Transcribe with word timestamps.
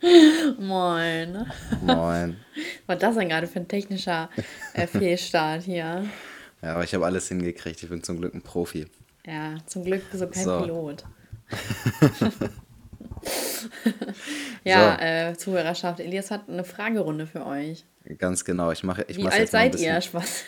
Moin. 0.58 1.46
Moin. 1.82 2.36
Was 2.86 2.88
war 2.88 2.96
das 2.96 3.14
denn 3.16 3.28
gerade 3.28 3.46
für 3.46 3.60
ein 3.60 3.68
technischer 3.68 4.28
äh, 4.74 4.86
Fehlstart 4.86 5.62
hier? 5.62 6.04
Ja, 6.60 6.74
aber 6.74 6.82
ich 6.82 6.92
habe 6.92 7.06
alles 7.06 7.28
hingekriegt. 7.28 7.80
Ich 7.84 7.88
bin 7.88 8.02
zum 8.02 8.18
Glück 8.18 8.34
ein 8.34 8.42
Profi. 8.42 8.88
Ja, 9.24 9.54
zum 9.66 9.84
Glück 9.84 10.02
du 10.10 10.26
kein 10.26 10.42
So. 10.42 10.60
Pilot. 10.60 11.04
ja, 14.64 14.96
So. 14.98 15.04
äh, 15.04 15.36
Zuhörerschaft, 15.36 16.00
Elias 16.00 16.32
hat 16.32 16.48
eine 16.48 16.64
Fragerunde 16.64 17.28
für 17.28 17.46
euch. 17.46 17.84
Ganz 18.18 18.44
genau. 18.44 18.72
Ich 18.72 18.82
mache 18.82 19.04
ich 19.06 19.18
Wie 19.18 19.26
alt 19.28 19.38
jetzt 19.38 19.52
seid 19.52 19.70
bisschen, 19.72 19.94
ihr? 19.94 20.00
Spaß. 20.00 20.44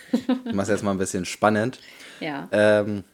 Ich 0.46 0.52
mache 0.52 0.72
jetzt 0.72 0.82
mal 0.82 0.90
ein 0.92 0.98
bisschen 0.98 1.24
spannend. 1.24 1.78
ja. 2.18 2.48
Ähm, 2.50 3.04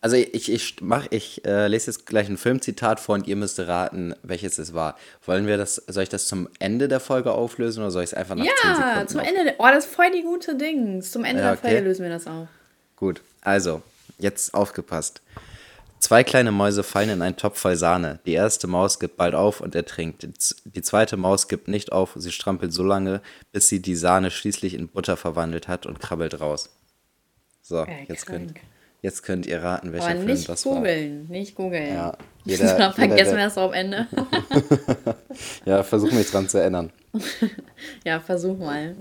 also 0.00 0.16
ich, 0.16 0.50
ich, 0.50 0.76
mach, 0.80 1.06
ich 1.10 1.44
äh, 1.44 1.68
lese 1.68 1.86
jetzt 1.90 2.06
gleich 2.06 2.28
ein 2.28 2.36
Filmzitat 2.36 2.98
vor 3.00 3.14
und 3.14 3.26
ihr 3.28 3.36
müsst 3.36 3.58
raten, 3.60 4.14
welches 4.22 4.58
es 4.58 4.74
war. 4.74 4.96
Wollen 5.24 5.46
wir 5.46 5.56
das, 5.56 5.76
soll 5.86 6.02
ich 6.02 6.08
das 6.08 6.26
zum 6.26 6.48
Ende 6.58 6.88
der 6.88 7.00
Folge 7.00 7.32
auflösen 7.32 7.80
oder 7.80 7.90
soll 7.90 8.02
ich 8.02 8.10
es 8.10 8.14
einfach 8.14 8.34
nach 8.34 8.44
10 8.44 8.52
Ja, 8.64 8.76
Sekunden 8.76 9.08
zum 9.08 9.20
Ende. 9.20 9.44
der- 9.44 9.54
Oh, 9.58 9.66
das 9.72 9.86
ist 9.86 9.94
voll 9.94 10.10
die 10.10 10.22
gute 10.22 10.56
Dings. 10.56 11.12
Zum 11.12 11.24
Ende 11.24 11.42
Ja, 11.42 11.50
der 11.50 11.58
Folge 11.58 11.76
okay. 11.76 11.84
lösen 11.84 12.02
wir 12.02 12.10
das 12.10 12.26
auf. 12.26 12.48
Gut, 12.96 13.20
also, 13.40 13.82
jetzt 14.18 14.52
aufgepasst. 14.52 15.22
Zwei 16.00 16.24
kleine 16.24 16.50
Mäuse 16.50 16.82
fallen 16.82 17.10
in 17.10 17.22
einen 17.22 17.36
Topf 17.36 17.58
voll 17.60 17.76
Sahne. 17.76 18.20
Die 18.24 18.32
erste 18.32 18.66
Maus 18.66 18.98
gibt 18.98 19.16
bald 19.18 19.34
auf 19.34 19.60
und 19.60 19.74
ertrinkt. 19.74 20.26
Die 20.64 20.82
zweite 20.82 21.16
Maus 21.18 21.46
gibt 21.46 21.68
nicht 21.68 21.92
auf, 21.92 22.12
sie 22.16 22.32
strampelt 22.32 22.72
so 22.72 22.82
lange, 22.82 23.20
bis 23.52 23.68
sie 23.68 23.80
die 23.80 23.94
Sahne 23.96 24.30
schließlich 24.30 24.72
in 24.74 24.88
Butter 24.88 25.18
verwandelt 25.18 25.68
hat 25.68 25.84
und 25.84 26.00
krabbelt 26.00 26.40
raus. 26.40 26.70
So, 27.62 27.84
Geil, 27.84 28.06
jetzt 28.08 28.24
könnt, 28.26 28.54
jetzt 29.02 29.22
könnt 29.22 29.46
ihr 29.46 29.62
raten, 29.62 29.92
welcher 29.92 30.06
Aber 30.06 30.16
Film 30.16 30.26
nicht 30.26 30.48
das 30.48 30.66
war. 30.66 30.74
googeln, 30.76 31.26
nicht 31.28 31.54
googeln. 31.54 31.94
Ja, 31.94 32.16
Jeder, 32.44 32.78
Dann 32.78 32.92
vergessen 32.92 33.36
wir 33.36 33.44
das 33.44 33.58
am 33.58 33.72
Ende. 33.72 34.06
Ja, 35.64 35.82
versuch 35.82 36.10
mich 36.12 36.30
dran 36.30 36.48
zu 36.48 36.58
erinnern. 36.58 36.90
ja, 38.04 38.18
versuch 38.20 38.58
mal. 38.58 38.96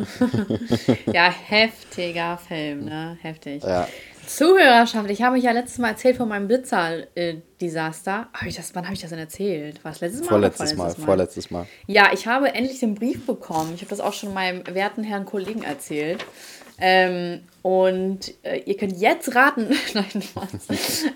ja, 1.11 1.29
heftiger 1.31 2.37
Film, 2.37 2.85
ne? 2.85 3.17
Heftig. 3.21 3.63
Ja, 3.63 3.87
Zuhörerschaft, 4.29 5.09
ich 5.09 5.23
habe 5.23 5.37
euch 5.37 5.43
ja 5.43 5.51
letztes 5.51 5.79
Mal 5.79 5.89
erzählt 5.89 6.17
von 6.17 6.29
meinem 6.29 6.47
Blitzer-Desaster. 6.47 8.27
Hab 8.31 8.45
ich 8.45 8.55
das, 8.55 8.75
wann 8.75 8.85
habe 8.85 8.93
ich 8.93 9.01
das 9.01 9.09
denn 9.09 9.17
erzählt? 9.17 9.83
War 9.83 9.91
es 9.91 10.01
letztes 10.01 10.21
Mal 10.21 10.29
vorletztes 10.29 10.73
oder 10.73 10.77
Mal, 10.77 10.83
vorletztes 10.83 10.99
Mal? 10.99 11.05
vorletztes 11.05 11.51
Mal. 11.51 11.65
Ja, 11.87 12.13
ich 12.13 12.27
habe 12.27 12.53
endlich 12.53 12.79
den 12.79 12.93
Brief 12.93 13.25
bekommen. 13.25 13.71
Ich 13.73 13.81
habe 13.81 13.89
das 13.89 13.99
auch 13.99 14.13
schon 14.13 14.33
meinem 14.33 14.63
werten 14.67 15.03
Herrn 15.03 15.25
Kollegen 15.25 15.63
erzählt. 15.63 16.23
Ähm, 16.81 17.41
und 17.61 18.33
äh, 18.43 18.59
ihr 18.65 18.77
könnt 18.77 18.97
jetzt 18.99 19.35
raten. 19.35 19.67
Nein, 19.93 20.23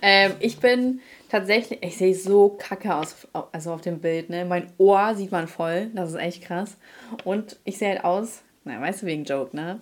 ähm, 0.01 0.33
ich 0.39 0.59
bin 0.59 0.99
tatsächlich, 1.29 1.81
ich 1.81 1.97
sehe 1.97 2.13
so 2.15 2.49
kacke 2.49 2.93
aus, 2.93 3.15
also 3.51 3.71
auf 3.73 3.81
dem 3.81 3.99
Bild. 3.99 4.29
Ne? 4.29 4.45
Mein 4.45 4.71
Ohr 4.77 5.15
sieht 5.15 5.31
man 5.31 5.47
voll. 5.47 5.89
Das 5.93 6.09
ist 6.09 6.17
echt 6.19 6.43
krass. 6.43 6.75
Und 7.23 7.57
ich 7.63 7.77
sehe 7.77 7.89
halt 7.89 8.03
aus, 8.03 8.41
na, 8.65 8.79
weißt 8.79 9.01
du, 9.01 9.05
wegen 9.05 9.23
Joke, 9.23 9.55
ne? 9.55 9.79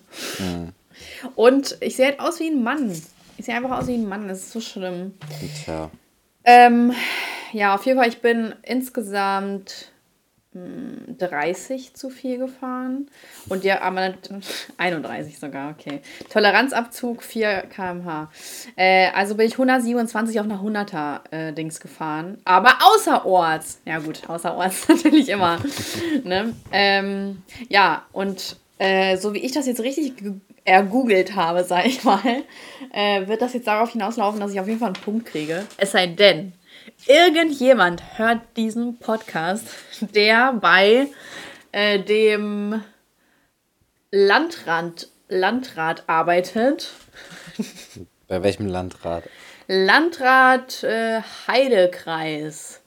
Und 1.34 1.76
ich 1.80 1.96
sehe 1.96 2.06
halt 2.06 2.20
aus 2.20 2.40
wie 2.40 2.48
ein 2.48 2.62
Mann. 2.62 2.90
Ich 3.36 3.46
sehe 3.46 3.54
einfach 3.54 3.78
aus 3.78 3.86
wie 3.86 3.94
ein 3.94 4.08
Mann. 4.08 4.28
Das 4.28 4.38
ist 4.38 4.52
so 4.52 4.60
schlimm. 4.60 5.14
Tja, 5.64 5.90
Ähm, 6.44 6.92
ja, 7.52 7.74
auf 7.74 7.84
jeden 7.86 7.98
Fall, 7.98 8.08
ich 8.08 8.20
bin 8.20 8.54
insgesamt 8.62 9.91
30 10.54 11.94
zu 11.94 12.10
viel 12.10 12.38
gefahren. 12.38 13.08
Und 13.48 13.64
ja, 13.64 13.80
aber 13.82 14.14
31 14.78 15.38
sogar, 15.38 15.70
okay. 15.78 16.00
Toleranzabzug 16.30 17.22
4 17.22 17.64
km/h. 17.74 18.30
Äh, 18.76 19.08
also 19.14 19.34
bin 19.34 19.46
ich 19.46 19.54
127 19.54 20.38
auf 20.40 20.46
einer 20.46 20.60
100er 20.60 21.20
äh, 21.30 21.52
Dings 21.52 21.80
gefahren. 21.80 22.38
Aber 22.44 22.74
außerorts. 22.94 23.80
Ja, 23.84 23.98
gut, 23.98 24.28
außerorts 24.28 24.88
natürlich 24.88 25.28
immer. 25.28 25.58
ne? 26.24 26.54
ähm, 26.70 27.42
ja, 27.68 28.04
und 28.12 28.56
äh, 28.78 29.16
so 29.16 29.34
wie 29.34 29.38
ich 29.38 29.52
das 29.52 29.66
jetzt 29.66 29.80
richtig 29.80 30.16
ge- 30.16 30.32
ergoogelt 30.64 31.34
habe, 31.34 31.64
sag 31.64 31.86
ich 31.86 32.04
mal, 32.04 32.20
äh, 32.92 33.26
wird 33.26 33.42
das 33.42 33.52
jetzt 33.54 33.66
darauf 33.66 33.90
hinauslaufen, 33.92 34.40
dass 34.40 34.52
ich 34.52 34.60
auf 34.60 34.66
jeden 34.68 34.78
Fall 34.78 34.88
einen 34.94 35.02
Punkt 35.04 35.26
kriege. 35.26 35.64
Es 35.76 35.92
sei 35.92 36.06
denn, 36.06 36.52
irgendjemand 37.06 38.18
hört 38.18 38.40
diesen 38.56 38.98
Podcast, 38.98 39.66
der 40.00 40.52
bei 40.54 41.08
äh, 41.72 41.98
dem 42.00 42.82
Landrat, 44.10 45.08
Landrat 45.28 46.04
arbeitet. 46.06 46.90
bei 48.28 48.42
welchem 48.42 48.66
Landrat? 48.66 49.24
Landrat 49.66 50.82
äh, 50.82 51.22
Heidekreis. 51.46 52.80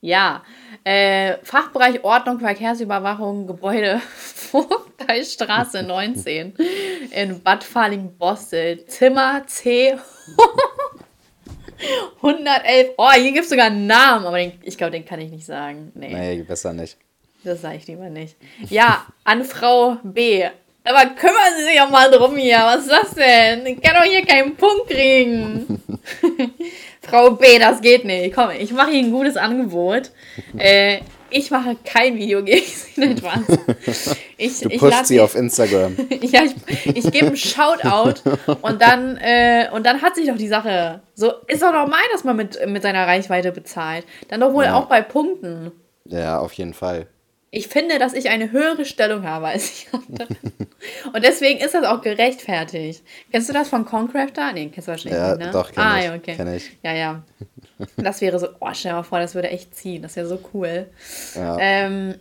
Ja, 0.00 0.42
äh, 0.82 1.36
Fachbereich 1.44 2.02
Ordnung, 2.02 2.40
Verkehrsüberwachung, 2.40 3.46
Gebäude, 3.46 4.00
Vogteistraße 4.16 5.84
19 5.84 6.54
in 7.12 7.42
Bad 7.42 7.62
Falling-Bostel, 7.62 8.84
Zimmer 8.86 9.46
C 9.46 9.96
111. 12.16 12.90
Oh, 12.96 13.10
hier 13.12 13.32
gibt 13.32 13.44
es 13.44 13.50
sogar 13.50 13.66
einen 13.66 13.86
Namen, 13.86 14.26
aber 14.26 14.38
den, 14.38 14.52
ich 14.62 14.76
glaube, 14.76 14.92
den 14.92 15.04
kann 15.04 15.20
ich 15.20 15.30
nicht 15.30 15.46
sagen. 15.46 15.92
Nee. 15.94 16.14
Nee, 16.14 16.42
besser 16.42 16.72
nicht. 16.72 16.96
Das 17.44 17.60
sage 17.60 17.76
ich 17.76 17.86
lieber 17.86 18.08
nicht. 18.08 18.36
Ja, 18.68 19.06
an 19.24 19.44
Frau 19.44 19.96
B. 20.02 20.44
Aber 20.84 21.06
kümmern 21.14 21.54
Sie 21.58 21.64
sich 21.64 21.80
auch 21.80 21.90
mal 21.90 22.10
drum 22.10 22.36
hier. 22.36 22.58
Was 22.58 22.82
ist 22.82 22.90
das 22.90 23.14
denn? 23.14 23.66
Ich 23.66 23.80
kann 23.80 23.94
doch 23.94 24.04
hier 24.04 24.24
keinen 24.24 24.56
Punkt 24.56 24.88
kriegen. 24.88 25.82
Frau 27.02 27.32
B, 27.32 27.58
das 27.58 27.80
geht 27.80 28.04
nicht. 28.04 28.34
Komm, 28.34 28.50
ich 28.50 28.72
mache 28.72 28.90
Ihnen 28.90 29.08
ein 29.08 29.12
gutes 29.12 29.36
Angebot. 29.36 30.10
Äh, 30.56 31.00
ich 31.32 31.50
mache 31.50 31.76
kein 31.84 32.16
Video 32.16 32.42
gegen 32.42 32.64
Sie. 32.66 33.00
Nein, 33.00 33.16
Spaß. 33.18 34.16
Ich, 34.36 34.58
Du 34.60 34.70
pusht 34.70 35.06
sie 35.06 35.20
auf 35.20 35.36
Instagram. 35.36 35.96
ja, 36.22 36.42
ich, 36.42 36.96
ich 36.96 37.12
gebe 37.12 37.26
einen 37.28 37.36
Shoutout 37.36 38.20
und 38.62 38.82
dann, 38.82 39.16
äh, 39.18 39.68
und 39.72 39.86
dann 39.86 40.02
hat 40.02 40.16
sich 40.16 40.26
doch 40.26 40.36
die 40.36 40.48
Sache. 40.48 41.00
So 41.14 41.32
ist 41.46 41.62
doch 41.62 41.72
normal, 41.72 42.00
dass 42.12 42.24
man 42.24 42.34
mit, 42.36 42.58
mit 42.66 42.82
seiner 42.82 43.06
Reichweite 43.06 43.52
bezahlt. 43.52 44.04
Dann 44.28 44.40
doch 44.40 44.52
wohl 44.52 44.64
Ja. 44.64 44.74
auch 44.74 44.86
bei 44.86 45.00
Punkten. 45.00 45.70
Ja, 46.06 46.40
auf 46.40 46.52
jeden 46.54 46.74
Fall. 46.74 47.06
Ich 47.54 47.68
finde, 47.68 47.98
dass 47.98 48.14
ich 48.14 48.30
eine 48.30 48.50
höhere 48.50 48.86
Stellung 48.86 49.24
habe 49.24 49.48
als 49.48 49.84
die 49.84 49.94
anderen. 49.94 50.38
Und 51.12 51.22
deswegen 51.22 51.60
ist 51.60 51.74
das 51.74 51.84
auch 51.84 52.00
gerechtfertigt. 52.00 53.04
Kennst 53.30 53.50
du 53.50 53.52
das 53.52 53.68
von 53.68 53.84
Concrafter? 53.84 54.54
Nee, 54.54 54.70
kennst 54.72 54.88
du 54.88 54.92
wahrscheinlich 54.92 55.20
Ja, 55.20 55.36
nicht, 55.36 55.46
ne? 55.46 55.52
doch, 55.52 55.70
kenn 55.70 55.82
ah, 55.84 55.98
ich, 55.98 56.04
ja, 56.06 56.14
okay. 56.14 56.34
kenn 56.34 56.54
ich. 56.54 56.72
Ja, 56.82 56.94
ja. 56.94 57.22
Das 57.98 58.22
wäre 58.22 58.38
so, 58.38 58.48
oh, 58.58 58.68
stell 58.72 58.92
dir 58.92 58.96
mal 58.96 59.02
vor, 59.02 59.18
das 59.18 59.34
würde 59.34 59.50
echt 59.50 59.74
ziehen. 59.74 60.00
Das 60.00 60.16
wäre 60.16 60.26
so 60.26 60.38
cool. 60.54 60.86
Ja. 61.34 61.58
Ähm, 61.60 62.14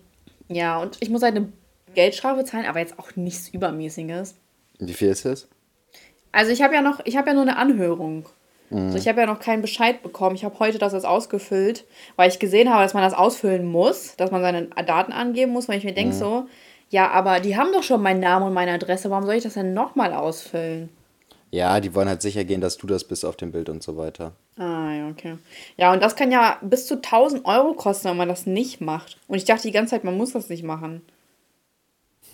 ja, 0.50 0.78
und 0.80 0.98
ich 1.00 1.10
muss 1.10 1.24
halt 1.24 1.38
eine 1.38 1.48
Geldstrafe 1.96 2.44
zahlen, 2.44 2.66
aber 2.66 2.80
jetzt 2.80 3.00
auch 3.00 3.16
nichts 3.16 3.48
Übermäßiges. 3.48 4.36
Wie 4.80 4.94
viel 4.94 5.10
ist 5.10 5.26
es? 5.26 5.48
Also 6.34 6.52
ich 6.52 6.62
habe 6.62 6.74
ja 6.76 6.82
noch, 6.82 7.00
ich 7.06 7.16
habe 7.16 7.30
ja 7.30 7.34
nur 7.34 7.44
eine 7.44 7.56
Anhörung. 7.56 8.28
Mhm. 8.72 8.88
Also 8.88 8.98
ich 8.98 9.08
habe 9.08 9.20
ja 9.22 9.28
noch 9.28 9.40
keinen 9.40 9.62
Bescheid 9.62 10.02
bekommen. 10.02 10.36
Ich 10.36 10.44
habe 10.44 10.58
heute 10.60 10.80
das 10.80 10.94
jetzt 10.94 11.06
ausgefüllt, 11.06 11.86
weil 12.16 12.30
ich 12.30 12.40
gesehen 12.40 12.70
habe, 12.72 12.84
dass 12.84 12.94
man 12.94 13.04
das 13.04 13.14
ausfüllen 13.14 13.66
muss, 13.66 14.16
dass 14.16 14.32
man 14.32 14.42
seine 14.42 14.64
Daten 14.68 15.12
angeben 15.12 15.52
muss, 15.52 15.68
weil 15.70 15.78
ich 15.78 15.84
mir 15.84 15.92
Mhm. 15.92 15.96
denke 15.96 16.16
so, 16.16 16.48
ja, 16.90 17.10
aber 17.12 17.40
die 17.40 17.56
haben 17.56 17.72
doch 17.72 17.84
schon 17.84 18.02
meinen 18.02 18.20
Namen 18.20 18.48
und 18.48 18.54
meine 18.54 18.72
Adresse, 18.74 19.10
warum 19.10 19.26
soll 19.26 19.36
ich 19.36 19.44
das 19.44 19.54
denn 19.54 19.74
nochmal 19.74 20.14
ausfüllen? 20.14 20.90
Ja, 21.52 21.80
die 21.82 21.94
wollen 21.94 22.08
halt 22.08 22.22
sicher 22.22 22.46
gehen, 22.46 22.62
dass 22.62 22.78
du 22.78 22.88
das 22.88 23.04
bist 23.04 23.26
auf 23.26 23.36
dem 23.36 23.52
Bild 23.52 23.68
und 23.68 23.84
so 23.84 23.98
weiter. 23.98 24.32
Ah, 24.58 24.92
ja, 24.94 25.10
okay. 25.10 25.38
Ja, 25.76 25.92
und 25.92 26.02
das 26.02 26.16
kann 26.16 26.32
ja 26.32 26.58
bis 26.62 26.88
zu 26.88 27.02
1000 27.02 27.46
Euro 27.46 27.74
kosten, 27.74 28.10
wenn 28.10 28.16
man 28.18 28.30
das 28.30 28.46
nicht 28.46 28.80
macht. 28.80 29.18
Und 29.28 29.36
ich 29.38 29.44
dachte 29.46 29.64
die 29.64 29.72
ganze 29.74 29.92
Zeit, 29.92 30.06
man 30.06 30.16
muss 30.16 30.32
das 30.32 30.48
nicht 30.48 30.64
machen. 30.64 31.02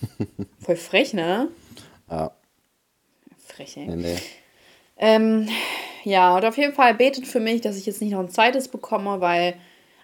Voll 0.59 0.76
frech, 0.76 1.14
ne? 1.14 1.47
Ja, 2.09 2.31
Frech, 3.46 3.78
ey. 3.78 3.88
nee, 3.88 3.96
nee. 3.96 4.18
Ähm, 4.97 5.47
ja, 6.07 6.35
und 6.35 6.45
auf 6.45 6.57
jeden 6.57 6.73
Fall 6.73 6.94
betet 6.94 7.28
für 7.28 7.40
mich, 7.41 7.59
dass 7.62 7.75
ich 7.78 7.85
jetzt 7.85 8.01
nicht 8.01 8.12
noch 8.12 8.19
ein 8.22 8.29
zweites 8.29 8.69
bekomme, 8.69 9.19
weil, 9.19 9.56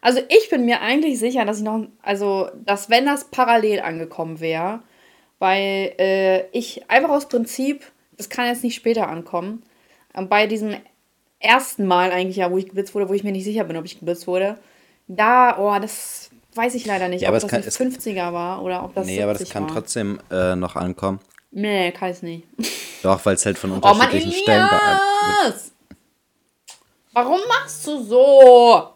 also 0.01 0.19
ich 0.27 0.49
bin 0.49 0.65
mir 0.65 0.81
eigentlich 0.81 1.17
sicher, 1.17 1.45
dass 1.45 1.59
ich 1.59 1.63
noch, 1.63 1.85
also, 2.01 2.49
dass 2.65 2.89
wenn 2.89 3.05
das 3.05 3.25
parallel 3.25 3.79
angekommen 3.79 4.39
wäre, 4.41 4.81
weil 5.39 5.93
äh, 5.99 6.47
ich 6.51 6.89
einfach 6.89 7.09
aus 7.09 7.27
Prinzip, 7.29 7.83
das 8.17 8.29
kann 8.29 8.47
jetzt 8.47 8.63
nicht 8.63 8.75
später 8.75 9.07
ankommen, 9.07 9.63
bei 10.29 10.45
diesem 10.47 10.75
ersten 11.39 11.85
Mal 11.85 12.11
eigentlich 12.11 12.37
ja, 12.37 12.51
wo 12.51 12.57
ich 12.57 12.67
geblitzt 12.67 12.93
wurde, 12.95 13.09
wo 13.09 13.13
ich 13.13 13.23
mir 13.23 13.31
nicht 13.31 13.43
sicher 13.45 13.63
bin, 13.63 13.77
ob 13.77 13.85
ich 13.85 13.99
geblitzt 13.99 14.27
wurde, 14.27 14.57
da, 15.07 15.57
oh, 15.57 15.77
das 15.81 16.29
weiß 16.55 16.75
ich 16.75 16.85
leider 16.85 17.07
nicht, 17.09 17.21
Ja, 17.21 17.29
aber 17.29 17.37
ob 17.37 17.43
es 17.43 17.49
das 17.65 17.77
kann- 17.77 17.89
die 17.89 17.95
50er 17.97 18.31
war 18.33 18.61
oder 18.61 18.83
ob 18.83 18.93
das 18.93 19.05
Nee, 19.07 19.13
70 19.15 19.23
aber 19.23 19.33
das 19.39 19.49
kann 19.49 19.63
war. 19.63 19.71
trotzdem 19.73 20.19
äh, 20.31 20.55
noch 20.55 20.75
ankommen. 20.75 21.19
Nee, 21.51 21.91
kann 21.91 22.11
ich 22.11 22.21
nicht. 22.21 22.47
Doch, 23.03 23.23
weil 23.25 23.35
es 23.35 23.45
halt 23.45 23.57
von 23.57 23.71
Oh 23.71 23.75
Mann, 23.75 23.91
unterschiedlichen 23.91 24.31
Stellen 24.31 24.69
beantwortet. 24.69 25.01
Elias! 25.45 25.72
Warum 27.13 27.39
machst 27.47 27.85
du 27.87 28.03
so? 28.03 28.89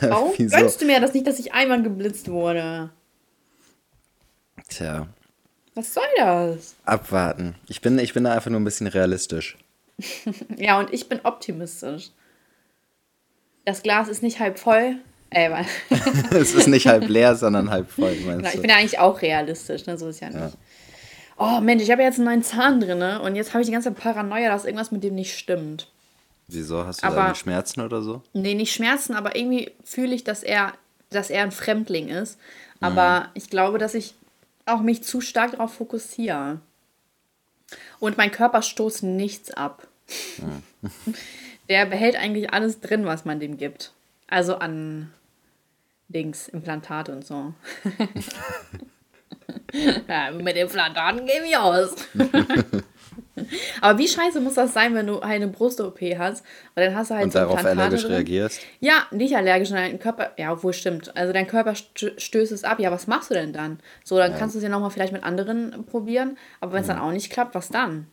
Warum 0.00 0.32
Wieso? 0.36 0.56
gönnst 0.56 0.80
du 0.80 0.84
mir 0.86 1.00
das 1.00 1.14
nicht, 1.14 1.26
dass 1.26 1.38
ich 1.38 1.52
einmal 1.54 1.82
geblitzt 1.82 2.28
wurde? 2.28 2.90
Tja, 4.68 5.06
Was 5.74 5.94
soll 5.94 6.02
das? 6.16 6.74
abwarten. 6.84 7.54
Ich 7.68 7.80
bin, 7.80 7.98
ich 7.98 8.12
bin 8.14 8.24
da 8.24 8.32
einfach 8.32 8.50
nur 8.50 8.60
ein 8.60 8.64
bisschen 8.64 8.86
realistisch. 8.88 9.56
Ja, 10.56 10.78
und 10.78 10.92
ich 10.92 11.08
bin 11.08 11.20
optimistisch. 11.24 12.10
Das 13.64 13.82
Glas 13.82 14.08
ist 14.08 14.22
nicht 14.22 14.40
halb 14.40 14.58
voll, 14.58 14.96
Ey, 15.30 15.48
Mann. 15.48 15.66
es 16.30 16.54
ist 16.54 16.68
nicht 16.68 16.86
halb 16.86 17.08
leer, 17.08 17.34
sondern 17.34 17.70
halb 17.70 17.90
voll, 17.90 18.14
meinst 18.14 18.26
Genau, 18.26 18.48
ich 18.48 18.54
du? 18.54 18.60
bin 18.60 18.70
ja 18.70 18.76
eigentlich 18.76 18.98
auch 18.98 19.20
realistisch, 19.22 19.86
ne? 19.86 19.96
So 19.98 20.08
ist 20.08 20.20
ja 20.20 20.28
nicht. 20.28 20.38
Ja. 20.38 20.50
Oh 21.38 21.60
Mensch, 21.60 21.82
ich 21.82 21.90
habe 21.90 22.02
ja 22.02 22.08
jetzt 22.08 22.18
einen 22.18 22.26
neuen 22.26 22.42
Zahn 22.42 22.80
drin 22.80 22.98
ne? 22.98 23.20
und 23.20 23.34
jetzt 23.36 23.52
habe 23.52 23.60
ich 23.62 23.66
die 23.66 23.72
ganze 23.72 23.90
Paranoia, 23.92 24.48
dass 24.50 24.64
irgendwas 24.64 24.90
mit 24.92 25.02
dem 25.04 25.14
nicht 25.14 25.36
stimmt. 25.36 25.88
Wieso? 26.48 26.86
Hast 26.86 27.02
du 27.02 27.06
Aber- 27.06 27.16
da 27.16 27.22
irgendwie 27.26 27.40
Schmerzen 27.40 27.80
oder 27.80 28.02
so? 28.02 28.22
Nee, 28.32 28.54
nicht 28.54 28.72
Schmerzen, 28.72 29.14
aber 29.14 29.34
irgendwie 29.36 29.72
fühle 29.84 30.14
ich, 30.14 30.22
dass 30.24 30.42
er, 30.42 30.72
dass 31.10 31.30
er 31.30 31.42
ein 31.42 31.52
Fremdling 31.52 32.08
ist. 32.08 32.38
Aber 32.80 33.20
Mhm. 33.20 33.26
ich 33.34 33.50
glaube, 33.50 33.78
dass 33.78 33.94
ich 33.94 34.14
auch 34.64 34.80
mich 34.80 35.02
zu 35.02 35.20
stark 35.20 35.52
darauf 35.52 35.74
fokussiere. 35.74 36.60
Und 37.98 38.16
mein 38.16 38.30
Körper 38.30 38.62
stoßt 38.62 39.02
nichts 39.02 39.50
ab. 39.50 39.86
Mhm. 40.38 40.62
Der 41.68 41.84
behält 41.86 42.14
eigentlich 42.14 42.52
alles 42.52 42.80
drin, 42.80 43.06
was 43.06 43.24
man 43.24 43.40
dem 43.40 43.56
gibt. 43.56 43.92
Also 44.28 44.56
an 44.58 45.12
Dings, 46.08 46.46
Implantate 46.48 47.10
und 47.12 47.26
so. 47.26 47.54
ja, 50.08 50.30
mit 50.30 50.56
Implantaten 50.56 51.26
gebe 51.26 51.46
ich 51.46 51.56
aus. 51.56 51.94
Aber 53.80 53.98
wie 53.98 54.08
scheiße 54.08 54.40
muss 54.40 54.54
das 54.54 54.72
sein, 54.72 54.94
wenn 54.94 55.06
du 55.06 55.20
eine 55.20 55.48
Brust-OP 55.48 56.00
hast? 56.18 56.44
Weil 56.74 56.86
dann 56.86 56.96
hast 56.96 57.10
du 57.10 57.14
halt 57.14 57.24
Und 57.24 57.32
so 57.32 57.38
darauf 57.38 57.56
Implantate 57.58 57.80
allergisch 57.82 58.02
drin. 58.02 58.12
reagierst? 58.12 58.60
Ja, 58.80 59.06
nicht 59.10 59.36
allergisch, 59.36 59.68
sondern 59.68 59.90
dein 59.90 59.98
Körper, 59.98 60.32
ja, 60.38 60.52
obwohl 60.52 60.72
stimmt. 60.72 61.16
Also 61.16 61.32
dein 61.32 61.46
Körper 61.46 61.72
stö- 61.72 62.18
stößt 62.18 62.52
es 62.52 62.64
ab. 62.64 62.80
Ja, 62.80 62.90
was 62.90 63.06
machst 63.06 63.30
du 63.30 63.34
denn 63.34 63.52
dann? 63.52 63.78
So, 64.04 64.16
dann 64.18 64.36
kannst 64.36 64.54
du 64.54 64.58
es 64.58 64.62
ja 64.62 64.70
nochmal 64.70 64.90
vielleicht 64.90 65.12
mit 65.12 65.22
anderen 65.24 65.84
probieren. 65.86 66.38
Aber 66.60 66.72
wenn 66.72 66.80
es 66.80 66.86
dann 66.88 66.98
auch 66.98 67.12
nicht 67.12 67.30
klappt, 67.30 67.54
was 67.54 67.68
dann? 67.68 68.06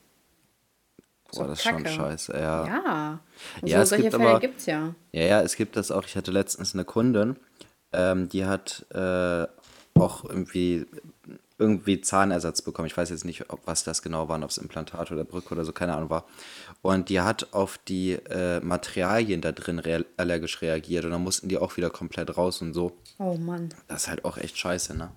Boah, 1.36 1.48
das 1.48 1.60
ist 1.60 1.64
schon 1.66 1.86
scheiße, 1.86 2.34
ja. 2.34 2.68
Ja. 2.68 3.20
Und 3.62 3.68
Ja, 3.68 3.78
so 3.78 3.84
es 3.84 3.90
solche 3.90 4.04
gibt 4.04 4.16
Fälle 4.16 4.30
aber- 4.30 4.40
gibt 4.40 4.60
es 4.60 4.66
ja. 4.68 4.94
Ja, 5.14 5.24
ja, 5.24 5.42
es 5.42 5.56
gibt 5.56 5.76
das 5.76 5.90
auch. 5.90 6.04
Ich 6.06 6.16
hatte 6.16 6.30
letztens 6.32 6.74
eine 6.76 6.86
Kundin, 6.86 7.38
ähm, 7.92 8.30
die 8.30 8.46
hat 8.46 8.86
äh, 8.94 9.48
auch 10.00 10.26
irgendwie, 10.26 10.86
irgendwie 11.58 12.02
Zahnersatz 12.02 12.62
bekommen. 12.62 12.88
Ich 12.88 12.98
weiß 12.98 13.10
jetzt 13.10 13.26
nicht, 13.26 13.50
ob 13.50 13.66
was 13.66 13.84
das 13.84 14.02
genau 14.02 14.28
war, 14.28 14.42
ob 14.44 14.50
es 14.50 14.58
Implantat 14.58 15.12
oder 15.12 15.24
Brücke 15.24 15.54
oder 15.54 15.66
so, 15.66 15.72
keine 15.72 15.96
Ahnung 15.96 16.10
war. 16.10 16.26
Und 16.82 17.10
die 17.10 17.22
hat 17.22 17.54
auf 17.54 17.78
die 17.78 18.14
äh, 18.14 18.60
Materialien 18.60 19.42
da 19.42 19.52
drin 19.52 19.80
rea 19.80 20.04
allergisch 20.18 20.62
reagiert 20.62 21.06
und 21.06 21.12
dann 21.12 21.24
mussten 21.24 21.50
die 21.50 21.58
auch 21.58 21.78
wieder 21.78 21.90
komplett 21.90 22.36
raus 22.38 22.62
und 22.62 22.74
so. 22.74 22.98
Oh 23.20 23.36
Mann. 23.36 23.70
Das 23.88 24.04
ist 24.04 24.08
halt 24.10 24.26
auch 24.26 24.38
echt 24.38 24.58
scheiße, 24.58 24.96
ne? 24.98 25.12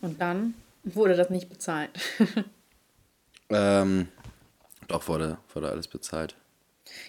Und 0.00 0.20
dann 0.20 0.54
wurde 0.82 1.16
das 1.16 1.30
nicht 1.30 1.48
bezahlt. 1.48 1.90
Ähm, 3.50 4.08
doch, 4.88 5.06
wurde, 5.08 5.38
wurde 5.52 5.70
alles 5.70 5.88
bezahlt. 5.88 6.34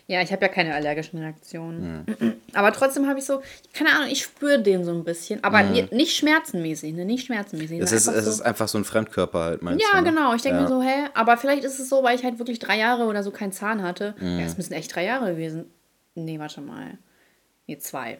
Ja, 0.07 0.22
ich 0.22 0.31
habe 0.31 0.42
ja 0.44 0.48
keine 0.48 0.74
allergischen 0.74 1.19
Reaktionen. 1.19 2.06
Hm. 2.19 2.33
Aber 2.54 2.72
trotzdem 2.72 3.07
habe 3.07 3.19
ich 3.19 3.25
so, 3.25 3.42
keine 3.74 3.92
Ahnung, 3.94 4.07
ich 4.10 4.22
spüre 4.24 4.62
den 4.62 4.83
so 4.86 4.92
ein 4.92 5.04
bisschen. 5.04 5.44
Aber 5.44 5.62
ni- 5.63 5.88
nicht 5.92 6.16
schmerzenmäßig, 6.16 6.94
ne? 6.94 7.06
Nicht 7.06 7.25
schmerzenmäßig. 7.25 7.77
Hm. 7.77 7.83
Es 7.83 7.92
ist, 7.92 8.07
Einfach 8.07 8.19
es 8.19 8.25
so- 8.25 8.31
ist 8.31 8.42
einfach 8.42 8.68
so 8.68 8.77
ein 8.77 8.86
Fremdkörper 8.86 9.39
halt, 9.39 9.62
meinst 9.62 9.83
Ja, 9.83 10.00
du? 10.00 10.04
ne? 10.06 10.10
genau. 10.12 10.33
Ich 10.33 10.42
denke 10.42 10.57
Ja. 10.57 10.63
mir 10.63 10.69
so, 10.69 10.81
hä? 10.81 11.10
Aber 11.13 11.38
vielleicht 11.38 11.63
ist 11.63 11.80
es 11.80 11.89
so, 11.89 12.04
weil 12.04 12.16
ich 12.18 12.24
halt 12.24 12.39
wirklich 12.39 12.60
drei 12.60 12.77
Jahre 12.77 13.06
oder 13.06 13.24
so 13.24 13.31
keinen 13.31 13.51
Zahn 13.51 13.83
hatte. 13.83 14.16
Mhm. 14.19 14.39
Ja, 14.39 14.45
es 14.45 14.57
müssen 14.57 14.74
echt 14.74 14.95
drei 14.95 15.04
Jahre 15.06 15.31
gewesen. 15.31 15.66
Nee, 16.16 16.39
warte 16.39 16.62
mal. 16.62 16.98
Nee, 17.68 17.77
zwei. 17.77 18.19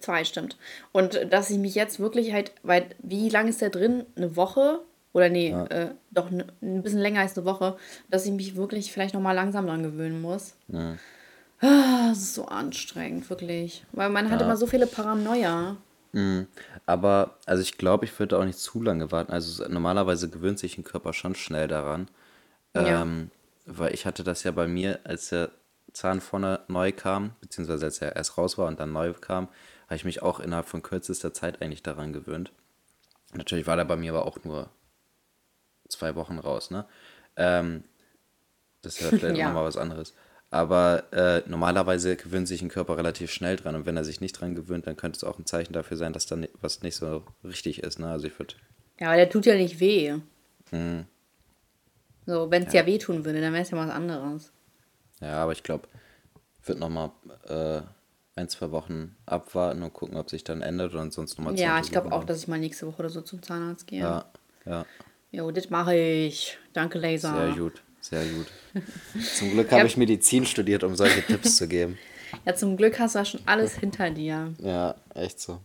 Zwei, 0.00 0.24
stimmt. 0.24 0.56
Und 0.90 1.20
dass 1.30 1.50
ich 1.50 1.58
mich 1.58 1.76
jetzt 1.76 2.00
wirklich 2.00 2.32
halt, 2.32 2.50
weil, 2.64 2.86
wie 2.98 3.28
lange 3.28 3.50
ist 3.50 3.60
der 3.60 3.70
drin? 3.70 4.04
Eine 4.16 4.34
Woche? 4.34 4.80
Oder 5.14 5.28
nee, 5.28 5.50
äh, 5.50 5.94
doch 6.10 6.28
ein 6.30 6.82
bisschen 6.82 6.98
länger 6.98 7.20
als 7.20 7.38
eine 7.38 7.46
Woche, 7.46 7.76
dass 8.10 8.26
ich 8.26 8.32
mich 8.32 8.56
wirklich 8.56 8.92
vielleicht 8.92 9.14
nochmal 9.14 9.36
langsam 9.36 9.66
dran 9.66 9.84
gewöhnen 9.84 10.20
muss. 10.20 10.56
Ah, 11.60 12.08
Das 12.08 12.18
ist 12.18 12.34
so 12.34 12.46
anstrengend, 12.46 13.30
wirklich. 13.30 13.86
Weil 13.92 14.10
man 14.10 14.28
hat 14.28 14.42
immer 14.42 14.56
so 14.56 14.66
viele 14.66 14.88
Paranoia. 14.88 15.76
Mhm. 16.12 16.48
Aber, 16.84 17.38
also 17.46 17.62
ich 17.62 17.78
glaube, 17.78 18.04
ich 18.04 18.18
würde 18.18 18.38
auch 18.38 18.44
nicht 18.44 18.58
zu 18.58 18.82
lange 18.82 19.12
warten. 19.12 19.32
Also 19.32 19.66
normalerweise 19.68 20.28
gewöhnt 20.28 20.58
sich 20.58 20.78
ein 20.78 20.84
Körper 20.84 21.12
schon 21.12 21.36
schnell 21.36 21.68
daran. 21.68 22.08
Ja. 22.74 23.02
Ähm, 23.02 23.30
weil 23.66 23.94
ich 23.94 24.06
hatte 24.06 24.24
das 24.24 24.42
ja 24.42 24.50
bei 24.50 24.66
mir, 24.66 24.98
als 25.04 25.28
der 25.28 25.50
Zahn 25.92 26.20
vorne 26.20 26.60
neu 26.66 26.90
kam, 26.90 27.36
beziehungsweise 27.40 27.86
als 27.86 27.98
er 28.00 28.16
erst 28.16 28.36
raus 28.36 28.58
war 28.58 28.66
und 28.66 28.80
dann 28.80 28.92
neu 28.92 29.12
kam, 29.12 29.46
habe 29.86 29.94
ich 29.94 30.04
mich 30.04 30.22
auch 30.22 30.40
innerhalb 30.40 30.66
von 30.66 30.82
kürzester 30.82 31.32
Zeit 31.32 31.62
eigentlich 31.62 31.84
daran 31.84 32.12
gewöhnt. 32.12 32.50
Natürlich 33.32 33.68
war 33.68 33.76
der 33.76 33.84
bei 33.84 33.96
mir 33.96 34.12
aber 34.12 34.26
auch 34.26 34.38
nur 34.44 34.68
zwei 35.88 36.14
Wochen 36.14 36.38
raus, 36.38 36.70
ne? 36.70 36.86
Ähm, 37.36 37.84
das 38.82 38.94
ist 38.96 39.00
ja 39.12 39.18
vielleicht 39.18 39.36
Ja. 39.36 39.44
auch 39.44 39.48
nochmal 39.48 39.64
was 39.64 39.76
anderes. 39.76 40.14
Aber 40.50 41.12
äh, 41.12 41.42
normalerweise 41.48 42.14
gewöhnt 42.16 42.46
sich 42.46 42.62
ein 42.62 42.68
Körper 42.68 42.96
relativ 42.96 43.32
schnell 43.32 43.56
dran 43.56 43.74
und 43.74 43.86
wenn 43.86 43.96
er 43.96 44.04
sich 44.04 44.20
nicht 44.20 44.32
dran 44.40 44.54
gewöhnt, 44.54 44.86
dann 44.86 44.96
könnte 44.96 45.16
es 45.16 45.24
auch 45.24 45.38
ein 45.38 45.46
Zeichen 45.46 45.72
dafür 45.72 45.96
sein, 45.96 46.12
dass 46.12 46.26
da 46.26 46.36
ni- 46.36 46.50
was 46.60 46.82
nicht 46.82 46.94
so 46.96 47.24
richtig 47.42 47.82
ist. 47.82 47.98
Ne? 47.98 48.08
Also 48.08 48.26
ich 48.28 48.38
würde, 48.38 48.54
Ja, 49.00 49.08
aber 49.08 49.16
der 49.16 49.30
tut 49.30 49.46
ja 49.46 49.54
nicht 49.56 49.80
weh. 49.80 50.14
Mhm. 50.70 51.06
So, 52.26 52.50
wenn 52.50 52.62
es 52.64 52.72
ja. 52.72 52.86
wehtun 52.86 53.24
würde, 53.24 53.40
dann 53.40 53.52
wäre 53.52 53.62
es 53.62 53.70
ja 53.70 53.78
was 53.78 53.90
anderes. 53.90 54.52
ja, 55.20 55.42
aber 55.42 55.52
ich 55.52 55.62
glaube, 55.62 55.88
ich 56.62 56.68
würde 56.68 56.80
nochmal 56.80 57.10
äh, 57.48 57.82
ein, 58.36 58.48
zwei 58.48 58.70
Wochen 58.70 59.16
abwarten 59.26 59.82
und 59.82 59.92
gucken, 59.92 60.16
ob 60.16 60.30
sich 60.30 60.44
dann 60.44 60.62
ändert 60.62 60.94
und 60.94 61.12
sonst 61.12 61.38
nochmal 61.38 61.58
Ja, 61.58 61.80
ich 61.80 61.90
glaube 61.90 62.12
auch, 62.12 62.24
dass 62.24 62.38
ich 62.38 62.48
mal 62.48 62.58
nächste 62.58 62.86
Woche 62.86 63.00
oder 63.00 63.10
so 63.10 63.20
zum 63.20 63.42
Zahnarzt 63.42 63.86
gehe. 63.86 64.00
Ja, 64.00 64.24
ja, 64.66 64.86
Jo, 65.34 65.50
das 65.50 65.68
mache 65.70 65.96
ich. 65.96 66.56
Danke, 66.72 66.98
Laser. 66.98 67.34
sehr 67.34 67.56
gut, 67.56 67.82
sehr 68.00 68.24
gut. 68.24 68.46
Zum 69.36 69.50
Glück 69.50 69.70
habe 69.70 69.80
Ja. 69.80 69.86
ich 69.86 69.96
Medizin 69.96 70.46
studiert, 70.46 70.84
um 70.84 70.94
solche 70.94 71.22
Tipps 71.22 71.56
zu 71.56 71.66
geben. 71.66 71.98
Ja, 72.44 72.54
zum 72.54 72.76
Glück 72.76 72.98
hast 72.98 73.14
du 73.14 73.18
ja 73.20 73.24
schon 73.24 73.40
alles 73.46 73.74
hinter 73.78 74.10
dir. 74.10 74.52
Ja, 74.58 74.94
echt 75.14 75.40
so. 75.40 75.60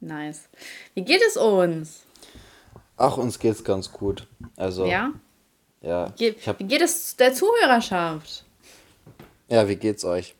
Nice. 0.00 0.48
Wie 0.94 1.02
geht 1.02 1.20
es 1.26 1.36
uns? 1.36 2.02
Ach, 2.96 3.16
uns 3.16 3.38
geht's 3.38 3.62
ganz 3.64 3.90
gut. 3.92 4.26
Also, 4.56 4.86
Ja? 4.86 5.12
ja. 5.80 6.12
Ge 6.16 6.34
Ich 6.38 6.46
hab, 6.48 6.58
Wie 6.60 6.64
geht 6.64 6.80
es 6.82 7.16
der 7.16 7.32
Zuhörerschaft? 7.34 8.44
ja, 9.48 9.68
wie 9.68 9.76
geht's 9.76 10.04
euch? 10.04 10.34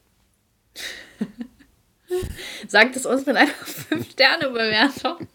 Sagt 2.68 2.96
es 2.96 3.06
uns 3.06 3.26
mit 3.26 3.36
einer 3.36 3.50
5-Sterne-Bewertung. 3.90 5.26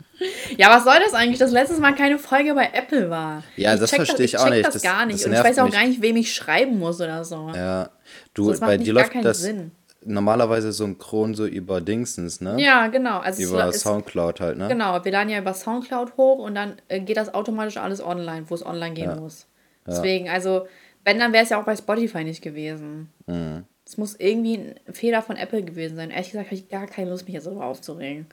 Ja, 0.57 0.69
was 0.69 0.83
soll 0.83 0.95
das 1.03 1.13
eigentlich, 1.13 1.39
dass 1.39 1.51
letztes 1.51 1.79
Mal 1.79 1.93
keine 1.95 2.17
Folge 2.19 2.53
bei 2.53 2.69
Apple 2.73 3.09
war? 3.09 3.43
Ja, 3.55 3.75
das 3.75 3.89
check 3.89 3.97
verstehe 3.97 4.25
ich 4.25 4.37
auch 4.37 4.49
nicht. 4.49 4.65
das 4.65 4.73
Das- 4.75 4.83
gar 4.83 5.05
nicht. 5.05 5.19
das 5.19 5.25
Und 5.25 5.33
ich 5.33 5.43
weiß 5.43 5.59
auch 5.59 5.65
mich. 5.65 5.73
gar 5.73 5.85
nicht, 5.85 6.01
wem 6.01 6.15
ich 6.17 6.33
schreiben 6.33 6.79
muss 6.79 6.99
oder 7.01 7.23
so. 7.23 7.51
Ja, 7.55 7.89
du, 8.33 8.49
Das 8.51 8.59
macht 8.59 8.69
bei 8.69 8.77
dir 8.77 8.93
läuft 8.93 9.11
keinen 9.11 9.23
das 9.23 9.41
Sinn. 9.41 9.71
normalerweise 10.05 10.71
synchron 10.71 11.33
so 11.33 11.45
über 11.45 11.81
Dingsens, 11.81 12.41
ne? 12.41 12.55
Ja, 12.59 12.87
genau. 12.87 13.19
Also 13.19 13.41
es 13.41 13.49
Über 13.49 13.67
ist, 13.69 13.81
Soundcloud 13.81 14.42
halt, 14.42 14.57
ne? 14.57 14.68
Genau, 14.68 15.03
wir 15.03 15.11
laden 15.11 15.30
ja 15.30 15.39
über 15.39 15.53
Soundcloud 15.53 16.18
hoch 16.18 16.39
und 16.39 16.56
dann 16.56 16.75
äh, 16.89 16.99
geht 16.99 17.18
das 17.18 17.33
automatisch 17.33 17.77
alles 17.77 18.03
online, 18.03 18.45
wo 18.49 18.56
es 18.56 18.65
online 18.65 18.94
gehen 18.94 19.19
muss. 19.19 19.47
Deswegen, 19.87 20.30
also, 20.30 20.68
wenn, 21.03 21.19
dann 21.19 21.33
wäre 21.33 21.44
es 21.44 21.49
ja 21.49 21.59
auch 21.59 21.65
bei 21.65 21.75
Spotify 21.75 22.23
nicht 22.23 22.42
gewesen. 22.42 23.09
Mhm. 23.27 23.63
Es 23.85 23.97
muss 23.97 24.15
irgendwie 24.18 24.56
ein 24.87 24.94
Fehler 24.94 25.21
von 25.21 25.35
Apple 25.35 25.61
gewesen 25.61 25.97
sein. 25.97 26.09
Ehrlich 26.09 26.31
gesagt 26.31 26.47
habe 26.47 26.56
ich 26.56 26.69
gar 26.69 26.87
keine 26.87 27.09
Lust, 27.09 27.25
mich 27.25 27.33
jetzt 27.33 27.47
darüber 27.47 27.65
aufzuregen. 27.65 28.27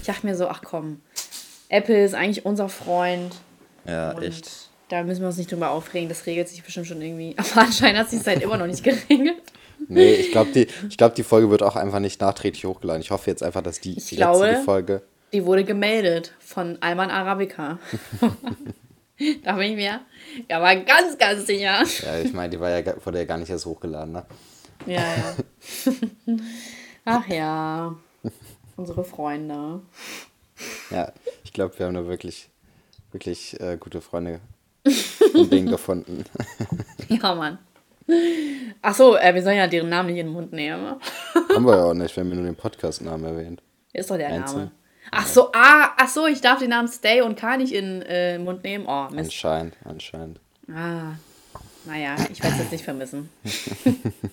Ich 0.00 0.06
dachte 0.06 0.26
mir 0.26 0.36
so, 0.36 0.48
ach 0.48 0.62
komm, 0.64 1.00
Apple 1.68 2.04
ist 2.04 2.14
eigentlich 2.14 2.44
unser 2.44 2.68
Freund. 2.68 3.34
Ja, 3.86 4.12
Und 4.12 4.22
echt. 4.22 4.50
da 4.88 5.02
müssen 5.02 5.20
wir 5.20 5.28
uns 5.28 5.36
nicht 5.36 5.50
drüber 5.50 5.70
aufregen. 5.70 6.08
Das 6.08 6.26
regelt 6.26 6.48
sich 6.48 6.62
bestimmt 6.62 6.86
schon 6.86 7.00
irgendwie. 7.02 7.34
Aber 7.38 7.62
anscheinend 7.62 7.98
hat 8.00 8.10
sich 8.10 8.20
seit 8.22 8.42
immer 8.42 8.56
noch 8.56 8.66
nicht 8.66 8.82
geregelt. 8.84 9.36
Nee, 9.88 10.14
ich 10.14 10.30
glaube, 10.30 10.50
die, 10.52 10.66
ich 10.88 10.96
glaub, 10.96 11.14
die 11.14 11.24
Folge 11.24 11.50
wird 11.50 11.62
auch 11.62 11.76
einfach 11.76 11.98
nicht 11.98 12.20
nachträglich 12.20 12.64
hochgeladen. 12.64 13.02
Ich 13.02 13.10
hoffe 13.10 13.28
jetzt 13.30 13.42
einfach, 13.42 13.62
dass 13.62 13.80
die 13.80 13.90
Ich 13.90 13.96
jetzige 14.12 14.16
glaube- 14.20 14.60
Folge. 14.64 15.02
Die 15.32 15.44
wurde 15.44 15.64
gemeldet 15.64 16.32
von 16.38 16.78
Alman 16.80 17.10
Arabica. 17.10 17.78
da 19.42 19.52
bin 19.52 19.70
ich 19.70 19.76
mir 19.76 20.00
ja 20.48 20.56
aber 20.56 20.76
ganz, 20.76 21.18
ganz 21.18 21.46
sicher. 21.46 21.82
Ja, 22.04 22.18
ich 22.24 22.32
meine, 22.32 22.50
die 22.50 22.60
war 22.60 22.70
ja, 22.70 22.94
wurde 23.04 23.18
ja 23.18 23.24
gar 23.24 23.36
nicht 23.38 23.50
erst 23.50 23.66
hochgeladen, 23.66 24.12
ne? 24.12 24.24
Ja, 24.86 25.00
ja. 25.02 25.92
Ach 27.04 27.26
ja. 27.28 27.94
Unsere 28.76 29.04
Freunde. 29.04 29.80
Ja, 30.90 31.12
ich 31.42 31.52
glaube, 31.52 31.78
wir 31.78 31.86
haben 31.86 31.94
da 31.94 32.06
wirklich, 32.06 32.48
wirklich 33.12 33.58
äh, 33.60 33.76
gute 33.78 34.00
Freunde 34.00 34.40
und 35.34 35.52
Ding 35.52 35.66
gefunden. 35.66 36.24
Ja, 37.08 37.34
Mann. 37.34 37.58
Ach 38.80 38.94
so, 38.94 39.16
äh, 39.16 39.34
wir 39.34 39.42
sollen 39.42 39.58
ja 39.58 39.66
deren 39.66 39.90
Namen 39.90 40.08
nicht 40.10 40.18
in 40.18 40.26
den 40.26 40.32
Mund 40.32 40.52
nehmen. 40.52 40.96
haben 41.34 41.66
wir 41.66 41.76
ja 41.76 41.84
auch 41.84 41.94
nicht, 41.94 42.16
wir 42.16 42.22
haben 42.22 42.30
ja 42.30 42.36
nur 42.36 42.44
den 42.46 42.56
Podcast-Namen 42.56 43.24
erwähnt. 43.24 43.62
Ist 43.92 44.10
doch 44.10 44.16
der 44.16 44.28
Einzeln. 44.28 44.58
Name. 44.58 44.70
Ach 45.10 45.26
so, 45.26 45.52
ah, 45.52 45.90
ach 45.98 46.08
so, 46.08 46.26
ich 46.26 46.40
darf 46.40 46.60
den 46.60 46.70
Namen 46.70 46.88
Stay 46.88 47.20
und 47.20 47.38
K 47.38 47.58
nicht 47.58 47.74
in 47.74 48.00
äh, 48.02 48.34
den 48.34 48.44
Mund 48.44 48.64
nehmen. 48.64 48.86
Oh, 48.86 49.04
Mist. 49.10 49.18
Anscheinend, 49.18 49.76
anscheinend. 49.84 50.40
Ah, 50.68 51.16
naja, 51.84 52.16
ich 52.32 52.42
werde 52.42 52.56
es 52.56 52.62
jetzt 52.62 52.72
nicht 52.72 52.84
vermissen. 52.84 53.28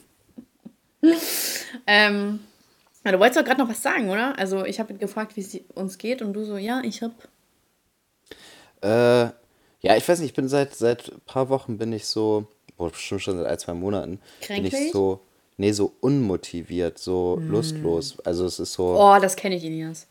ähm, 1.87 2.39
ja, 3.03 3.11
du 3.11 3.19
wolltest 3.19 3.39
doch 3.39 3.45
gerade 3.45 3.61
noch 3.61 3.69
was 3.69 3.81
sagen, 3.81 4.09
oder? 4.09 4.37
Also 4.37 4.65
ich 4.65 4.79
habe 4.79 4.93
gefragt, 4.93 5.35
wie 5.35 5.41
es 5.41 5.59
uns 5.75 5.97
geht 5.97 6.21
und 6.21 6.33
du 6.33 6.43
so, 6.43 6.57
ja, 6.57 6.81
ich 6.83 7.01
hab. 7.01 7.11
Äh, 8.81 9.31
ja, 9.81 9.95
ich 9.97 10.07
weiß 10.07 10.19
nicht, 10.19 10.29
ich 10.29 10.35
bin 10.35 10.47
seit 10.47 10.75
seit 10.75 11.11
ein 11.11 11.21
paar 11.25 11.49
Wochen 11.49 11.77
bin 11.77 11.91
ich 11.93 12.05
so, 12.05 12.47
oh, 12.77 12.89
bestimmt 12.89 13.21
schon 13.21 13.37
seit 13.37 13.47
ein, 13.47 13.59
zwei 13.59 13.73
Monaten, 13.73 14.11
bin 14.11 14.19
Kränklich? 14.41 14.73
ich 14.73 14.91
so, 14.91 15.21
nee, 15.57 15.71
so 15.71 15.93
unmotiviert, 16.01 16.99
so 16.99 17.39
lustlos. 17.47 18.19
Also 18.25 18.45
es 18.45 18.59
ist 18.59 18.73
so. 18.73 18.95
Oh, 18.99 19.17
das 19.19 19.35
kenne 19.35 19.55
ich, 19.55 19.63
Elias. 19.63 20.07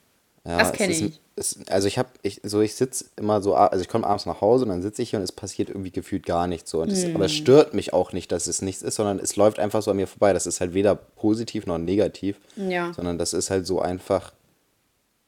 Ja, 0.47 0.59
das 0.59 0.73
kenne 0.73 0.93
ich. 0.95 1.21
Es, 1.37 1.59
also 1.69 1.87
ich 1.87 1.99
habe, 1.99 2.09
ich, 2.23 2.41
so 2.45 2.61
ich 2.61 2.75
sitze 2.75 3.07
immer 3.17 3.43
so, 3.43 3.55
also 3.55 3.83
ich 3.83 3.89
komme 3.89 4.07
abends 4.07 4.25
nach 4.27 4.41
Hause 4.41 4.65
und 4.65 4.71
dann 4.71 4.83
sitze 4.83 5.03
ich 5.03 5.11
hier 5.11 5.19
und 5.19 5.23
es 5.23 5.33
passiert 5.33 5.69
irgendwie 5.69 5.91
gefühlt 5.91 6.25
gar 6.25 6.47
nichts 6.47 6.71
so. 6.71 6.81
Und 6.81 6.91
es, 6.91 7.05
Hm. 7.05 7.15
aber 7.17 7.27
es 7.27 7.33
stört 7.33 7.75
mich 7.75 7.93
auch 7.93 8.13
nicht, 8.13 8.33
dass 8.33 8.47
es 8.47 8.63
nichts 8.63 8.83
ist, 8.83 8.97
sondern 8.97 9.19
es 9.19 9.37
läuft 9.37 9.59
einfach 9.59 9.83
so 9.83 9.91
an 9.91 9.97
mir 9.99 10.07
vorbei. 10.07 10.33
Das 10.33 10.47
ist 10.47 10.61
halt 10.61 10.73
weder 10.75 10.95
positiv 10.95 11.67
noch 11.67 11.79
negativ, 11.79 12.37
Ja. 12.57 12.93
sondern 12.95 13.19
das 13.19 13.33
ist 13.35 13.51
halt 13.51 13.67
so 13.67 13.81
einfach, 13.81 14.33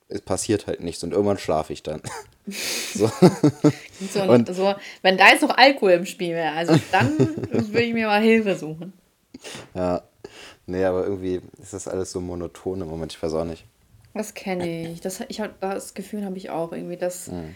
es 0.09 0.21
passiert 0.23 0.67
halt 0.67 0.81
nichts 0.83 1.03
und 1.05 1.13
irgendwann 1.13 1.39
schlafe 1.39 1.73
ich 1.75 1.83
dann. 1.83 2.01
so. 2.95 3.11
So, 4.13 4.23
Und- 4.23 4.55
so, 4.55 4.75
wenn 5.03 5.17
da 5.19 5.29
jetzt 5.29 5.43
noch 5.43 5.57
Alkohol 5.57 5.93
im 5.93 6.07
Spiel 6.07 6.35
wäre, 6.35 6.53
also 6.53 6.75
dann 6.91 7.19
würde 7.19 7.83
ich 7.83 7.93
mir 7.95 8.07
mal 8.07 8.21
Hilfe 8.23 8.57
suchen. 8.57 8.93
Ja. 9.75 10.03
Nee, 10.67 10.85
aber 10.85 11.05
irgendwie 11.05 11.41
ist 11.61 11.73
das 11.75 11.89
alles 11.89 12.13
so 12.13 12.21
monoton 12.21 12.81
im 12.81 12.89
Moment, 12.89 13.13
ich 13.13 13.23
weiß 13.23 13.35
auch 13.35 13.45
nicht. 13.45 13.65
Das 14.15 14.35
kenne 14.35 14.91
ich. 14.93 15.01
Das, 15.01 15.21
ich 15.29 15.41
hab, 15.41 15.61
das 15.61 15.95
Gefühl 15.95 16.25
habe 16.25 16.37
ich 16.37 16.51
auch 16.51 16.73
irgendwie, 16.73 16.97
dass 16.97 17.29
Mhm. 17.29 17.55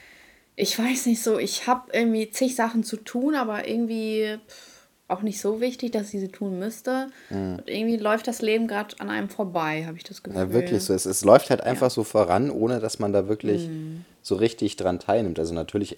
ich 0.57 0.79
weiß 0.79 1.07
nicht 1.07 1.23
so, 1.23 1.39
ich 1.39 1.67
habe 1.67 1.91
irgendwie 1.93 2.31
zig 2.31 2.55
Sachen 2.57 2.83
zu 2.85 2.97
tun, 2.97 3.35
aber 3.35 3.69
irgendwie 3.69 4.39
auch 5.09 5.23
nicht 5.23 5.41
so 5.41 5.61
wichtig, 5.61 5.93
dass 5.93 6.13
ich 6.15 6.21
sie 6.21 6.29
tun 6.29 6.59
müsste. 6.59 7.09
Und 7.31 7.63
irgendwie 7.67 7.97
läuft 7.97 8.27
das 8.27 8.43
Leben 8.43 8.67
gerade 8.67 8.99
an 8.99 9.09
einem 9.11 9.29
vorbei, 9.29 9.85
habe 9.87 9.97
ich 9.97 10.03
das 10.05 10.23
Gefühl. 10.23 10.45
Mhm. 10.45 10.49
Ja, 10.49 10.55
wirklich 10.55 10.83
so. 10.83 10.95
Es, 10.95 11.07
es 11.07 11.25
läuft 11.25 11.51
halt 11.51 11.61
einfach 11.61 11.91
so 11.91 12.03
voran, 12.05 12.51
ohne 12.51 12.81
dass 12.81 12.99
man 12.99 13.13
da 13.13 13.29
wirklich 13.29 13.69
Mhm. 13.69 14.05
so 14.23 14.35
richtig 14.37 14.77
dran 14.77 14.99
teilnimmt. 14.99 15.39
Also 15.39 15.55
natürlich 15.55 15.97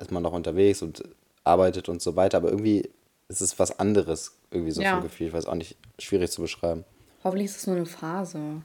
ist 0.00 0.10
man 0.10 0.22
noch 0.22 0.32
unterwegs 0.32 0.80
und 0.82 1.02
arbeitet 1.44 1.88
und 1.88 2.00
so 2.00 2.16
weiter, 2.16 2.38
aber 2.38 2.50
irgendwie 2.50 2.88
ist 3.28 3.40
es 3.40 3.58
was 3.58 3.78
anderes, 3.78 4.32
irgendwie 4.50 4.70
so 4.72 4.80
Ja. 4.82 4.92
vom 4.92 5.02
Gefühl. 5.02 5.26
Ich 5.28 5.32
weiß 5.32 5.46
auch 5.46 5.54
nicht, 5.54 5.76
schwierig 5.98 6.30
zu 6.30 6.40
beschreiben. 6.42 6.84
Hoffentlich 7.24 7.46
ist 7.50 7.56
es 7.58 7.66
nur 7.66 7.76
eine 7.76 7.86
Phase. 7.86 8.62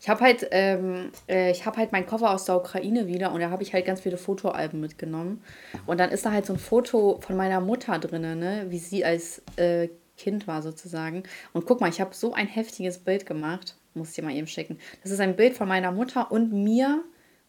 Ich 0.00 0.08
habe 0.08 0.20
halt, 0.20 0.46
ähm, 0.50 1.10
äh, 1.26 1.52
halt 1.54 1.92
meinen 1.92 2.06
Koffer 2.06 2.30
aus 2.30 2.44
der 2.44 2.56
Ukraine 2.56 3.06
wieder 3.06 3.32
und 3.32 3.40
da 3.40 3.50
habe 3.50 3.62
ich 3.62 3.72
halt 3.72 3.84
ganz 3.84 4.00
viele 4.00 4.16
Fotoalben 4.16 4.80
mitgenommen. 4.80 5.42
Und 5.86 5.98
dann 5.98 6.10
ist 6.10 6.24
da 6.24 6.32
halt 6.32 6.46
so 6.46 6.52
ein 6.52 6.58
Foto 6.58 7.20
von 7.20 7.36
meiner 7.36 7.60
Mutter 7.60 7.98
drin, 7.98 8.38
ne? 8.38 8.66
wie 8.68 8.78
sie 8.78 9.04
als 9.04 9.42
äh, 9.56 9.88
Kind 10.16 10.46
war 10.46 10.62
sozusagen. 10.62 11.24
Und 11.52 11.66
guck 11.66 11.80
mal, 11.80 11.88
ich 11.88 12.00
habe 12.00 12.14
so 12.14 12.32
ein 12.32 12.46
heftiges 12.46 12.98
Bild 12.98 13.26
gemacht. 13.26 13.76
Muss 13.94 14.10
ich 14.10 14.16
dir 14.16 14.22
mal 14.22 14.34
eben 14.34 14.46
schicken. 14.46 14.78
Das 15.02 15.10
ist 15.10 15.20
ein 15.20 15.36
Bild 15.36 15.56
von 15.56 15.68
meiner 15.68 15.90
Mutter 15.90 16.30
und 16.30 16.52
mir 16.52 17.02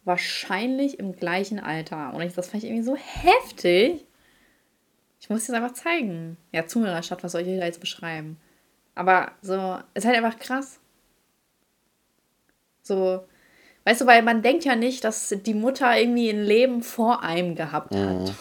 wahrscheinlich 0.04 0.98
im 0.98 1.12
gleichen 1.12 1.60
Alter. 1.60 2.14
Und 2.14 2.22
ich, 2.22 2.34
das 2.34 2.48
fand 2.48 2.64
ich 2.64 2.70
irgendwie 2.70 2.84
so 2.84 2.96
heftig. 2.96 4.06
Ich 5.20 5.28
muss 5.28 5.44
dir 5.44 5.52
das 5.52 5.62
einfach 5.62 5.74
zeigen. 5.74 6.36
Ja, 6.52 6.66
Zuhörerschaft, 6.66 7.22
was 7.22 7.32
soll 7.32 7.42
ich 7.42 7.58
da 7.58 7.66
jetzt 7.66 7.80
beschreiben? 7.80 8.38
Aber 8.94 9.32
so, 9.42 9.78
ist 9.94 10.06
halt 10.06 10.16
einfach 10.16 10.38
krass. 10.38 10.80
So, 12.88 13.20
weißt 13.84 14.00
du, 14.00 14.06
weil 14.06 14.22
man 14.22 14.42
denkt 14.42 14.64
ja 14.64 14.74
nicht, 14.74 15.04
dass 15.04 15.28
die 15.46 15.54
Mutter 15.54 15.96
irgendwie 15.96 16.30
ein 16.30 16.42
Leben 16.42 16.82
vor 16.82 17.22
einem 17.22 17.54
gehabt 17.54 17.94
hat. 17.94 18.32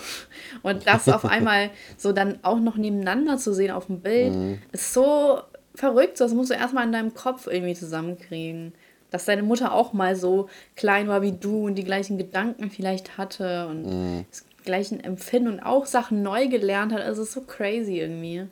Und 0.64 0.88
das 0.88 1.08
auf 1.10 1.26
einmal 1.26 1.70
so 1.98 2.14
dann 2.14 2.40
auch 2.44 2.60
noch 2.60 2.78
nebeneinander 2.78 3.38
zu 3.38 3.54
sehen 3.54 3.72
auf 3.72 3.86
dem 3.88 4.00
Bild, 4.00 4.60
ist 4.72 4.94
so 4.94 5.42
verrückt. 5.76 6.18
So, 6.18 6.24
Das 6.26 6.34
musst 6.34 6.50
du 6.50 6.56
erstmal 6.56 6.86
in 6.86 6.92
deinem 6.94 7.14
Kopf 7.14 7.48
irgendwie 7.48 7.76
zusammenkriegen. 7.76 8.74
Dass 9.12 9.26
deine 9.26 9.44
Mutter 9.44 9.74
auch 9.74 9.94
mal 9.94 10.16
so 10.16 10.50
klein 10.76 11.08
war 11.08 11.22
wie 11.22 11.32
du 11.32 11.66
und 11.66 11.76
die 11.76 11.86
gleichen 11.86 12.18
Gedanken 12.18 12.70
vielleicht 12.70 13.18
hatte 13.18 13.68
und 13.68 14.26
das 14.30 14.46
gleichen 14.64 15.02
Empfinden 15.02 15.50
und 15.50 15.60
auch 15.62 15.86
Sachen 15.86 16.24
neu 16.24 16.48
gelernt 16.48 16.92
hat. 16.94 17.02
Also 17.02 17.24
ist 17.24 17.34
so 17.34 17.42
crazy 17.42 18.00
irgendwie. 18.00 18.48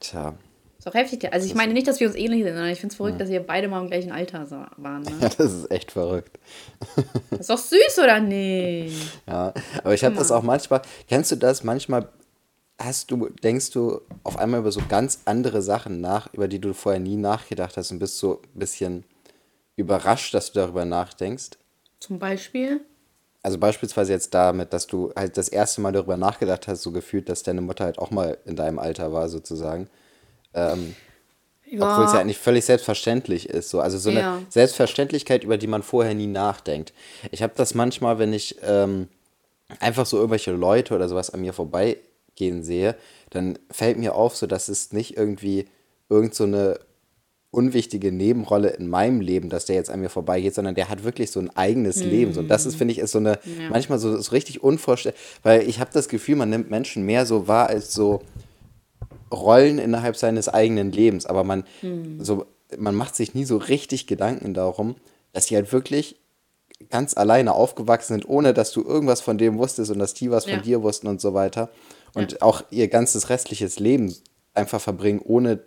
Tja, 0.00 0.34
Ist 0.78 0.86
auch 0.86 0.94
heftig. 0.94 1.32
Also 1.32 1.46
ich 1.46 1.56
meine 1.56 1.72
nicht, 1.72 1.88
dass 1.88 1.98
wir 1.98 2.06
uns 2.06 2.16
ähnlich 2.16 2.44
sind, 2.44 2.54
sondern 2.54 2.70
ich 2.70 2.78
finde 2.78 2.92
es 2.92 2.96
verrückt, 2.96 3.20
dass 3.20 3.28
wir 3.30 3.40
beide 3.44 3.66
mal 3.66 3.80
im 3.80 3.88
gleichen 3.88 4.12
Alter 4.12 4.46
waren. 4.76 5.02
Ne? 5.02 5.10
das 5.38 5.52
ist 5.52 5.70
echt 5.72 5.90
verrückt. 5.90 6.38
Das 7.30 7.40
ist 7.40 7.50
doch 7.50 7.58
süß, 7.58 7.98
oder 7.98 8.20
nicht? 8.20 8.94
Ja, 9.26 9.52
aber 9.82 9.94
ich 9.94 10.04
habe 10.04 10.14
das 10.14 10.30
auch 10.30 10.42
manchmal, 10.42 10.82
kennst 11.08 11.32
du 11.32 11.36
das? 11.36 11.64
Manchmal 11.64 12.08
hast 12.78 13.10
du, 13.10 13.28
denkst 13.28 13.72
du 13.72 14.00
auf 14.22 14.38
einmal 14.38 14.60
über 14.60 14.70
so 14.70 14.80
ganz 14.88 15.22
andere 15.24 15.62
Sachen 15.62 16.00
nach, 16.00 16.32
über 16.32 16.46
die 16.46 16.60
du 16.60 16.72
vorher 16.74 17.00
nie 17.00 17.16
nachgedacht 17.16 17.76
hast 17.76 17.90
und 17.90 17.98
bist 17.98 18.18
so 18.18 18.40
ein 18.54 18.58
bisschen 18.58 19.04
überrascht, 19.74 20.32
dass 20.32 20.52
du 20.52 20.60
darüber 20.60 20.84
nachdenkst. 20.84 21.58
Zum 21.98 22.20
Beispiel? 22.20 22.82
Also 23.42 23.58
beispielsweise 23.58 24.12
jetzt 24.12 24.32
damit, 24.32 24.72
dass 24.72 24.86
du 24.86 25.12
halt 25.16 25.36
das 25.36 25.48
erste 25.48 25.80
Mal 25.80 25.92
darüber 25.92 26.16
nachgedacht 26.16 26.68
hast, 26.68 26.82
so 26.82 26.92
gefühlt, 26.92 27.28
dass 27.28 27.42
deine 27.42 27.62
Mutter 27.62 27.84
halt 27.84 27.98
auch 27.98 28.12
mal 28.12 28.38
in 28.44 28.54
deinem 28.54 28.78
Alter 28.78 29.12
war, 29.12 29.28
sozusagen. 29.28 29.88
Obwohl 30.52 32.04
es 32.06 32.12
ja 32.12 32.20
eigentlich 32.20 32.38
völlig 32.38 32.64
selbstverständlich 32.64 33.48
ist. 33.48 33.68
So. 33.70 33.80
Also 33.80 33.98
so 33.98 34.10
eine 34.10 34.20
Ja. 34.20 34.42
Selbstverständlichkeit, 34.48 35.44
über 35.44 35.58
die 35.58 35.66
man 35.66 35.82
vorher 35.82 36.14
nie 36.14 36.26
nachdenkt. 36.26 36.92
Ich 37.30 37.42
habe 37.42 37.52
das 37.56 37.74
manchmal, 37.74 38.18
wenn 38.18 38.32
ich 38.32 38.56
ähm, 38.62 39.08
einfach 39.80 40.06
so 40.06 40.16
irgendwelche 40.16 40.52
Leute 40.52 40.94
oder 40.94 41.08
sowas 41.08 41.30
an 41.30 41.40
mir 41.40 41.52
vorbeigehen 41.52 42.62
sehe, 42.62 42.96
dann 43.30 43.58
fällt 43.70 43.98
mir 43.98 44.14
auf, 44.14 44.36
so 44.36 44.46
dass 44.46 44.68
es 44.68 44.92
nicht 44.92 45.16
irgendwie 45.16 45.66
irgend 46.08 46.34
so 46.34 46.44
eine 46.44 46.80
unwichtige 47.50 48.12
Nebenrolle 48.12 48.68
in 48.70 48.88
meinem 48.88 49.20
Leben, 49.20 49.48
dass 49.48 49.64
der 49.66 49.76
jetzt 49.76 49.90
an 49.90 50.00
mir 50.00 50.10
vorbeigeht, 50.10 50.54
sondern 50.54 50.74
der 50.74 50.88
hat 50.90 51.02
wirklich 51.04 51.30
so 51.30 51.40
ein 51.40 51.54
eigenes 51.56 52.02
Leben. 52.04 52.32
So, 52.34 52.40
und 52.40 52.48
das 52.48 52.66
ist, 52.66 52.76
finde 52.76 52.92
ich, 52.92 52.98
ist 52.98 53.12
so 53.12 53.18
eine, 53.18 53.38
manchmal 53.70 53.98
so, 53.98 54.18
so 54.20 54.30
richtig 54.32 54.62
unvorstellbar, 54.62 55.18
weil 55.42 55.68
ich 55.68 55.80
habe 55.80 55.90
das 55.92 56.08
Gefühl, 56.08 56.36
man 56.36 56.50
nimmt 56.50 56.70
Menschen 56.70 57.04
mehr 57.04 57.24
so 57.26 57.48
wahr 57.48 57.68
als 57.68 57.92
so 57.94 58.20
Rollen 59.32 59.78
innerhalb 59.78 60.16
seines 60.16 60.48
eigenen 60.48 60.92
Lebens, 60.92 61.26
aber 61.26 61.44
man, 61.44 61.64
so, 62.18 62.46
man 62.76 62.94
macht 62.94 63.16
sich 63.16 63.34
nie 63.34 63.44
so 63.44 63.56
richtig 63.56 64.06
Gedanken 64.06 64.54
darum, 64.54 64.96
dass 65.32 65.46
sie 65.46 65.56
halt 65.56 65.72
wirklich 65.72 66.16
ganz 66.90 67.16
alleine 67.16 67.54
aufgewachsen 67.54 68.14
sind, 68.14 68.28
ohne 68.28 68.54
dass 68.54 68.70
du 68.72 68.82
irgendwas 68.84 69.20
von 69.20 69.36
dem 69.38 69.58
wusstest 69.58 69.90
und 69.90 69.98
dass 69.98 70.14
die 70.14 70.30
was 70.30 70.46
Ja. 70.46 70.54
von 70.54 70.62
dir 70.62 70.82
wussten 70.82 71.06
und 71.08 71.20
so 71.20 71.34
weiter. 71.34 71.70
Und 72.14 72.40
auch 72.42 72.62
ihr 72.70 72.88
ganzes 72.88 73.28
restliches 73.30 73.78
Leben 73.78 74.14
einfach 74.54 74.80
verbringen, 74.80 75.20
ohne 75.24 75.60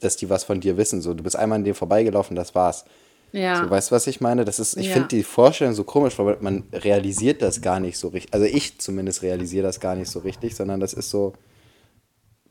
dass 0.00 0.16
die 0.16 0.30
was 0.30 0.44
von 0.44 0.60
dir 0.60 0.76
wissen. 0.76 1.02
So, 1.02 1.14
du 1.14 1.22
bist 1.24 1.36
einmal 1.36 1.56
an 1.58 1.64
dem 1.64 1.74
vorbeigelaufen, 1.74 2.36
das 2.36 2.54
war's. 2.54 2.84
Ja. 3.32 3.56
So, 3.62 3.68
weißt 3.70 3.90
du, 3.90 3.94
was 3.94 4.06
ich 4.06 4.20
meine? 4.20 4.44
Das 4.44 4.58
ist, 4.58 4.76
ich 4.76 4.86
Ja. 4.88 4.92
finde 4.94 5.08
die 5.08 5.22
Vorstellung 5.22 5.74
so 5.74 5.84
komisch, 5.84 6.18
weil 6.18 6.36
man 6.40 6.64
realisiert 6.72 7.42
das 7.42 7.60
gar 7.60 7.80
nicht 7.80 7.98
so 7.98 8.08
richtig. 8.08 8.32
Also 8.34 8.46
ich 8.46 8.78
zumindest 8.78 9.22
realisiere 9.22 9.64
das 9.64 9.80
gar 9.80 9.94
nicht 9.96 10.10
so 10.10 10.20
richtig, 10.20 10.54
sondern 10.54 10.80
das 10.80 10.92
ist 10.92 11.10
so, 11.10 11.32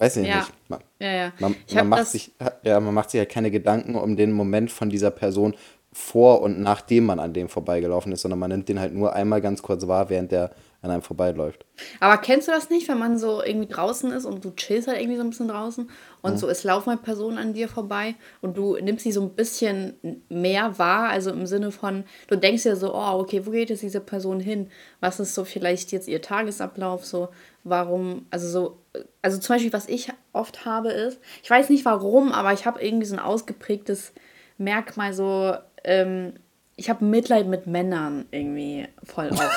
weiß 0.02 0.18
ich 0.18 0.28
Ja. 0.28 0.38
nicht. 0.38 0.54
Man, 0.68 0.80
ja, 1.00 1.12
ja. 1.12 1.34
man, 1.40 1.56
man 1.74 1.90
macht 1.90 2.08
sich, 2.08 2.32
ja, 2.64 2.80
man 2.80 2.94
macht 2.94 3.12
sich 3.12 3.20
halt 3.20 3.30
keine 3.30 3.52
Gedanken 3.52 3.96
um 3.96 4.16
den 4.18 4.32
Moment 4.32 4.72
von 4.72 4.90
dieser 4.90 5.12
Person 5.12 5.54
vor 5.94 6.42
und 6.42 6.60
nachdem 6.62 7.06
man 7.06 7.20
an 7.20 7.34
dem 7.34 7.50
vorbeigelaufen 7.50 8.12
ist, 8.12 8.22
sondern 8.22 8.40
man 8.40 8.50
nimmt 8.50 8.70
den 8.70 8.80
halt 8.80 8.94
nur 8.94 9.14
einmal 9.14 9.42
ganz 9.42 9.62
kurz 9.62 9.88
wahr, 9.88 10.10
während 10.10 10.32
der 10.32 10.52
an 10.84 10.90
einem 10.90 11.04
vorbeiläuft. 11.04 11.66
Aber 12.00 12.18
kennst 12.18 12.48
du 12.48 12.52
das 12.52 12.72
nicht, 12.72 12.88
wenn 12.88 12.98
man 12.98 13.20
so 13.20 13.44
irgendwie 13.44 13.68
draußen 13.68 14.12
ist 14.12 14.26
und 14.26 14.44
du 14.44 14.52
chillst 14.52 14.88
halt 14.88 15.00
irgendwie 15.00 15.18
so 15.18 15.24
ein 15.24 15.30
bisschen 15.30 15.48
draußen 15.48 15.88
und 16.22 16.40
so 16.40 16.50
es 16.50 16.64
laufen 16.64 16.90
halt 16.90 17.04
Personen 17.04 17.38
an 17.38 17.54
dir 17.54 17.70
vorbei 17.70 18.16
und 18.42 18.58
du 18.58 18.76
nimmst 18.78 19.04
sie 19.04 19.12
so 19.12 19.22
ein 19.22 19.36
bisschen 19.36 20.22
mehr 20.28 20.80
wahr, 20.80 21.10
also 21.10 21.30
im 21.30 21.46
Sinne 21.46 21.72
von, 21.72 22.04
du 22.28 22.36
denkst 22.36 22.64
dir 22.64 22.76
so, 22.76 22.96
oh, 22.96 23.20
okay, 23.20 23.46
wo 23.46 23.52
geht 23.52 23.70
jetzt 23.70 23.84
diese 23.84 24.02
Person 24.02 24.40
hin? 24.40 24.72
Was 25.02 25.20
ist 25.20 25.36
so 25.36 25.44
vielleicht 25.44 25.92
jetzt 25.92 26.08
ihr 26.08 26.22
Tagesablauf? 26.22 27.06
So, 27.06 27.30
warum, 27.64 28.26
also 28.32 28.48
so, 28.48 28.80
also 29.22 29.38
zum 29.38 29.56
Beispiel, 29.56 29.74
was 29.74 29.88
ich 29.88 30.10
oft 30.34 30.66
habe 30.66 30.90
ist, 30.90 31.20
ich 31.44 31.50
weiß 31.50 31.70
nicht 31.70 31.86
warum, 31.86 32.32
aber 32.32 32.54
ich 32.54 32.66
habe 32.66 32.82
irgendwie 32.84 33.06
so 33.06 33.16
ein 33.16 33.20
ausgeprägtes 33.20 34.14
Merkmal, 34.58 35.14
so, 35.14 35.56
ähm, 35.84 36.34
ich 36.76 36.90
habe 36.90 37.06
Mitleid 37.06 37.48
mit 37.48 37.68
Männern 37.68 38.26
irgendwie 38.32 38.88
voll 39.04 39.30
oft. 39.30 39.42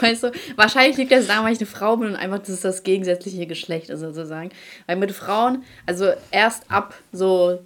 weißt 0.00 0.24
du, 0.24 0.32
wahrscheinlich 0.56 0.96
liegt 0.96 1.12
das 1.12 1.26
daran, 1.26 1.44
weil 1.44 1.52
ich 1.52 1.58
eine 1.58 1.66
Frau 1.66 1.96
bin 1.96 2.08
und 2.08 2.16
einfach 2.16 2.38
das 2.38 2.48
ist 2.48 2.64
das 2.64 2.82
gegensätzliche 2.82 3.46
Geschlecht 3.46 3.90
ist 3.90 4.00
sozusagen. 4.00 4.50
Weil 4.86 4.96
mit 4.96 5.12
Frauen, 5.12 5.64
also 5.86 6.12
erst 6.30 6.70
ab 6.70 6.94
so, 7.12 7.60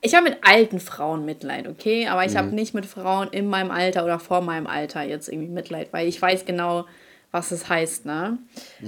ich 0.00 0.14
habe 0.14 0.28
mit 0.28 0.38
alten 0.42 0.80
Frauen 0.80 1.24
Mitleid, 1.24 1.66
okay, 1.66 2.08
aber 2.08 2.24
ich 2.24 2.36
habe 2.36 2.48
nicht 2.48 2.74
mit 2.74 2.86
Frauen 2.86 3.28
in 3.28 3.48
meinem 3.48 3.70
Alter 3.70 4.04
oder 4.04 4.18
vor 4.18 4.42
meinem 4.42 4.66
Alter 4.66 5.02
jetzt 5.02 5.28
irgendwie 5.28 5.48
Mitleid, 5.48 5.92
weil 5.92 6.06
ich 6.06 6.20
weiß 6.20 6.44
genau, 6.44 6.84
was 7.30 7.50
es 7.52 7.68
heißt, 7.68 8.06
ne? 8.06 8.38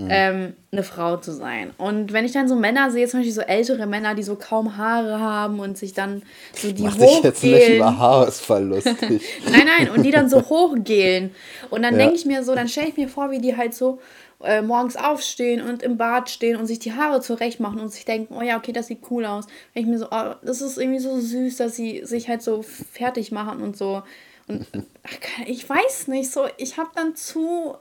Ähm, 0.08 0.54
eine 0.72 0.82
Frau 0.82 1.18
zu 1.18 1.32
sein. 1.32 1.72
Und 1.76 2.12
wenn 2.14 2.24
ich 2.24 2.32
dann 2.32 2.48
so 2.48 2.56
Männer 2.56 2.90
sehe, 2.90 3.06
zum 3.06 3.20
Beispiel 3.20 3.34
so 3.34 3.42
ältere 3.42 3.86
Männer, 3.86 4.14
die 4.14 4.22
so 4.22 4.34
kaum 4.36 4.78
Haare 4.78 5.20
haben 5.20 5.60
und 5.60 5.76
sich 5.76 5.92
dann 5.92 6.22
so 6.54 6.72
die 6.72 6.82
Mach 6.82 6.96
dich 6.96 7.22
jetzt 7.22 7.44
nicht 7.44 7.68
über 7.68 7.98
Haarausfall 7.98 8.64
lustig. 8.64 9.22
Nein, 9.50 9.66
nein, 9.66 9.90
und 9.90 10.04
die 10.04 10.10
dann 10.10 10.30
so 10.30 10.48
hochgelen. 10.48 11.34
Und 11.68 11.82
dann 11.82 11.94
Ja. 11.94 11.98
denke 12.00 12.14
ich 12.16 12.24
mir 12.24 12.42
so, 12.42 12.54
dann 12.54 12.68
stelle 12.68 12.88
ich 12.88 12.96
mir 12.96 13.08
vor, 13.08 13.30
wie 13.30 13.40
die 13.40 13.56
halt 13.58 13.74
so 13.74 14.00
äh, 14.42 14.62
morgens 14.62 14.96
aufstehen 14.96 15.60
und 15.60 15.82
im 15.82 15.98
Bad 15.98 16.30
stehen 16.30 16.56
und 16.56 16.66
sich 16.66 16.78
die 16.78 16.94
Haare 16.94 17.20
zurecht 17.20 17.60
machen 17.60 17.78
und 17.78 17.92
sich 17.92 18.06
denken, 18.06 18.34
oh 18.38 18.40
ja, 18.42 18.56
okay, 18.56 18.72
das 18.72 18.86
sieht 18.86 19.00
cool 19.10 19.26
aus. 19.26 19.44
Wenn 19.74 19.82
ich 19.82 19.88
mir 19.88 19.98
so, 19.98 20.06
oh, 20.10 20.34
das 20.42 20.62
ist 20.62 20.78
irgendwie 20.78 21.00
so 21.00 21.20
süß, 21.20 21.58
dass 21.58 21.76
sie 21.76 22.06
sich 22.06 22.28
halt 22.28 22.40
so 22.40 22.62
fertig 22.62 23.32
machen 23.32 23.60
und 23.60 23.76
so. 23.76 24.02
Und 24.48 24.66
ach, 25.04 25.44
ich 25.46 25.68
weiß 25.68 26.08
nicht, 26.08 26.32
so, 26.32 26.46
ich 26.56 26.78
habe 26.78 26.88
dann 26.94 27.14
zu 27.16 27.74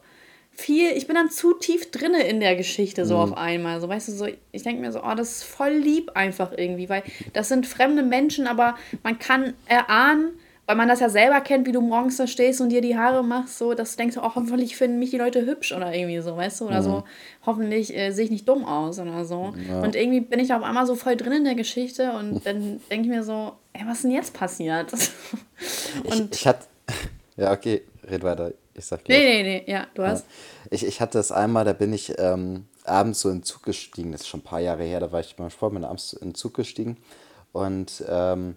viel, 0.60 0.92
ich 0.92 1.08
bin 1.08 1.16
dann 1.16 1.30
zu 1.30 1.54
tief 1.54 1.90
drinne 1.92 2.24
in 2.28 2.40
der 2.40 2.56
Geschichte 2.56 3.06
so 3.06 3.16
Mhm. 3.16 3.22
auf 3.22 3.38
einmal. 3.38 3.82
So, 3.82 3.90
weißt 3.90 4.10
du, 4.10 4.12
so, 4.12 4.28
ich 4.52 4.64
denke 4.64 4.82
mir 4.82 4.92
so, 4.92 5.02
oh, 5.04 5.16
das 5.16 5.38
ist 5.38 5.44
voll 5.44 5.72
lieb 5.72 6.12
einfach 6.16 6.52
irgendwie, 6.56 6.90
weil 6.90 7.04
das 7.34 7.48
sind 7.50 7.66
fremde 7.66 8.04
Menschen, 8.04 8.46
aber 8.48 8.76
man 9.04 9.18
kann 9.20 9.54
erahnen, 9.66 10.32
weil 10.66 10.76
man 10.76 10.88
das 10.88 11.00
ja 11.00 11.10
selber 11.10 11.42
kennt, 11.42 11.66
wie 11.66 11.72
du 11.72 11.82
morgens 11.82 12.18
da 12.18 12.28
stehst 12.28 12.62
und 12.62 12.70
dir 12.70 12.82
die 12.82 12.96
Haare 12.96 13.24
machst, 13.24 13.58
so, 13.58 13.74
dass 13.74 13.92
du 13.92 13.98
denkst, 13.98 14.18
oh, 14.18 14.36
hoffentlich 14.36 14.76
finden 14.78 15.00
mich 15.00 15.10
die 15.10 15.18
Leute 15.18 15.44
hübsch 15.46 15.72
oder 15.72 15.96
irgendwie 15.96 16.20
so, 16.22 16.38
weißt 16.38 16.62
du, 16.62 16.66
oder 16.68 16.84
so, 16.84 17.04
hoffentlich 17.46 17.96
äh, 17.98 18.12
sehe 18.12 18.26
ich 18.26 18.30
nicht 18.32 18.48
dumm 18.48 18.66
aus 18.66 19.00
oder 19.00 19.26
so. 19.26 19.46
Mhm. 19.56 19.68
Ja. 19.68 19.82
Und 19.82 19.96
irgendwie 19.96 20.20
bin 20.20 20.40
ich 20.40 20.50
da 20.50 20.58
auf 20.58 20.64
einmal 20.64 20.86
so 20.86 20.94
voll 20.94 21.16
drin 21.16 21.34
in 21.34 21.44
der 21.46 21.56
Geschichte 21.56 22.12
und 22.12 22.46
dann 22.46 22.80
denke 22.92 23.08
ich 23.08 23.14
mir 23.16 23.24
so, 23.24 23.54
ey, 23.74 23.82
was 23.88 23.98
ist 23.98 24.04
denn 24.04 24.12
jetzt 24.12 24.34
passiert? 24.36 24.92
Ich, 26.04 26.24
ich 26.32 26.48
hatte. 26.48 26.66
Ja, 27.36 27.54
okay, 27.54 27.82
red 28.10 28.22
weiter. 28.24 28.52
Ich 28.80 28.86
sag 28.86 29.04
gleich. 29.04 29.20
Nee, 29.20 29.44
nee, 29.44 29.62
nee, 29.66 29.72
ja, 29.72 29.88
du 29.94 30.04
hast. 30.04 30.26
Ich, 30.72 30.86
ich 30.86 31.02
hatte 31.02 31.20
es 31.20 31.32
einmal, 31.32 31.66
da 31.66 31.74
bin 31.74 31.92
ich 31.92 32.18
ähm, 32.18 32.66
abends 32.86 33.20
so 33.20 33.30
in 33.30 33.40
den 33.40 33.44
Zug 33.44 33.64
gestiegen, 33.64 34.14
das 34.14 34.22
ist 34.22 34.28
schon 34.28 34.40
ein 34.40 34.44
paar 34.44 34.62
Jahre 34.62 34.84
her, 34.84 35.02
da 35.02 35.12
war 35.12 35.20
ich 35.20 35.36
beim 35.36 35.50
Sport, 35.50 35.74
bin 35.74 35.84
abends 35.84 36.14
in 36.14 36.30
den 36.30 36.36
Zug 36.36 36.54
gestiegen 36.54 36.98
und 37.52 38.04
ähm, 38.08 38.56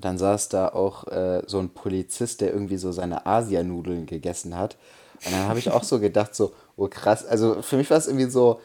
dann 0.00 0.16
saß 0.16 0.48
da 0.48 0.68
auch 0.68 1.08
äh, 1.08 1.42
so 1.46 1.58
ein 1.58 1.70
Polizist, 1.70 2.40
der 2.40 2.52
irgendwie 2.52 2.78
so 2.78 2.92
seine 2.92 3.26
Asianudeln 3.26 4.06
gegessen 4.06 4.56
hat. 4.56 4.78
Und 5.24 5.32
dann 5.32 5.48
habe 5.48 5.58
ich 5.58 5.70
auch 5.70 5.84
so 5.84 6.00
gedacht, 6.00 6.34
so, 6.34 6.54
oh 6.76 6.88
krass, 6.88 7.26
also 7.26 7.62
für 7.62 7.76
mich 7.76 7.90
war 7.90 7.98
es 7.98 8.06
irgendwie 8.06 8.30
so, 8.30 8.60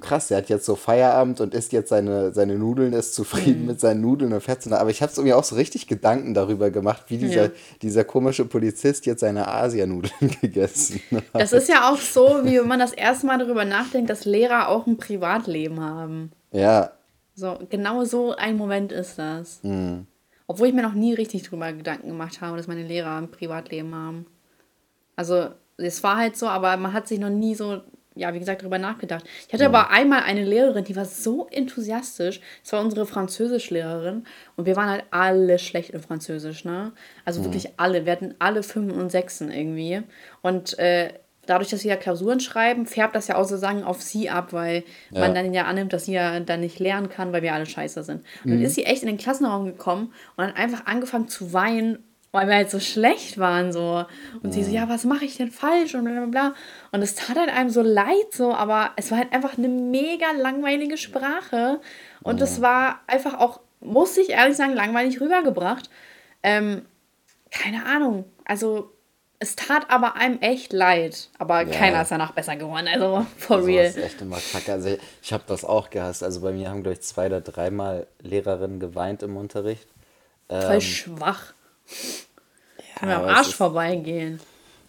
krass, 0.00 0.28
der 0.28 0.38
hat 0.38 0.48
jetzt 0.48 0.66
so 0.66 0.76
Feierabend 0.76 1.40
und 1.40 1.54
isst 1.54 1.72
jetzt 1.72 1.88
seine, 1.88 2.32
seine 2.32 2.58
Nudeln, 2.58 2.92
ist 2.92 3.14
zufrieden 3.14 3.66
mit 3.66 3.80
seinen 3.80 4.00
Nudeln 4.02 4.32
und 4.32 4.40
fährt 4.42 4.62
zu 4.62 4.70
Aber 4.78 4.90
ich 4.90 5.00
habe 5.00 5.10
es 5.10 5.16
irgendwie 5.18 5.32
auch 5.34 5.44
so 5.44 5.56
richtig 5.56 5.86
Gedanken 5.86 6.34
darüber 6.34 6.70
gemacht, 6.70 7.04
wie 7.08 7.16
dieser, 7.18 7.44
Ja. 7.46 7.50
dieser 7.80 8.04
komische 8.04 8.44
Polizist 8.44 9.06
jetzt 9.06 9.20
seine 9.20 9.48
Asianudeln 9.48 10.12
gegessen 10.40 11.00
hat. 11.32 11.40
Das 11.42 11.52
ist 11.52 11.68
ja 11.68 11.90
auch 11.90 11.96
so, 11.98 12.40
wie 12.44 12.58
wenn 12.58 12.68
man 12.68 12.78
das 12.80 12.92
erste 12.92 13.26
Mal 13.26 13.38
darüber 13.38 13.64
nachdenkt, 13.64 14.10
dass 14.10 14.24
Lehrer 14.26 14.68
auch 14.68 14.86
ein 14.86 14.96
Privatleben 14.98 15.80
haben. 15.80 16.32
Ja, 16.52 16.90
So, 17.34 17.58
genau 17.70 18.04
so 18.04 18.34
ein 18.34 18.56
Moment 18.56 18.92
ist 18.92 19.18
das. 19.18 19.60
Mhm. 19.62 20.06
Obwohl 20.46 20.68
ich 20.68 20.74
mir 20.74 20.82
noch 20.82 20.94
nie 20.94 21.14
richtig 21.14 21.42
drüber 21.44 21.72
Gedanken 21.72 22.08
gemacht 22.08 22.40
habe, 22.40 22.56
dass 22.56 22.66
meine 22.68 22.82
Lehrer 22.86 23.16
ein 23.16 23.30
Privatleben 23.30 23.94
haben. 23.94 24.26
Also, 25.16 25.48
es 25.76 26.02
war 26.02 26.16
halt 26.16 26.36
so, 26.36 26.46
aber 26.46 26.76
man 26.76 26.92
hat 26.92 27.06
sich 27.06 27.18
noch 27.18 27.30
nie 27.30 27.54
so, 27.54 27.80
ja, 28.18 28.34
wie 28.34 28.38
gesagt, 28.38 28.62
darüber 28.62 28.78
nachgedacht. 28.78 29.24
Ich 29.46 29.52
hatte 29.54 29.64
aber 29.66 29.90
einmal 29.90 30.22
eine 30.24 30.44
Lehrerin, 30.44 30.84
die 30.84 30.96
war 30.96 31.04
so 31.04 31.46
enthusiastisch. 31.50 32.40
Das 32.62 32.72
war 32.72 32.80
unsere 32.80 33.06
Französischlehrerin. 33.06 34.24
Und 34.56 34.66
wir 34.66 34.76
waren 34.76 34.90
halt 34.90 35.04
alle 35.10 35.58
schlecht 35.58 35.90
in 35.90 36.00
Französisch, 36.00 36.64
ne? 36.64 36.92
Also 37.24 37.44
wirklich 37.44 37.70
alle. 37.78 38.04
Wir 38.04 38.12
hatten 38.12 38.34
alle 38.38 38.62
Fünfen 38.62 38.98
und 39.00 39.10
Sechsen 39.10 39.50
irgendwie. 39.50 40.02
Und 40.42 40.78
äh, 40.78 41.12
dadurch, 41.46 41.70
dass 41.70 41.82
wir 41.84 41.90
ja 41.92 41.96
Klausuren 41.96 42.40
schreiben, 42.40 42.84
färbt 42.86 43.14
das 43.16 43.28
ja 43.28 43.36
auch 43.36 43.44
sozusagen 43.44 43.82
auf 43.84 44.02
sie 44.02 44.28
ab, 44.28 44.52
weil 44.52 44.84
Ja. 45.10 45.20
man 45.20 45.34
dann 45.34 45.54
ja 45.54 45.64
annimmt, 45.64 45.92
dass 45.92 46.04
sie 46.04 46.12
ja 46.12 46.40
dann 46.40 46.60
nicht 46.60 46.78
lernen 46.78 47.08
kann, 47.08 47.32
weil 47.32 47.42
wir 47.42 47.54
alle 47.54 47.66
scheiße 47.66 48.02
sind. 48.02 48.22
Und 48.44 48.50
dann 48.50 48.60
ist 48.60 48.74
sie 48.74 48.84
echt 48.84 49.02
in 49.02 49.08
den 49.08 49.16
Klassenraum 49.18 49.64
gekommen 49.64 50.12
und 50.36 50.44
dann 50.44 50.54
einfach 50.54 50.84
angefangen 50.86 51.28
zu 51.28 51.52
weinen, 51.52 52.04
weil 52.32 52.46
wir 52.46 52.54
halt 52.56 52.70
so 52.70 52.78
schlecht 52.80 53.38
waren 53.38 53.72
so. 53.72 54.04
Und 54.42 54.52
sie 54.52 54.62
so, 54.64 54.70
ja, 54.70 54.88
was 54.88 55.04
mache 55.04 55.24
ich 55.24 55.36
denn 55.36 55.50
falsch 55.50 55.94
und 55.94 56.04
bla 56.04 56.12
bla 56.12 56.26
bla. 56.26 56.54
Und 56.92 57.02
es 57.02 57.14
tat 57.14 57.36
halt 57.36 57.48
einem 57.50 57.70
so 57.70 57.82
leid 57.82 58.32
so, 58.32 58.52
aber 58.54 58.90
es 58.96 59.10
war 59.10 59.18
halt 59.18 59.32
einfach 59.32 59.56
eine 59.56 59.68
mega 59.68 60.26
langweilige 60.36 60.96
Sprache. 60.98 61.80
Und 62.22 62.40
es 62.40 62.60
war 62.60 63.00
einfach 63.06 63.38
auch, 63.38 63.60
muss 63.80 64.16
ich 64.18 64.30
ehrlich 64.30 64.56
sagen, 64.56 64.74
langweilig 64.74 65.20
rübergebracht. 65.20 65.88
Ähm, 66.42 66.84
keine 67.50 67.86
Ahnung. 67.86 68.24
Also, 68.44 68.92
es 69.40 69.54
tat 69.56 69.88
aber 69.88 70.16
einem 70.16 70.38
echt 70.40 70.72
leid. 70.72 71.28
Aber 71.38 71.62
Ja. 71.62 71.70
keiner 71.70 72.02
ist 72.02 72.10
danach 72.10 72.32
besser 72.32 72.56
geworden. 72.56 72.88
Also, 72.92 73.24
for 73.38 73.56
Also 73.58 73.68
real. 73.68 73.84
Das 73.86 73.96
ist 73.96 74.02
echt 74.04 74.20
immer 74.20 74.38
kacke. 74.52 74.72
Also 74.72 74.88
ich, 74.90 74.98
ich 75.22 75.32
habe 75.32 75.44
das 75.46 75.64
auch 75.64 75.90
gehasst. 75.90 76.22
Also 76.22 76.40
bei 76.40 76.52
mir 76.52 76.68
haben, 76.68 76.82
glaube 76.82 76.94
ich, 76.94 77.02
zwei 77.02 77.26
oder 77.26 77.40
dreimal 77.40 78.06
Lehrerinnen 78.20 78.80
geweint 78.80 79.22
im 79.22 79.36
Unterricht. 79.36 79.88
Voll 80.48 80.74
Ähm, 80.74 80.80
schwach. 80.80 81.54
Kann 82.96 83.08
mir 83.08 83.16
am 83.16 83.24
Arsch 83.24 83.48
ist- 83.48 83.54
vorbeigehen. 83.54 84.40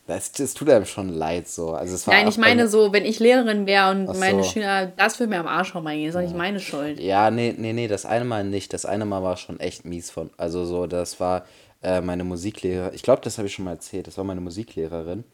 Das, 0.07 0.31
das 0.31 0.55
tut 0.55 0.67
einem 0.71 0.87
schon 0.87 1.09
leid 1.09 1.47
so. 1.47 1.69
Also 1.73 1.93
es 1.93 2.07
war 2.07 2.15
Nein, 2.15 2.25
auch 2.25 2.31
ich 2.31 2.39
meine 2.39 2.67
so, 2.67 2.91
wenn 2.91 3.05
ich 3.05 3.19
Lehrerin 3.19 3.67
wäre 3.67 3.91
und 3.91 4.09
Ach 4.09 4.15
meine 4.15 4.43
so. 4.43 4.49
Schüler, 4.49 4.87
das 4.87 5.19
würde 5.19 5.29
mir 5.29 5.39
am 5.39 5.47
Arsch 5.47 5.71
vorbeigehen. 5.71 6.07
Ist 6.09 6.15
doch 6.15 6.21
nicht 6.21 6.35
meine 6.35 6.59
Schuld. 6.59 6.99
Ja, 6.99 7.29
nee, 7.29 7.53
nee, 7.55 7.73
nee, 7.73 7.87
das 7.87 8.07
eine 8.07 8.25
Mal 8.25 8.43
nicht. 8.43 8.73
Das 8.73 8.87
eine 8.87 9.05
Mal 9.05 9.21
war 9.21 9.37
schon 9.37 9.59
echt 9.59 9.85
mies 9.85 10.09
von. 10.09 10.31
Also 10.35 10.65
so, 10.65 10.87
das 10.87 11.19
war 11.19 11.45
äh, 11.83 12.01
meine 12.01 12.23
Musiklehrerin. 12.23 12.95
Ich 12.95 13.03
glaube, 13.03 13.21
das 13.23 13.37
habe 13.37 13.47
ich 13.47 13.53
schon 13.53 13.65
mal 13.65 13.73
erzählt. 13.73 14.07
Das 14.07 14.17
war 14.17 14.23
meine 14.23 14.41
Musiklehrerin. 14.41 15.25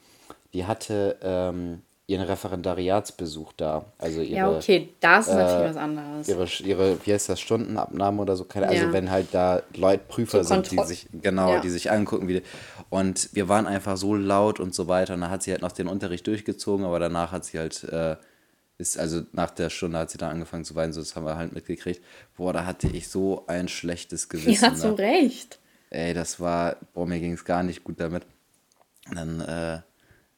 Die 0.53 0.65
hatte 0.65 1.17
ähm, 1.21 1.81
ihren 2.07 2.25
Referendariatsbesuch 2.27 3.53
da. 3.53 3.85
Also 3.97 4.21
ihre, 4.21 4.35
Ja, 4.35 4.51
okay, 4.57 4.89
das 4.99 5.27
ist 5.27 5.33
äh, 5.33 5.37
natürlich 5.37 5.69
was 5.69 5.77
anderes. 5.77 6.27
ihre, 6.27 6.47
ihre, 6.69 7.05
wie 7.05 7.13
heißt 7.13 7.29
das, 7.29 7.39
Stundenabnahme 7.39 8.21
oder 8.21 8.35
so. 8.35 8.43
Keine, 8.45 8.67
Also 8.67 8.85
Ja. 8.85 8.93
wenn 8.93 9.09
halt 9.09 9.27
da 9.31 9.63
Leute, 9.75 10.03
Prüfer 10.07 10.43
So 10.43 10.53
sind, 10.55 10.71
die 10.71 10.79
sich, 10.83 11.07
genau, 11.21 11.53
Ja. 11.53 11.59
die 11.61 11.69
sich 11.69 11.91
angucken. 11.91 12.27
Wie, 12.27 12.43
und 12.89 13.29
wir 13.33 13.49
waren 13.49 13.65
einfach 13.65 13.97
so 13.97 14.13
laut 14.13 14.59
und 14.59 14.75
so 14.75 14.87
weiter. 14.87 15.15
Und 15.15 15.21
dann 15.21 15.31
hat 15.31 15.41
sie 15.43 15.51
halt 15.51 15.61
noch 15.63 15.71
den 15.71 15.87
Unterricht 15.87 16.27
durchgezogen, 16.27 16.85
aber 16.85 16.99
danach 16.99 17.31
hat 17.31 17.43
sie 17.45 17.57
halt, 17.57 17.83
äh, 17.85 18.17
ist, 18.77 18.99
also 18.99 19.21
nach 19.31 19.49
der 19.51 19.69
Stunde 19.71 19.97
hat 19.97 20.11
sie 20.11 20.17
dann 20.19 20.31
angefangen 20.31 20.65
zu 20.65 20.75
weinen, 20.75 20.93
so 20.93 20.99
das 20.99 21.15
haben 21.15 21.25
wir 21.25 21.37
halt 21.37 21.53
mitgekriegt. 21.53 22.03
Boah, 22.37 22.53
da 22.53 22.65
hatte 22.65 22.87
ich 22.87 23.07
so 23.07 23.45
ein 23.47 23.67
schlechtes 23.67 24.29
Gewissen. 24.29 24.63
Ja, 24.63 24.75
zu 24.75 24.89
ne? 24.89 24.97
Recht. 24.99 25.59
Ey, 25.89 26.13
das 26.13 26.39
war, 26.39 26.75
boah, 26.93 27.07
mir 27.07 27.19
ging 27.19 27.33
es 27.33 27.45
gar 27.45 27.63
nicht 27.63 27.83
gut 27.83 27.99
damit. 27.99 28.23
Und 29.09 29.15
dann, 29.15 29.41
äh, 29.41 29.79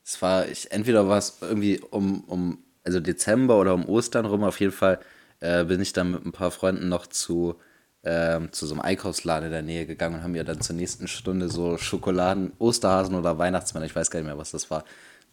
es 0.07 0.21
war, 0.21 0.47
ich, 0.47 0.71
entweder 0.71 1.09
war 1.09 1.17
es 1.17 1.39
irgendwie 1.41 1.81
um, 1.81 2.21
um, 2.21 2.59
also 2.85 3.01
Dezember 3.01 3.59
oder 3.59 3.73
um 3.73 3.87
Ostern 3.89 4.25
rum, 4.25 4.45
auf 4.45 4.59
jeden 4.61 4.71
Fall 4.71 4.99
äh, 5.41 5.65
bin 5.65 5.81
ich 5.81 5.91
dann 5.91 6.11
mit 6.11 6.25
ein 6.25 6.31
paar 6.31 6.51
Freunden 6.51 6.87
noch 6.87 7.07
zu, 7.07 7.55
ähm, 8.03 8.53
zu 8.53 8.65
so 8.65 8.73
einem 8.73 8.81
Einkaufsladen 8.81 9.47
in 9.47 9.51
der 9.51 9.63
Nähe 9.63 9.85
gegangen 9.85 10.15
und 10.15 10.23
haben 10.23 10.31
mir 10.31 10.45
dann 10.45 10.61
zur 10.61 10.77
nächsten 10.77 11.09
Stunde 11.09 11.49
so 11.49 11.77
Schokoladen, 11.77 12.53
Osterhasen 12.57 13.15
oder 13.15 13.37
Weihnachtsmänner, 13.37 13.85
ich 13.85 13.95
weiß 13.95 14.09
gar 14.09 14.21
nicht 14.21 14.27
mehr, 14.27 14.37
was 14.37 14.51
das 14.51 14.71
war, 14.71 14.85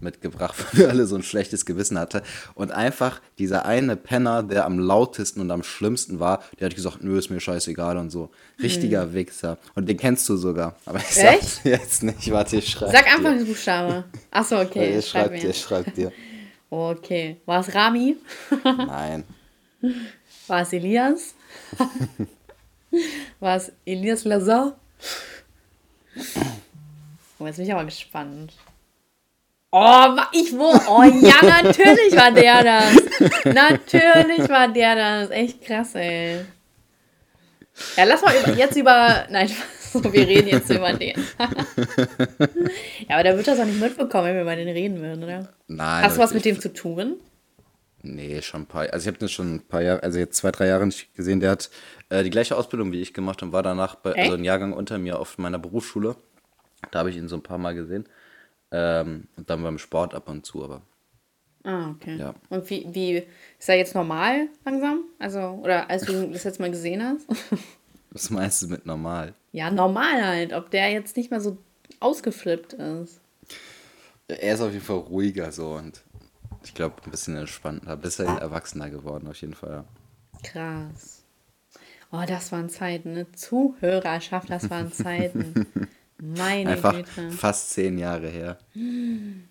mitgebracht, 0.04 0.54
weil 0.72 0.82
wir 0.82 0.88
alle 0.90 1.06
so 1.06 1.16
ein 1.16 1.24
schlechtes 1.24 1.66
Gewissen 1.66 1.98
hatte. 1.98 2.22
Und 2.54 2.70
einfach 2.70 3.20
dieser 3.38 3.66
eine 3.66 3.96
Penner, 3.96 4.44
der 4.44 4.64
am 4.64 4.78
lautesten 4.78 5.40
und 5.40 5.50
am 5.50 5.64
schlimmsten 5.64 6.20
war, 6.20 6.44
der 6.60 6.66
hat 6.66 6.76
gesagt, 6.76 7.02
nö, 7.02 7.18
ist 7.18 7.30
mir 7.30 7.40
scheißegal 7.40 7.96
und 7.96 8.10
so. 8.10 8.30
Richtiger 8.62 9.12
Wichser. 9.12 9.58
Und 9.74 9.88
den 9.88 9.96
kennst 9.96 10.28
du 10.28 10.36
sogar. 10.36 10.76
Aber 10.86 10.98
ich 10.98 11.16
Echt? 11.16 11.16
sag's 11.16 11.60
jetzt 11.64 12.02
nicht. 12.04 12.30
Warte, 12.30 12.58
ich 12.58 12.68
schreib 12.68 12.92
Sag 12.92 13.12
einfach 13.12 13.34
den 13.34 13.46
Buchstabe. 13.46 14.04
Achso, 14.30 14.60
okay. 14.60 14.98
Ich 14.98 15.08
schreib 15.08 15.30
schreib 15.30 15.40
dir, 15.40 15.50
ich 15.50 15.60
schreib 15.60 15.94
dir. 15.94 16.12
Okay. 16.70 17.40
War 17.46 17.60
es 17.60 17.74
Rami? 17.74 18.16
Nein. 18.64 19.24
War 20.46 20.62
es 20.62 20.72
Elias? 20.72 21.34
War 23.40 23.56
es 23.56 23.72
Elias 23.84 24.24
Lazar? 24.24 24.76
Oh, 27.38 27.46
jetzt 27.46 27.56
bin 27.56 27.66
ich 27.66 27.72
aber 27.72 27.84
gespannt. 27.84 28.52
Oh, 29.76 30.16
ich 30.30 30.56
wo? 30.56 30.70
Oh 30.88 31.02
ja, 31.02 31.34
natürlich 31.62 32.14
war 32.14 32.30
der 32.30 32.62
das. 32.62 33.44
Natürlich 33.44 34.48
war 34.48 34.68
der 34.68 34.94
das. 34.94 35.30
Echt 35.30 35.62
krass, 35.62 35.96
ey. 35.96 36.44
Ja, 37.96 38.04
lass 38.04 38.22
mal 38.22 38.32
über, 38.36 38.56
jetzt 38.56 38.76
über. 38.76 39.26
Nein, 39.30 39.50
so, 39.80 40.04
wir 40.04 40.28
reden 40.28 40.46
jetzt 40.46 40.70
über 40.70 40.92
den. 40.92 41.16
ja, 43.08 43.14
aber 43.14 43.24
der 43.24 43.36
wird 43.36 43.48
das 43.48 43.58
auch 43.58 43.64
nicht 43.64 43.80
mitbekommen, 43.80 44.26
wenn 44.26 44.34
wir 44.36 44.42
über 44.42 44.54
den 44.54 44.68
reden 44.68 45.00
würden, 45.00 45.24
oder? 45.24 45.48
Nein. 45.66 46.04
Hast 46.04 46.18
du 46.18 46.20
was 46.20 46.32
mit 46.32 46.44
dem 46.44 46.60
zu 46.60 46.72
tun? 46.72 47.16
Nee, 48.02 48.42
schon 48.42 48.62
ein 48.62 48.66
paar. 48.66 48.82
Also 48.92 49.02
ich 49.02 49.08
habe 49.08 49.18
den 49.18 49.28
schon 49.28 49.56
ein 49.56 49.60
paar 49.66 49.82
Jahre, 49.82 50.04
also 50.04 50.20
jetzt 50.20 50.36
zwei, 50.36 50.52
drei 50.52 50.68
Jahre 50.68 50.86
nicht 50.86 51.12
gesehen. 51.16 51.40
Der 51.40 51.50
hat 51.50 51.68
äh, 52.10 52.22
die 52.22 52.30
gleiche 52.30 52.56
Ausbildung 52.56 52.92
wie 52.92 53.02
ich 53.02 53.12
gemacht 53.12 53.42
und 53.42 53.50
war 53.50 53.64
danach 53.64 53.96
bei, 53.96 54.12
Echt? 54.12 54.20
also 54.20 54.34
ein 54.34 54.44
Jahrgang 54.44 54.72
unter 54.72 54.98
mir 54.98 55.18
auf 55.18 55.36
meiner 55.38 55.58
Berufsschule. 55.58 56.14
Da 56.92 57.00
habe 57.00 57.10
ich 57.10 57.16
ihn 57.16 57.26
so 57.26 57.34
ein 57.34 57.42
paar 57.42 57.58
Mal 57.58 57.74
gesehen. 57.74 58.06
Ähm, 58.70 59.28
und 59.36 59.48
dann 59.50 59.62
beim 59.62 59.78
Sport 59.78 60.14
ab 60.14 60.28
und 60.28 60.44
zu, 60.44 60.64
aber 60.64 60.82
Ah, 61.64 61.90
okay. 61.90 62.16
Ja. 62.18 62.34
Und 62.50 62.68
wie, 62.68 62.86
wie 62.94 63.22
ist 63.58 63.68
er 63.68 63.76
jetzt 63.76 63.94
normal 63.94 64.48
langsam? 64.66 65.04
Also, 65.18 65.38
oder 65.62 65.88
als 65.88 66.04
du 66.04 66.30
das 66.30 66.44
jetzt 66.44 66.60
mal 66.60 66.70
gesehen 66.70 67.02
hast? 67.02 67.26
was 68.10 68.28
meinst 68.28 68.62
du 68.62 68.68
mit 68.68 68.84
normal? 68.84 69.34
ja, 69.52 69.70
normal 69.70 70.24
halt. 70.26 70.52
Ob 70.52 70.70
der 70.70 70.90
jetzt 70.90 71.16
nicht 71.16 71.30
mehr 71.30 71.40
so 71.40 71.56
ausgeflippt 72.00 72.74
ist. 72.74 73.20
Er 74.28 74.54
ist 74.54 74.60
auf 74.60 74.72
jeden 74.72 74.84
Fall 74.84 74.98
ruhiger 74.98 75.52
so 75.52 75.72
und 75.72 76.02
ich 76.62 76.74
glaube 76.74 76.96
ein 77.04 77.10
bisschen 77.10 77.36
entspannter, 77.36 77.92
ein 77.92 78.00
bisschen 78.00 78.26
erwachsener 78.26 78.90
geworden 78.90 79.26
auf 79.28 79.40
jeden 79.40 79.54
Fall. 79.54 79.84
Krass. 80.42 81.22
Oh, 82.10 82.22
das 82.26 82.52
waren 82.52 82.68
Zeiten, 82.68 83.14
ne? 83.14 83.26
Zuhörerschaft, 83.32 84.50
das 84.50 84.68
waren 84.70 84.92
Zeiten. 84.92 85.66
Meine 86.18 86.70
Einfach 86.70 86.94
Güte. 86.94 87.30
fast 87.32 87.70
zehn 87.70 87.98
Jahre 87.98 88.28
her. 88.28 88.58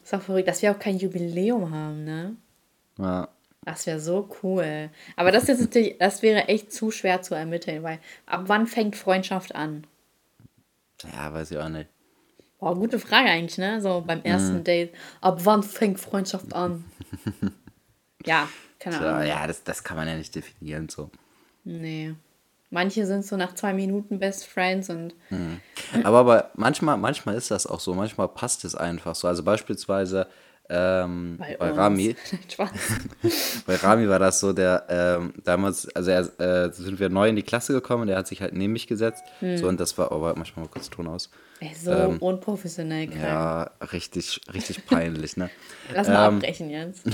Ist 0.04 0.14
auch 0.14 0.22
verrückt, 0.22 0.48
dass 0.48 0.62
wir 0.62 0.72
auch 0.72 0.80
kein 0.80 0.98
Jubiläum 0.98 1.72
haben, 1.72 2.04
ne? 2.04 2.36
Ja. 2.98 3.28
Das 3.66 3.86
wäre 3.86 4.00
so 4.00 4.30
cool. 4.44 4.90
Aber 5.16 5.32
das 5.32 5.48
ist 5.50 5.60
natürlich, 5.62 5.98
das 5.98 6.22
wäre 6.22 6.48
echt 6.48 6.72
zu 6.74 6.92
schwer 6.92 7.22
zu 7.22 7.34
ermitteln, 7.36 7.84
weil 7.84 8.00
ab 8.26 8.44
wann 8.48 8.68
fängt 8.68 8.96
Freundschaft 8.96 9.56
an? 9.56 9.86
ja, 11.14 11.34
weiß 11.34 11.52
ich 11.52 11.58
auch 11.58 11.70
nicht. 11.70 11.90
Oh, 12.60 12.74
gute 12.76 12.98
Frage 12.98 13.30
eigentlich, 13.30 13.58
ne? 13.58 13.82
So 13.82 14.02
beim 14.06 14.22
ersten 14.24 14.60
Mhm. 14.60 14.64
Date. 14.64 14.94
Ab 15.20 15.40
wann 15.44 15.64
fängt 15.64 16.00
Freundschaft 16.00 16.54
an? 16.56 16.86
ja, 18.26 18.48
keine 18.80 19.00
Ahnung. 19.00 19.28
ja 19.28 19.46
das, 19.48 19.64
das 19.66 19.84
kann 19.84 19.98
man 19.98 20.08
ja 20.08 20.16
nicht 20.16 20.34
definieren 20.34 20.88
so. 20.88 21.10
Nee. 21.66 22.16
Manche 22.74 23.06
sind 23.06 23.24
so 23.24 23.38
nach 23.38 23.54
zwei 23.54 23.72
Minuten 23.72 24.18
Best 24.18 24.48
Friends 24.48 24.90
und 24.90 25.14
Aber, 26.04 26.20
aber 26.20 26.52
manchmal, 26.56 26.98
manchmal 26.98 27.36
ist 27.36 27.52
das 27.52 27.68
auch 27.68 27.80
so, 27.80 27.94
manchmal 27.94 28.28
passt 28.28 28.66
es 28.66 28.74
einfach 28.74 29.14
so. 29.14 29.28
Also 29.28 29.44
beispielsweise 29.44 30.26
ähm, 30.70 31.38
bei, 31.38 31.56
uns. 31.70 31.78
Rami, 31.78 32.16
bei 33.68 33.76
Rami 33.76 34.10
war 34.10 34.18
das 34.18 34.40
so, 34.40 34.54
der 34.54 34.86
ähm, 34.90 35.34
damals, 35.44 35.88
also 35.96 36.10
er, 36.10 36.40
äh, 36.40 36.72
sind 36.72 37.00
wir 37.00 37.10
neu 37.10 37.30
in 37.30 37.36
die 37.36 37.44
Klasse 37.44 37.74
gekommen, 37.74 38.08
der 38.08 38.18
hat 38.18 38.28
sich 38.28 38.42
halt 38.42 38.54
neben 38.54 38.74
mich 38.74 38.88
gesetzt. 38.88 39.24
Hm. 39.40 39.58
So 39.58 39.68
und 39.68 39.80
das 39.80 39.96
war, 40.00 40.12
aber 40.12 40.36
manchmal 40.36 40.66
mal 40.66 40.72
kurz 40.72 40.90
Ton 40.90 41.08
aus. 41.08 41.30
Ey, 41.60 41.74
so 41.76 41.92
unprofessionell 42.20 43.06
krank. 43.08 43.20
Ähm, 43.22 43.28
Ja, 43.30 43.72
richtig, 43.92 44.42
richtig 44.52 44.86
peinlich, 44.88 45.38
ne? 45.38 45.50
Lass 45.94 46.08
mal 46.08 46.28
Ähm, 46.28 46.36
abbrechen 46.38 46.70
jetzt. 46.72 47.06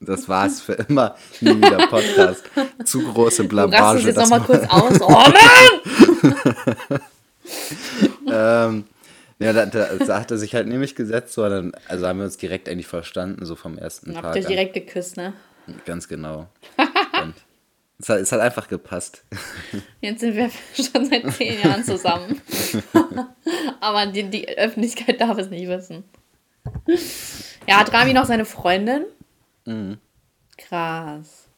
Das 0.00 0.28
war's 0.28 0.60
für 0.60 0.74
immer. 0.74 1.16
Nie 1.40 1.56
wieder 1.56 1.86
Podcast. 1.88 2.44
Zu 2.84 3.02
große 3.02 3.44
Blamage. 3.44 3.82
rast 3.82 3.98
es 4.00 4.06
jetzt 4.06 4.18
nochmal 4.18 4.40
kurz 4.40 4.64
aus. 4.70 5.00
Oh 5.00 5.10
Mann! 5.10 7.00
ähm, 8.28 8.84
ja, 9.38 9.52
da, 9.52 9.66
da, 9.66 10.18
hat 10.18 10.30
er 10.30 10.38
sich 10.38 10.54
halt 10.54 10.66
nämlich 10.66 10.94
gesetzt, 10.94 11.34
so, 11.34 11.46
dann, 11.48 11.72
also 11.88 12.06
haben 12.06 12.18
wir 12.18 12.24
uns 12.24 12.38
direkt 12.38 12.68
eigentlich 12.68 12.86
verstanden, 12.86 13.44
so 13.44 13.54
vom 13.54 13.76
ersten 13.76 14.14
Habt 14.14 14.24
Tag. 14.24 14.36
euch 14.36 14.46
an. 14.46 14.50
direkt 14.50 14.74
geküsst, 14.74 15.16
ne? 15.18 15.34
Ganz 15.84 16.08
genau. 16.08 16.48
Und 17.22 17.34
es, 17.98 18.08
hat, 18.08 18.18
es 18.18 18.32
hat 18.32 18.40
einfach 18.40 18.68
gepasst. 18.68 19.24
Jetzt 20.00 20.20
sind 20.20 20.36
wir 20.36 20.50
schon 20.74 21.04
seit 21.04 21.30
zehn 21.34 21.60
Jahren 21.62 21.84
zusammen. 21.84 22.40
Aber 23.80 24.06
die, 24.06 24.24
die 24.24 24.48
Öffentlichkeit 24.56 25.20
darf 25.20 25.36
es 25.38 25.50
nicht 25.50 25.68
wissen. 25.68 26.04
Ja, 27.66 27.80
hat 27.80 27.92
Rami 27.92 28.14
noch 28.14 28.24
seine 28.24 28.44
Freundin? 28.44 29.04
Mhm. 29.66 29.98
Krass. 30.56 31.48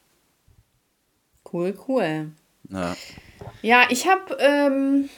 Cool, 1.51 1.77
cool. 1.87 2.31
Ja. 2.69 2.95
Ja, 3.61 3.87
ich 3.89 4.07
habe, 4.07 4.37
ähm, 4.39 5.09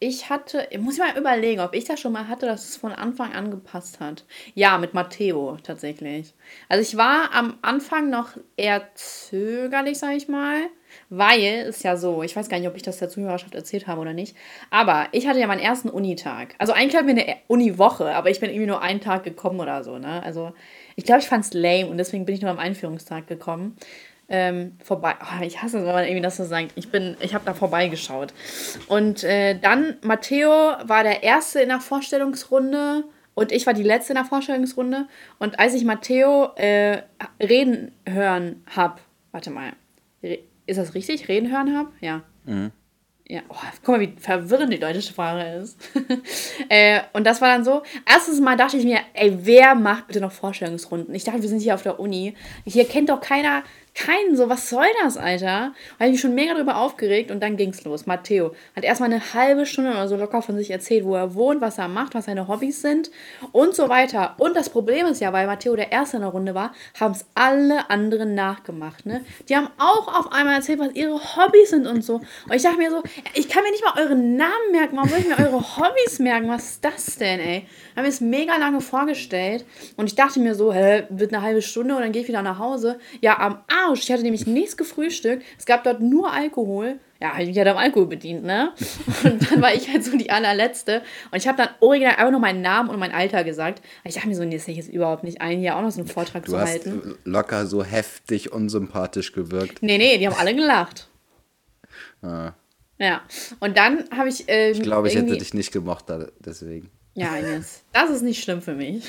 ich 0.00 0.28
hatte, 0.28 0.66
ich 0.70 0.78
muss 0.78 0.98
mal 0.98 1.16
überlegen, 1.16 1.60
ob 1.60 1.74
ich 1.74 1.84
das 1.84 2.00
schon 2.00 2.12
mal 2.12 2.28
hatte, 2.28 2.46
dass 2.46 2.68
es 2.68 2.76
von 2.76 2.92
Anfang 2.92 3.32
an 3.32 3.50
gepasst 3.50 4.00
hat. 4.00 4.24
Ja, 4.54 4.78
mit 4.78 4.94
Matteo 4.94 5.56
tatsächlich. 5.62 6.34
Also 6.68 6.82
ich 6.82 6.96
war 6.96 7.32
am 7.34 7.58
Anfang 7.62 8.10
noch 8.10 8.30
eher 8.56 8.88
zögerlich, 8.94 9.98
sag 9.98 10.14
ich 10.16 10.28
mal, 10.28 10.68
weil 11.08 11.66
es 11.68 11.82
ja 11.82 11.96
so, 11.96 12.22
ich 12.22 12.34
weiß 12.36 12.48
gar 12.48 12.58
nicht, 12.58 12.68
ob 12.68 12.76
ich 12.76 12.82
das 12.82 12.98
der 12.98 13.08
Zuhörerschaft 13.08 13.54
erzählt 13.54 13.86
habe 13.86 14.00
oder 14.00 14.12
nicht, 14.12 14.36
aber 14.70 15.08
ich 15.12 15.26
hatte 15.26 15.38
ja 15.38 15.46
meinen 15.46 15.60
ersten 15.60 15.88
Unitag. 15.88 16.54
Also 16.58 16.72
eigentlich 16.72 16.96
hatten 16.96 17.08
wir 17.08 17.22
eine 17.22 17.36
Uniwoche, 17.48 18.14
aber 18.14 18.30
ich 18.30 18.40
bin 18.40 18.50
irgendwie 18.50 18.66
nur 18.66 18.82
einen 18.82 19.00
Tag 19.00 19.24
gekommen 19.24 19.60
oder 19.60 19.84
so, 19.84 19.98
ne? 19.98 20.22
Also 20.22 20.52
ich 20.96 21.04
glaube, 21.04 21.20
ich 21.20 21.28
fand 21.28 21.44
es 21.44 21.52
lame 21.54 21.86
und 21.86 21.98
deswegen 21.98 22.24
bin 22.24 22.34
ich 22.34 22.42
nur 22.42 22.50
am 22.50 22.58
Einführungstag 22.58 23.26
gekommen 23.26 23.76
ähm, 24.28 24.72
vorbei. 24.82 25.14
Oh, 25.20 25.42
ich 25.42 25.62
hasse 25.62 25.78
es, 25.78 25.84
wenn 25.84 25.92
man 25.92 26.04
irgendwie 26.04 26.22
das 26.22 26.36
so 26.36 26.44
sagt. 26.44 26.72
Ich 26.74 26.90
bin, 26.90 27.16
ich 27.20 27.34
habe 27.34 27.44
da 27.44 27.54
vorbeigeschaut. 27.54 28.32
Und 28.88 29.24
äh, 29.24 29.58
dann 29.58 29.96
Matteo 30.02 30.50
war 30.50 31.02
der 31.02 31.22
erste 31.22 31.60
in 31.60 31.68
der 31.68 31.80
Vorstellungsrunde 31.80 33.04
und 33.34 33.52
ich 33.52 33.66
war 33.66 33.74
die 33.74 33.82
letzte 33.82 34.12
in 34.12 34.16
der 34.16 34.24
Vorstellungsrunde. 34.24 35.06
Und 35.38 35.58
als 35.58 35.74
ich 35.74 35.84
Matteo 35.84 36.50
äh, 36.56 37.02
reden 37.40 37.92
hören 38.06 38.64
hab, 38.74 39.00
warte 39.30 39.50
mal, 39.50 39.72
ist 40.22 40.78
das 40.78 40.94
richtig? 40.94 41.28
Reden 41.28 41.50
hören 41.52 41.76
hab? 41.76 41.92
Ja. 42.00 42.22
Ja, 43.28 43.40
oh, 43.48 43.56
guck 43.82 43.96
mal, 43.96 44.00
wie 44.00 44.14
verwirrend 44.20 44.72
die 44.72 44.78
deutsche 44.78 45.02
Sprache 45.02 45.60
ist. 45.60 45.76
äh, 46.68 47.00
und 47.12 47.26
das 47.26 47.40
war 47.40 47.48
dann 47.48 47.64
so, 47.64 47.82
erstes 48.08 48.40
Mal 48.40 48.56
dachte 48.56 48.76
ich 48.76 48.84
mir, 48.84 49.00
ey, 49.14 49.36
wer 49.42 49.74
macht 49.74 50.06
bitte 50.06 50.20
noch 50.20 50.30
Vorstellungsrunden? 50.30 51.12
Ich 51.12 51.24
dachte, 51.24 51.42
wir 51.42 51.48
sind 51.48 51.60
hier 51.60 51.74
auf 51.74 51.82
der 51.82 51.98
Uni. 51.98 52.34
Hier 52.64 52.84
kennt 52.86 53.08
doch 53.08 53.20
keiner 53.20 53.64
keinen 53.96 54.36
so, 54.36 54.48
was 54.48 54.68
soll 54.68 54.86
das, 55.02 55.16
Alter? 55.16 55.46
Da 55.46 55.72
habe 55.98 56.06
ich 56.06 56.12
mich 56.12 56.20
schon 56.20 56.34
mega 56.34 56.54
drüber 56.54 56.76
aufgeregt 56.76 57.30
und 57.30 57.42
dann 57.42 57.56
ging's 57.56 57.82
los. 57.84 58.06
Matteo 58.06 58.54
hat 58.76 58.84
erstmal 58.84 59.10
eine 59.10 59.32
halbe 59.32 59.64
Stunde 59.64 59.90
oder 59.90 60.06
so 60.06 60.16
locker 60.16 60.42
von 60.42 60.56
sich 60.56 60.70
erzählt, 60.70 61.04
wo 61.04 61.16
er 61.16 61.34
wohnt, 61.34 61.62
was 61.62 61.78
er 61.78 61.88
macht, 61.88 62.14
was 62.14 62.26
seine 62.26 62.46
Hobbys 62.46 62.82
sind 62.82 63.10
und 63.52 63.74
so 63.74 63.88
weiter. 63.88 64.34
Und 64.38 64.54
das 64.54 64.68
Problem 64.68 65.06
ist 65.06 65.20
ja, 65.20 65.32
weil 65.32 65.46
Matteo 65.46 65.74
der 65.74 65.92
Erste 65.92 66.18
in 66.18 66.22
der 66.22 66.30
Runde 66.30 66.54
war, 66.54 66.72
haben 67.00 67.12
es 67.12 67.24
alle 67.34 67.88
anderen 67.88 68.34
nachgemacht, 68.34 69.06
ne? 69.06 69.24
Die 69.48 69.56
haben 69.56 69.68
auch 69.78 70.08
auf 70.08 70.32
einmal 70.32 70.56
erzählt, 70.56 70.78
was 70.78 70.94
ihre 70.94 71.14
Hobbys 71.14 71.70
sind 71.70 71.86
und 71.86 72.02
so. 72.02 72.16
Und 72.16 72.54
ich 72.54 72.62
dachte 72.62 72.76
mir 72.76 72.90
so, 72.90 73.02
ich 73.34 73.48
kann 73.48 73.62
mir 73.62 73.70
nicht 73.70 73.84
mal 73.84 74.02
eure 74.02 74.14
Namen 74.14 74.72
merken, 74.72 74.96
warum 74.96 75.08
soll 75.08 75.20
ich 75.20 75.28
mir 75.28 75.38
eure 75.38 75.60
Hobbys 75.78 76.18
merken? 76.18 76.48
Was 76.48 76.70
ist 76.70 76.84
das 76.84 77.16
denn, 77.16 77.40
ey? 77.40 77.66
Haben 77.96 78.02
mir 78.02 78.08
es 78.08 78.20
mega 78.20 78.56
lange 78.58 78.82
vorgestellt 78.82 79.64
und 79.96 80.06
ich 80.06 80.14
dachte 80.14 80.38
mir 80.38 80.54
so, 80.54 80.72
hä, 80.72 81.04
wird 81.08 81.32
eine 81.32 81.42
halbe 81.42 81.62
Stunde 81.62 81.96
und 81.96 82.02
dann 82.02 82.12
gehe 82.12 82.22
ich 82.22 82.28
wieder 82.28 82.42
nach 82.42 82.58
Hause. 82.58 82.98
Ja, 83.22 83.38
am 83.38 83.60
Arsch. 83.88 84.00
Ich 84.02 84.12
hatte 84.12 84.22
nämlich 84.22 84.46
nichts 84.46 84.76
gefrühstückt. 84.76 85.42
Es 85.58 85.66
gab 85.66 85.84
dort 85.84 86.00
nur 86.00 86.32
Alkohol. 86.32 86.98
Ja, 87.20 87.32
ich 87.38 87.46
mich 87.48 87.56
halt 87.56 87.68
am 87.68 87.78
Alkohol 87.78 88.06
bedient, 88.08 88.44
ne? 88.44 88.72
Und 89.24 89.50
dann 89.50 89.62
war 89.62 89.74
ich 89.74 89.88
halt 89.90 90.04
so 90.04 90.16
die 90.18 90.28
allerletzte. 90.30 91.00
Und 91.30 91.38
ich 91.38 91.48
habe 91.48 91.56
dann 91.56 91.68
original 91.80 92.16
einfach 92.16 92.30
nur 92.30 92.40
meinen 92.40 92.60
Namen 92.60 92.90
und 92.90 92.98
mein 92.98 93.12
Alter 93.12 93.42
gesagt. 93.42 93.80
Ich 94.04 94.14
dachte 94.16 94.28
mir 94.28 94.34
so, 94.36 94.44
nee, 94.44 94.56
das 94.56 94.66
sehe 94.66 94.72
ich 94.72 94.78
jetzt 94.84 94.92
überhaupt 94.92 95.24
nicht 95.24 95.40
ein, 95.40 95.58
hier 95.58 95.76
auch 95.76 95.82
noch 95.82 95.90
so 95.90 96.00
einen 96.00 96.08
Vortrag 96.08 96.44
Du 96.44 96.52
zu 96.52 96.58
hast 96.58 96.68
halten. 96.70 97.16
locker 97.24 97.66
so 97.66 97.82
heftig 97.82 98.52
unsympathisch 98.52 99.32
gewirkt. 99.32 99.82
Nee, 99.82 99.96
nee, 99.96 100.18
die 100.18 100.26
haben 100.28 100.36
alle 100.38 100.54
gelacht. 100.54 101.08
Ah. 102.20 102.52
Ja. 102.98 103.22
Und 103.60 103.78
dann 103.78 104.04
habe 104.14 104.28
ich. 104.28 104.44
Ähm, 104.48 104.72
Ich 104.72 104.82
glaube, 104.82 105.08
ich 105.08 105.14
hätte 105.16 105.36
dich 105.38 105.54
nicht 105.54 105.72
gemocht, 105.72 106.04
deswegen. 106.40 106.90
Ja, 107.14 107.34
Ines, 107.38 107.82
das 107.94 108.10
ist 108.10 108.20
nicht 108.22 108.42
schlimm 108.42 108.60
für 108.60 108.74
mich. 108.74 109.04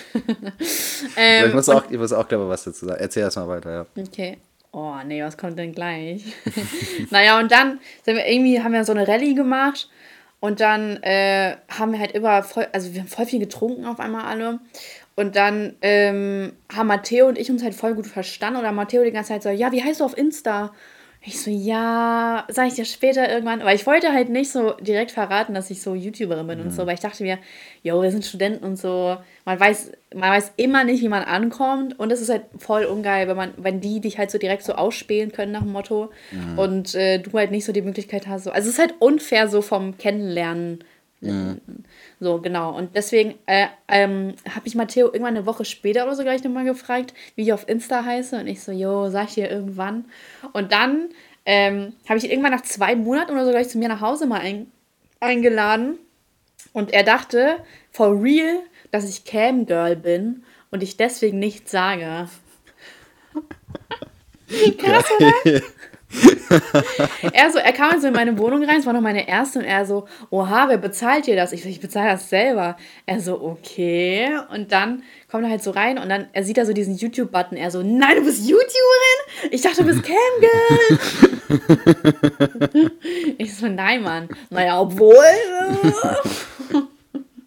Ähm, 1.17 1.47
ich, 1.49 1.53
muss 1.53 1.67
auch, 1.67 1.91
ich 1.91 1.97
muss 1.97 2.13
auch, 2.13 2.25
glaube 2.27 2.45
ich, 2.45 2.49
was 2.49 2.63
dazu 2.63 2.85
sagen. 2.85 2.99
Erzähl 3.01 3.23
erst 3.23 3.35
mal 3.35 3.47
weiter, 3.49 3.71
ja. 3.71 3.85
Okay. 4.01 4.37
Oh, 4.71 4.95
nee, 5.05 5.23
was 5.23 5.37
kommt 5.37 5.57
denn 5.57 5.71
gleich? 5.73 6.23
naja, 7.09 7.39
und 7.39 7.51
dann 7.51 7.79
sind 8.03 8.15
wir 8.15 8.27
irgendwie, 8.27 8.61
haben 8.61 8.73
wir 8.73 8.83
so 8.83 8.91
eine 8.91 9.07
Rallye 9.07 9.33
gemacht 9.33 9.89
und 10.39 10.59
dann 10.59 11.01
äh, 11.03 11.55
haben 11.69 11.93
wir 11.93 11.99
halt 11.99 12.11
immer 12.11 12.43
voll, 12.43 12.67
also 12.71 12.93
wir 12.93 13.01
haben 13.01 13.07
voll 13.07 13.25
viel 13.25 13.39
getrunken 13.39 13.85
auf 13.85 13.99
einmal 13.99 14.25
alle. 14.25 14.59
Und 15.15 15.35
dann 15.35 15.75
ähm, 15.81 16.53
haben 16.71 16.87
Matteo 16.87 17.27
und 17.27 17.39
ich 17.39 17.49
uns 17.49 17.63
halt 17.63 17.73
voll 17.73 17.95
gut 17.95 18.05
verstanden. 18.05 18.59
Oder 18.59 18.71
Matteo 18.71 19.03
die 19.03 19.11
ganze 19.11 19.29
Zeit 19.29 19.41
so, 19.41 19.49
ja, 19.49 19.71
wie 19.71 19.83
heißt 19.83 19.99
du 19.99 20.05
auf 20.05 20.15
Insta? 20.15 20.73
Ich 21.27 21.41
so, 21.41 21.51
ja, 21.51 22.45
sag 22.47 22.67
ich 22.67 22.75
dir 22.75 22.85
später 22.85 23.29
irgendwann. 23.29 23.59
Weil 23.65 23.75
ich 23.75 23.85
wollte 23.85 24.13
halt 24.13 24.29
nicht 24.29 24.49
so 24.49 24.71
direkt 24.79 25.11
verraten, 25.11 25.53
dass 25.53 25.69
ich 25.69 25.81
so 25.81 25.93
YouTuberin 25.93 26.47
bin 26.47 26.61
und 26.61 26.71
so, 26.71 26.85
weil 26.85 26.93
ich 26.93 27.01
dachte 27.01 27.21
mir, 27.21 27.37
jo, 27.83 28.01
wir 28.01 28.11
sind 28.11 28.23
Studenten 28.23 28.63
und 28.63 28.77
so. 28.77 29.17
Man 29.43 29.59
weiß, 29.59 29.91
man 30.15 30.31
weiß 30.31 30.53
immer 30.55 30.85
nicht, 30.85 31.03
wie 31.03 31.09
man 31.09 31.23
ankommt. 31.23 31.99
Und 31.99 32.13
es 32.13 32.21
ist 32.21 32.29
halt 32.29 32.43
voll 32.57 32.85
ungeil, 32.85 33.27
wenn 33.27 33.35
man, 33.35 33.53
wenn 33.57 33.81
die 33.81 33.99
dich 33.99 34.17
halt 34.17 34.31
so 34.31 34.37
direkt 34.37 34.63
so 34.63 34.73
ausspähen 34.75 35.33
können 35.33 35.51
nach 35.51 35.63
dem 35.63 35.73
Motto. 35.73 36.11
Und 36.55 36.95
äh, 36.95 37.17
du 37.19 37.33
halt 37.33 37.51
nicht 37.51 37.65
so 37.65 37.73
die 37.73 37.81
Möglichkeit 37.81 38.25
hast. 38.25 38.45
So. 38.45 38.51
Also 38.51 38.69
es 38.69 38.75
ist 38.75 38.79
halt 38.79 38.95
unfair 38.99 39.49
so 39.49 39.61
vom 39.61 39.97
Kennenlernen. 39.97 40.79
So, 42.19 42.41
genau. 42.41 42.75
Und 42.75 42.95
deswegen 42.95 43.35
äh, 43.47 43.67
ähm, 43.87 44.35
habe 44.53 44.67
ich 44.67 44.75
Matteo 44.75 45.07
irgendwann 45.07 45.35
eine 45.35 45.45
Woche 45.45 45.65
später 45.65 46.03
oder 46.03 46.15
so 46.15 46.23
gleich 46.23 46.43
nochmal 46.43 46.65
gefragt, 46.65 47.13
wie 47.35 47.43
ich 47.43 47.53
auf 47.53 47.67
Insta 47.67 48.05
heiße. 48.05 48.39
Und 48.39 48.47
ich 48.47 48.61
so, 48.61 48.71
jo, 48.71 49.09
sag 49.09 49.29
ich 49.29 49.35
dir 49.35 49.49
irgendwann. 49.49 50.05
Und 50.53 50.71
dann 50.71 51.09
ähm, 51.45 51.93
habe 52.07 52.17
ich 52.19 52.25
ihn 52.25 52.31
irgendwann 52.31 52.51
nach 52.51 52.61
zwei 52.61 52.95
Monaten 52.95 53.31
oder 53.31 53.45
so 53.45 53.51
gleich 53.51 53.69
zu 53.69 53.77
mir 53.77 53.87
nach 53.87 54.01
Hause 54.01 54.27
mal 54.27 54.41
ein, 54.41 54.71
eingeladen. 55.19 55.97
Und 56.73 56.93
er 56.93 57.03
dachte, 57.03 57.57
for 57.91 58.21
real, 58.21 58.59
dass 58.91 59.09
ich 59.09 59.25
Cam 59.25 59.65
Girl 59.65 59.95
bin 59.95 60.43
und 60.69 60.83
ich 60.83 60.97
deswegen 60.97 61.39
nichts 61.39 61.71
sage. 61.71 62.29
Krass, 64.77 65.05
oder? 65.19 65.61
er 67.33 67.51
so, 67.51 67.59
er 67.59 67.73
kam 67.73 67.99
so 67.99 68.07
in 68.07 68.13
meine 68.13 68.37
Wohnung 68.37 68.63
rein, 68.63 68.79
es 68.79 68.85
war 68.85 68.93
noch 68.93 69.01
meine 69.01 69.27
erste 69.27 69.59
und 69.59 69.65
er 69.65 69.85
so, 69.85 70.07
oha, 70.29 70.69
wer 70.69 70.77
bezahlt 70.77 71.27
dir 71.27 71.35
das? 71.35 71.51
Ich 71.51 71.63
so, 71.63 71.69
ich 71.69 71.81
bezahle 71.81 72.11
das 72.11 72.29
selber. 72.29 72.77
Er 73.05 73.19
so, 73.19 73.41
okay. 73.41 74.29
Und 74.53 74.71
dann 74.71 75.03
kommt 75.29 75.43
er 75.43 75.49
halt 75.49 75.63
so 75.63 75.71
rein 75.71 75.97
und 75.97 76.07
dann, 76.09 76.27
er 76.31 76.43
sieht 76.43 76.57
da 76.57 76.65
so 76.65 76.71
diesen 76.73 76.95
YouTube-Button. 76.95 77.57
Er 77.57 77.71
so, 77.71 77.83
nein, 77.83 78.15
du 78.17 78.23
bist 78.23 78.47
YouTuberin? 78.47 79.51
Ich 79.51 79.61
dachte, 79.61 79.83
du 79.83 79.87
bist 79.87 80.03
Camgirl. 80.03 80.99
ich 83.37 83.55
so, 83.55 83.67
nein, 83.67 84.01
Mann. 84.01 84.29
Naja, 84.49 84.79
obwohl. 84.79 85.13
äh, 85.13 85.91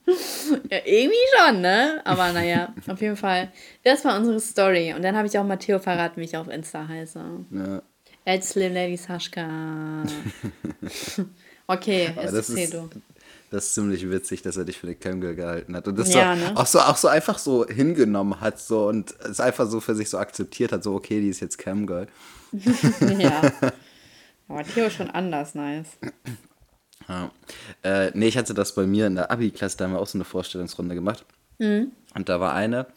ja, 0.70 0.78
irgendwie 0.84 1.16
schon, 1.36 1.62
ne? 1.62 2.02
Aber 2.04 2.32
naja, 2.32 2.74
auf 2.88 3.00
jeden 3.00 3.16
Fall. 3.16 3.50
Das 3.84 4.04
war 4.04 4.18
unsere 4.18 4.38
Story. 4.40 4.92
Und 4.94 5.02
dann 5.02 5.16
habe 5.16 5.26
ich 5.26 5.38
auch 5.38 5.44
Matteo 5.44 5.78
verraten, 5.78 6.20
wie 6.20 6.24
ich 6.24 6.36
auf 6.36 6.48
Insta 6.48 6.86
heiße. 6.86 7.20
ja. 7.52 7.82
At 8.30 8.44
Slim 8.44 8.74
Lady 8.74 8.96
Sascha. 8.96 10.04
Okay, 11.66 12.12
erzähl 12.16 12.58
ist, 12.58 12.74
du. 12.74 12.90
das 13.52 13.66
ist 13.66 13.74
ziemlich 13.74 14.10
witzig, 14.10 14.42
dass 14.42 14.56
er 14.56 14.64
dich 14.64 14.76
für 14.76 14.88
eine 14.88 14.96
Camgirl 14.96 15.36
gehalten 15.36 15.76
hat. 15.76 15.86
Und 15.86 15.96
das 15.96 16.12
Ja, 16.12 16.34
so, 16.34 16.42
ne? 16.42 16.56
auch, 16.56 16.66
so, 16.66 16.80
auch 16.80 16.96
so 16.96 17.06
einfach 17.06 17.38
so 17.38 17.64
hingenommen 17.64 18.40
hat 18.40 18.58
so 18.58 18.88
und 18.88 19.14
es 19.20 19.38
einfach 19.38 19.68
so 19.68 19.78
für 19.80 19.94
sich 19.94 20.10
so 20.10 20.18
akzeptiert 20.18 20.72
hat, 20.72 20.82
so 20.82 20.94
okay, 20.94 21.20
die 21.20 21.28
ist 21.28 21.38
jetzt 21.38 21.58
Camgirl. 21.58 22.08
ja. 23.18 23.52
Aber 24.48 24.64
Theo 24.64 24.86
ist 24.86 24.94
schon 24.94 25.10
anders 25.10 25.54
nice. 25.54 25.90
Ja. 27.08 27.30
Äh, 27.84 28.10
nee, 28.14 28.26
ich 28.26 28.36
hatte 28.36 28.52
das 28.52 28.74
bei 28.74 28.84
mir 28.84 29.06
in 29.06 29.14
der 29.14 29.30
Abi-Klasse, 29.30 29.76
da 29.76 29.84
haben 29.84 29.92
wir 29.92 30.00
auch 30.00 30.08
so 30.08 30.18
eine 30.18 30.24
Vorstellungsrunde 30.24 30.96
gemacht. 30.96 31.24
Mhm. 31.58 31.92
Und 32.16 32.28
da 32.28 32.40
war 32.40 32.52
eine, 32.52 32.88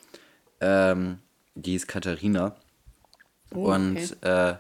ähm, 0.62 1.20
die 1.54 1.74
hieß 1.74 1.86
Katharina. 1.86 2.56
Oh, 3.54 3.72
und 3.72 3.98
okay. 3.98 4.54
äh, 4.54 4.56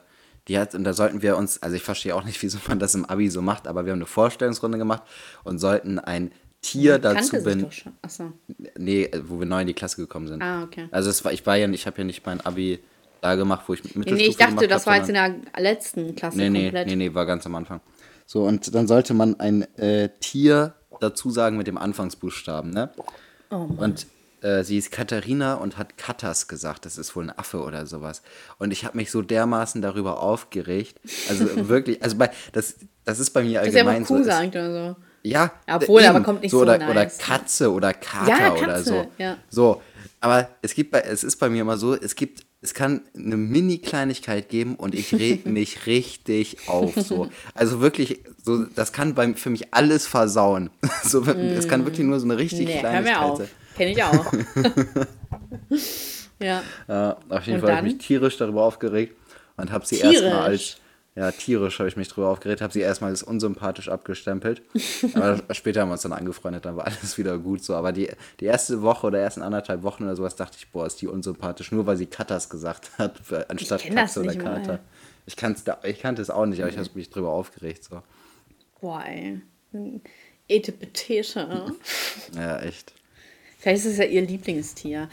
die 0.47 0.57
hat, 0.59 0.75
und 0.75 0.83
da 0.83 0.93
sollten 0.93 1.21
wir 1.21 1.37
uns, 1.37 1.61
also 1.61 1.75
ich 1.75 1.83
verstehe 1.83 2.15
auch 2.15 2.23
nicht, 2.23 2.41
wieso 2.41 2.57
man 2.67 2.79
das 2.79 2.95
im 2.95 3.05
Abi 3.05 3.29
so 3.29 3.41
macht, 3.41 3.67
aber 3.67 3.85
wir 3.85 3.91
haben 3.91 3.99
eine 3.99 4.05
Vorstellungsrunde 4.05 4.77
gemacht 4.77 5.03
und 5.43 5.59
sollten 5.59 5.99
ein 5.99 6.31
Tier 6.61 6.97
dazu 6.97 7.31
Kannte 7.31 7.41
sich 7.41 7.83
bin. 7.83 7.93
Achso. 8.01 8.31
Nee, 8.77 9.03
äh, 9.03 9.21
wo 9.27 9.39
wir 9.39 9.45
neu 9.45 9.61
in 9.61 9.67
die 9.67 9.73
Klasse 9.73 9.97
gekommen 9.97 10.27
sind. 10.27 10.41
Ah, 10.41 10.63
okay. 10.63 10.87
Also 10.91 11.09
es 11.09 11.23
war, 11.25 11.33
ich 11.33 11.45
war 11.45 11.57
ja, 11.57 11.67
ich 11.69 11.85
habe 11.85 11.97
ja 11.97 12.03
nicht 12.05 12.25
mein 12.25 12.39
Abi 12.41 12.79
da 13.19 13.35
gemacht, 13.35 13.63
wo 13.67 13.73
ich 13.73 13.83
mit 13.83 13.95
Nee, 13.95 13.99
Mittelstufe 13.99 14.23
nee, 14.23 14.29
ich 14.29 14.37
dachte, 14.37 14.67
das 14.67 14.81
hab, 14.85 14.87
war 14.87 14.97
jetzt 14.97 15.09
in 15.09 15.15
der 15.15 15.35
letzten 15.61 16.15
Klasse 16.15 16.37
Nee, 16.37 16.49
nee, 16.49 16.63
komplett. 16.63 16.87
nee, 16.87 16.95
nee, 16.95 17.13
war 17.13 17.25
ganz 17.25 17.45
am 17.45 17.55
Anfang. 17.55 17.81
So, 18.25 18.43
und 18.43 18.73
dann 18.73 18.87
sollte 18.87 19.13
man 19.13 19.39
ein 19.39 19.63
äh, 19.77 20.09
Tier 20.21 20.73
dazu 21.01 21.31
sagen 21.31 21.57
mit 21.57 21.67
dem 21.67 21.77
Anfangsbuchstaben, 21.77 22.71
ne? 22.71 22.91
Oh 23.51 23.57
Mann. 23.59 23.77
Und 23.77 24.07
äh, 24.43 24.63
sie 24.63 24.77
ist 24.77 24.91
Katharina 24.91 25.55
und 25.55 25.77
hat 25.77 25.97
Katas 25.97 26.47
gesagt. 26.47 26.85
Das 26.85 26.97
ist 26.99 27.15
wohl 27.15 27.23
ein 27.25 27.37
Affe 27.39 27.61
oder 27.63 27.85
sowas. 27.87 28.21
Und 28.59 28.71
ich 28.71 28.85
habe 28.85 28.97
mich 28.97 29.09
so 29.09 29.21
dermaßen 29.23 29.81
darüber 29.81 30.21
aufgeregt. 30.21 30.99
Also 31.29 31.45
wirklich, 31.69 32.03
also 32.03 32.17
bei, 32.17 32.29
das, 32.51 32.75
das 33.05 33.19
ist 33.19 33.31
bei 33.31 33.41
mir 33.43 33.61
Dass 33.61 33.73
er 33.73 33.81
allgemein 33.87 34.05
so. 34.05 34.13
Kuh 34.15 34.19
es- 34.21 34.27
sagt 34.27 34.55
oder 34.55 34.71
so. 34.89 34.95
Ja, 35.25 35.53
Obwohl, 35.73 36.01
eben. 36.01 36.09
aber 36.09 36.21
kommt 36.21 36.41
nicht 36.41 36.51
so 36.51 36.59
oder, 36.61 36.77
nice. 36.77 36.89
oder 36.91 37.05
Katze 37.05 37.71
oder 37.71 37.93
Kater 37.93 38.29
Ja, 38.29 38.51
oder 38.53 38.65
Katze, 38.65 38.83
so. 38.83 39.07
ja. 39.17 39.37
So, 39.49 39.81
aber 40.19 40.49
es 40.61 40.73
gibt 40.73 40.91
bei, 40.91 40.99
es 40.99 41.23
ist 41.23 41.37
bei 41.37 41.47
mir 41.49 41.61
immer 41.61 41.77
so, 41.77 41.95
es 41.95 42.15
gibt, 42.15 42.45
es 42.61 42.73
kann 42.73 42.99
eine 43.15 43.37
Mini-Kleinigkeit 43.37 44.49
geben 44.49 44.75
und 44.75 44.93
ich 44.95 45.13
reg 45.13 45.45
mich 45.45 45.85
richtig 45.85 46.67
auf. 46.67 46.95
So. 46.95 47.29
Also 47.55 47.79
wirklich, 47.79 48.19
so, 48.43 48.65
das 48.65 48.91
kann 48.91 49.13
bei, 49.15 49.33
für 49.33 49.49
mich 49.49 49.73
alles 49.73 50.05
versauen. 50.07 50.69
So, 51.03 51.23
Es 51.25 51.67
kann 51.69 51.85
wirklich 51.85 52.05
nur 52.05 52.19
so 52.19 52.25
eine 52.25 52.37
richtig 52.37 52.67
Nee, 52.67 52.79
Kleinigkeit 52.79 53.37
sein. 53.37 53.47
Kenn 53.75 53.89
ich 53.89 54.03
auch. 54.03 54.33
ja. 56.39 56.61
Ja, 56.87 57.17
auf 57.29 57.45
jeden 57.45 57.59
Und 57.59 57.65
Fall 57.65 57.77
habe 57.77 57.87
ich 57.87 57.93
mich 57.95 58.05
tierisch 58.05 58.37
darüber 58.37 58.63
aufgeregt 58.63 59.15
und 59.57 59.71
habe 59.71 59.85
sie 59.85 59.99
erstmal 59.99 60.33
als 60.33 60.77
ja, 61.15 61.31
tierisch 61.31 61.77
habe 61.77 61.87
ich 61.87 61.95
mich 61.95 62.07
darüber 62.07 62.29
aufgeregt, 62.29 62.61
habe 62.61 62.73
sie 62.73 62.79
erstmal 62.79 63.11
als 63.11 63.21
unsympathisch 63.21 63.87
abgestempelt. 63.87 64.63
Aber 65.13 65.39
später 65.53 65.81
haben 65.81 65.89
wir 65.89 65.93
uns 65.93 66.01
dann 66.01 66.13
angefreundet, 66.13 66.65
dann 66.65 66.75
war 66.75 66.87
alles 66.87 67.19
wieder 67.19 67.37
gut 67.37 67.63
so. 67.63 67.75
Aber 67.75 67.91
die, 67.91 68.09
die 68.39 68.45
erste 68.45 68.81
Woche 68.81 69.07
oder 69.07 69.19
ersten 69.19 69.43
anderthalb 69.43 69.83
Wochen 69.83 70.05
oder 70.05 70.15
sowas 70.15 70.35
dachte 70.35 70.57
ich, 70.59 70.69
boah, 70.69 70.87
ist 70.87 71.01
die 71.01 71.07
unsympathisch, 71.07 71.71
nur 71.71 71.85
weil 71.85 71.97
sie 71.97 72.07
Katas 72.07 72.49
gesagt 72.49 72.97
hat, 72.97 73.21
anstatt 73.49 73.83
Katze 73.83 74.21
oder. 74.21 74.35
Kater. 74.35 74.79
Ich, 75.27 75.35
kann's 75.35 75.63
da, 75.63 75.77
ich 75.83 75.99
kannte 75.99 76.21
es 76.21 76.31
auch 76.31 76.47
nicht, 76.47 76.61
aber 76.61 76.69
ich 76.69 76.77
habe 76.77 76.89
mich 76.95 77.11
darüber 77.11 77.29
aufgeregt. 77.29 77.83
So. 77.83 78.01
Boah, 78.81 79.03
ey. 79.05 79.39
Etepetete. 80.47 81.75
Ja, 82.35 82.59
echt. 82.59 82.93
Vielleicht 83.63 83.85
ist 83.85 83.93
es 83.93 83.97
ja 83.97 84.03
ihr 84.03 84.21
Lieblingstier. 84.23 85.07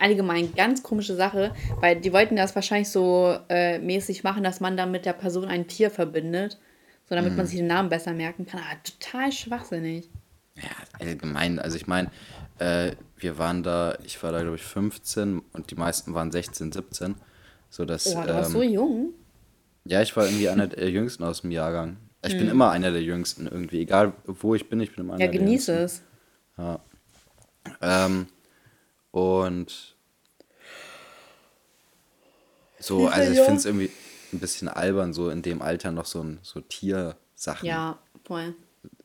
Allgemein 0.00 0.52
ganz 0.56 0.82
komische 0.82 1.14
Sache, 1.14 1.52
weil 1.80 2.00
die 2.00 2.12
wollten 2.12 2.34
das 2.34 2.52
wahrscheinlich 2.56 2.88
so 2.88 3.36
äh, 3.48 3.78
mäßig 3.78 4.24
machen, 4.24 4.42
dass 4.42 4.58
man 4.58 4.76
dann 4.76 4.90
mit 4.90 5.06
der 5.06 5.12
Person 5.12 5.44
ein 5.44 5.68
Tier 5.68 5.88
verbindet, 5.88 6.58
so 7.08 7.14
damit 7.14 7.30
Mhm. 7.30 7.36
man 7.36 7.46
sich 7.46 7.58
den 7.58 7.68
Namen 7.68 7.90
besser 7.90 8.12
merken 8.12 8.44
kann. 8.44 8.58
Aber 8.58 8.82
total 8.82 9.30
schwachsinnig. 9.30 10.10
Ja, 10.56 10.70
allgemein. 10.98 11.60
Also 11.60 11.76
ich 11.76 11.86
meine, 11.86 12.10
äh, 12.58 12.90
wir 13.18 13.38
waren 13.38 13.62
da, 13.62 13.96
ich 14.04 14.20
war 14.24 14.32
da 14.32 14.40
glaube 14.40 14.56
ich 14.56 14.64
15 14.64 15.40
und 15.52 15.70
die 15.70 15.76
meisten 15.76 16.12
waren 16.12 16.32
16, 16.32 16.72
17. 16.72 17.14
So 17.70 17.84
dass, 17.84 18.06
Oh, 18.08 18.20
du 18.20 18.28
warst 18.30 18.48
ähm, 18.50 18.56
so 18.56 18.62
jung. 18.64 19.10
Ja, 19.84 20.02
ich 20.02 20.16
war 20.16 20.24
irgendwie 20.24 20.48
einer 20.48 20.66
der 20.66 20.90
Jüngsten 20.90 21.22
aus 21.22 21.42
dem 21.42 21.52
Jahrgang. 21.52 21.98
Ich 22.24 22.32
Hm. 22.32 22.40
bin 22.40 22.48
immer 22.48 22.72
einer 22.72 22.90
der 22.90 23.02
Jüngsten 23.02 23.46
irgendwie. 23.46 23.80
Egal 23.80 24.12
wo 24.26 24.56
ich 24.56 24.68
bin, 24.68 24.80
ich 24.80 24.90
bin 24.92 25.04
immer 25.04 25.14
einer 25.14 25.24
Ja, 25.24 25.30
der 25.30 25.38
genieße 25.40 25.72
Jüngsten. 25.72 26.02
es. 26.02 26.02
Ähm, 27.80 28.26
und 29.10 29.94
so, 32.78 33.06
also 33.06 33.32
ich 33.32 33.38
finde 33.40 33.56
es 33.58 33.64
irgendwie 33.64 33.90
ein 34.32 34.40
bisschen 34.40 34.68
albern, 34.68 35.12
so 35.12 35.30
in 35.30 35.42
dem 35.42 35.62
Alter 35.62 35.92
noch 35.92 36.06
so, 36.06 36.22
ein, 36.22 36.38
so 36.42 36.60
Tiersachen 36.60 37.66
Ja, 37.68 37.98
voll. 38.24 38.54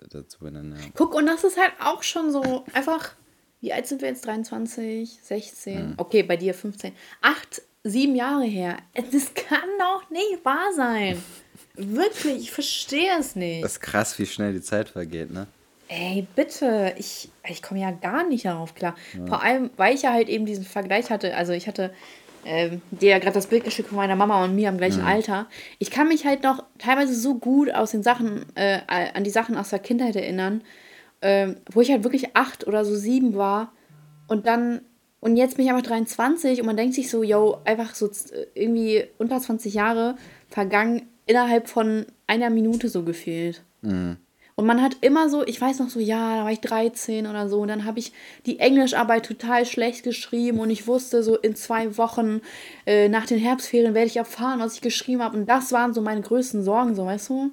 dazu 0.10 0.39
benennen. 0.39 0.76
Ja. 0.80 0.86
Guck, 0.96 1.13
und 1.13 1.26
das 1.28 1.43
ist 1.43 1.58
halt 1.58 1.74
auch 1.80 2.02
schon 2.04 2.32
so 2.32 2.65
einfach. 2.74 3.13
Wie 3.60 3.74
alt 3.74 3.88
sind 3.88 4.02
wir 4.02 4.10
jetzt? 4.10 4.26
23, 4.26 5.20
16? 5.22 5.78
Hm. 5.78 5.93
Okay, 5.98 6.24
bei 6.24 6.38
dir 6.38 6.54
15. 6.54 6.93
Acht, 7.22 7.62
sieben 7.84 8.15
Jahre 8.15 8.46
her. 8.46 8.78
Das 9.12 9.34
kann 9.34 9.67
doch 9.80 10.10
nicht 10.12 10.46
wahr 10.46 10.72
sein. 10.76 11.22
Wirklich, 11.76 12.38
ich 12.43 12.52
verstehe 12.52 13.17
es 13.20 13.36
nicht. 13.36 13.63
Das 13.63 13.74
ist 13.74 13.80
krass, 13.82 14.17
wie 14.20 14.26
schnell 14.26 14.54
die 14.54 14.62
Zeit 14.62 14.89
vergeht, 14.89 15.32
ne? 15.32 15.48
Ey, 15.89 16.28
bitte, 16.36 16.93
ich, 16.97 17.30
ich 17.47 17.62
komme 17.62 17.80
ja 17.80 17.91
gar 17.91 18.28
nicht 18.28 18.45
darauf 18.45 18.76
klar. 18.76 18.95
Vor 19.28 19.41
allem, 19.43 19.69
weil 19.78 19.95
ich 19.95 20.02
ja 20.02 20.12
halt 20.13 20.28
eben 20.30 20.45
diesen 20.45 20.65
Vergleich 20.65 21.10
hatte. 21.10 21.36
Also 21.36 21.54
ich 21.54 21.67
hatte 21.67 21.93
ähm, 22.45 22.82
dir 22.91 23.12
ja 23.12 23.19
gerade 23.19 23.34
das 23.36 23.47
Bild 23.47 23.63
geschickt 23.63 23.89
von 23.89 23.97
meiner 23.97 24.15
Mama 24.15 24.43
und 24.43 24.56
mir 24.56 24.69
im 24.69 24.78
gleichen 24.78 25.02
Alter. 25.08 25.47
Ich 25.80 25.89
kann 25.91 26.08
mich 26.10 26.26
halt 26.26 26.43
noch 26.43 26.63
teilweise 26.78 27.15
so 27.15 27.36
gut 27.36 27.73
aus 27.73 27.91
den 27.91 28.04
Sachen, 28.04 28.45
äh, 28.56 28.80
an 28.88 29.23
die 29.23 29.30
Sachen 29.30 29.56
aus 29.58 29.69
der 29.69 29.80
Kindheit 29.80 30.15
erinnern, 30.15 30.62
ähm, 31.21 31.58
wo 31.71 31.82
ich 31.82 31.89
halt 31.91 32.04
wirklich 32.04 32.36
acht 32.36 32.67
oder 32.67 32.86
so 32.86 32.95
sieben 32.95 33.36
war 33.36 33.71
und 34.28 34.45
dann 34.45 34.82
und 35.19 35.36
jetzt 35.36 35.58
bin 35.58 35.65
ich 35.65 35.71
einfach 35.71 35.88
23 35.88 36.60
und 36.60 36.67
man 36.67 36.78
denkt 36.78 36.93
sich 36.93 37.10
so, 37.10 37.23
yo, 37.23 37.58
einfach 37.65 37.95
so 37.95 38.08
z- 38.08 38.32
irgendwie 38.54 39.06
unter 39.17 39.39
20 39.39 39.73
Jahre 39.73 40.15
vergangen 40.47 41.08
innerhalb 41.26 41.67
von 41.69 42.06
einer 42.28 42.50
Minute 42.52 42.88
so 42.88 43.04
gefühlt. 43.04 43.63
Und 44.60 44.65
man 44.65 44.82
hat 44.82 44.98
immer 45.02 45.30
so, 45.30 45.46
ich 45.46 45.62
weiß 45.62 45.78
noch 45.78 45.89
so, 45.89 46.00
ja, 46.00 46.38
da 46.38 46.43
war 46.43 46.52
ich 46.52 46.62
13 46.62 47.28
oder 47.28 47.48
so. 47.48 47.62
Und 47.62 47.67
dann 47.67 47.86
habe 47.86 48.00
ich 48.00 48.12
die 48.48 48.58
Englischarbeit 48.60 49.24
total 49.24 49.67
schlecht 49.67 50.04
geschrieben 50.04 50.60
und 50.60 50.72
ich 50.72 50.88
wusste 50.88 51.22
so, 51.22 51.38
in 51.38 51.56
zwei 51.56 51.96
Wochen 52.00 52.41
äh, 52.88 53.08
nach 53.08 53.28
den 53.28 53.38
Herbstferien 53.38 53.93
werde 53.93 54.08
ich 54.08 54.17
erfahren, 54.17 54.60
was 54.60 54.74
ich 54.74 54.82
geschrieben 54.82 55.22
habe. 55.22 55.38
Und 55.38 55.46
das 55.48 55.72
waren 55.74 55.93
so 55.93 56.02
meine 56.02 56.22
größten 56.22 56.63
Sorgen, 56.63 56.96
so, 56.96 57.06
weißt 57.06 57.30
du? 57.30 57.52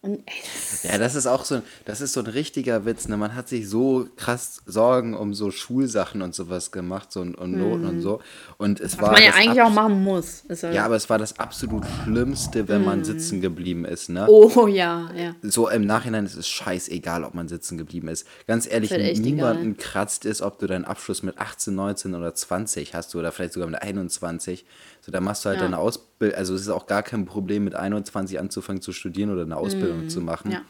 Und 0.00 0.22
ey, 0.26 0.92
Ja, 0.92 0.98
das 0.98 1.16
ist 1.16 1.26
auch 1.26 1.44
so, 1.44 1.60
das 1.84 2.00
ist 2.00 2.12
so 2.12 2.20
ein 2.20 2.28
richtiger 2.28 2.84
Witz. 2.84 3.08
Ne? 3.08 3.16
Man 3.16 3.34
hat 3.34 3.48
sich 3.48 3.68
so 3.68 4.06
krass 4.14 4.62
Sorgen 4.64 5.14
um 5.14 5.34
so 5.34 5.50
Schulsachen 5.50 6.22
und 6.22 6.36
sowas 6.36 6.70
gemacht 6.70 7.10
so, 7.10 7.20
und, 7.20 7.34
und 7.34 7.52
Noten 7.58 7.84
und 7.84 8.00
so. 8.00 8.20
Und 8.58 8.78
es 8.78 8.96
was 8.96 9.02
war 9.02 9.12
man 9.12 9.22
ja 9.24 9.32
eigentlich 9.34 9.60
auch 9.60 9.72
machen 9.72 10.04
muss. 10.04 10.44
Ja, 10.48 10.72
Ja, 10.72 10.84
aber 10.84 10.94
es 10.94 11.10
war 11.10 11.18
das 11.18 11.40
absolut 11.40 11.84
Schlimmste, 12.04 12.68
wenn 12.68 12.84
man 12.84 13.02
sitzen 13.04 13.40
geblieben 13.40 13.84
ist. 13.84 14.08
Ne? 14.08 14.26
oh 14.28 14.68
ja, 14.68 15.10
ja. 15.16 15.34
So 15.42 15.68
im 15.68 15.84
Nachhinein 15.84 16.26
ist 16.26 16.36
es 16.36 16.46
scheißegal, 16.46 17.24
ob 17.24 17.34
man 17.34 17.48
sitzen 17.48 17.76
geblieben 17.76 18.06
ist. 18.06 18.24
Ganz 18.46 18.70
ehrlich, 18.70 18.92
halt 18.92 19.18
niemanden 19.18 19.72
egal. 19.72 19.84
kratzt 19.84 20.26
es, 20.26 20.42
ob 20.42 20.60
du 20.60 20.68
deinen 20.68 20.84
Abschluss 20.84 21.24
mit 21.24 21.38
18, 21.38 21.74
19 21.74 22.14
oder 22.14 22.34
20 22.34 22.94
hast 22.94 23.14
du 23.14 23.18
oder 23.18 23.32
vielleicht 23.32 23.54
sogar 23.54 23.68
mit 23.68 23.82
21. 23.82 24.64
So, 25.08 25.12
da 25.12 25.22
machst 25.22 25.42
du 25.46 25.48
halt 25.48 25.56
Ja. 25.58 25.64
deine 25.64 25.78
Ausbildung. 25.78 26.36
Also 26.36 26.54
es 26.54 26.60
ist 26.60 26.68
auch 26.68 26.86
gar 26.86 27.02
kein 27.02 27.24
Problem, 27.24 27.64
mit 27.64 27.74
21 27.74 28.38
anzufangen 28.38 28.82
zu 28.82 28.92
studieren 28.92 29.30
oder 29.32 29.40
eine 29.40 29.56
Ausbildung 29.56 30.10
zu 30.10 30.20
machen. 30.20 30.48
Mhm. 30.48 30.52
Ja. 30.54 30.60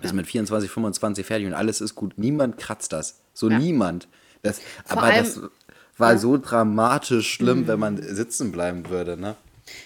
Bist 0.00 0.14
mit 0.14 0.28
24, 0.28 0.70
25 0.70 1.26
fertig 1.26 1.48
und 1.48 1.54
alles 1.54 1.80
ist 1.80 1.96
gut. 1.96 2.16
Niemand 2.16 2.58
kratzt 2.58 2.92
das. 2.92 3.18
So 3.34 3.50
Ja. 3.50 3.58
niemand. 3.58 4.06
Das, 4.42 4.60
Vor 4.84 4.98
aber 4.98 5.06
allem- 5.08 5.16
das 5.24 5.40
war 5.98 6.16
so 6.16 6.38
dramatisch 6.38 7.28
schlimm, 7.28 7.66
wenn 7.66 7.80
man 7.80 7.96
sitzen 8.00 8.52
bleiben 8.52 8.88
würde, 8.88 9.16
ne? 9.16 9.34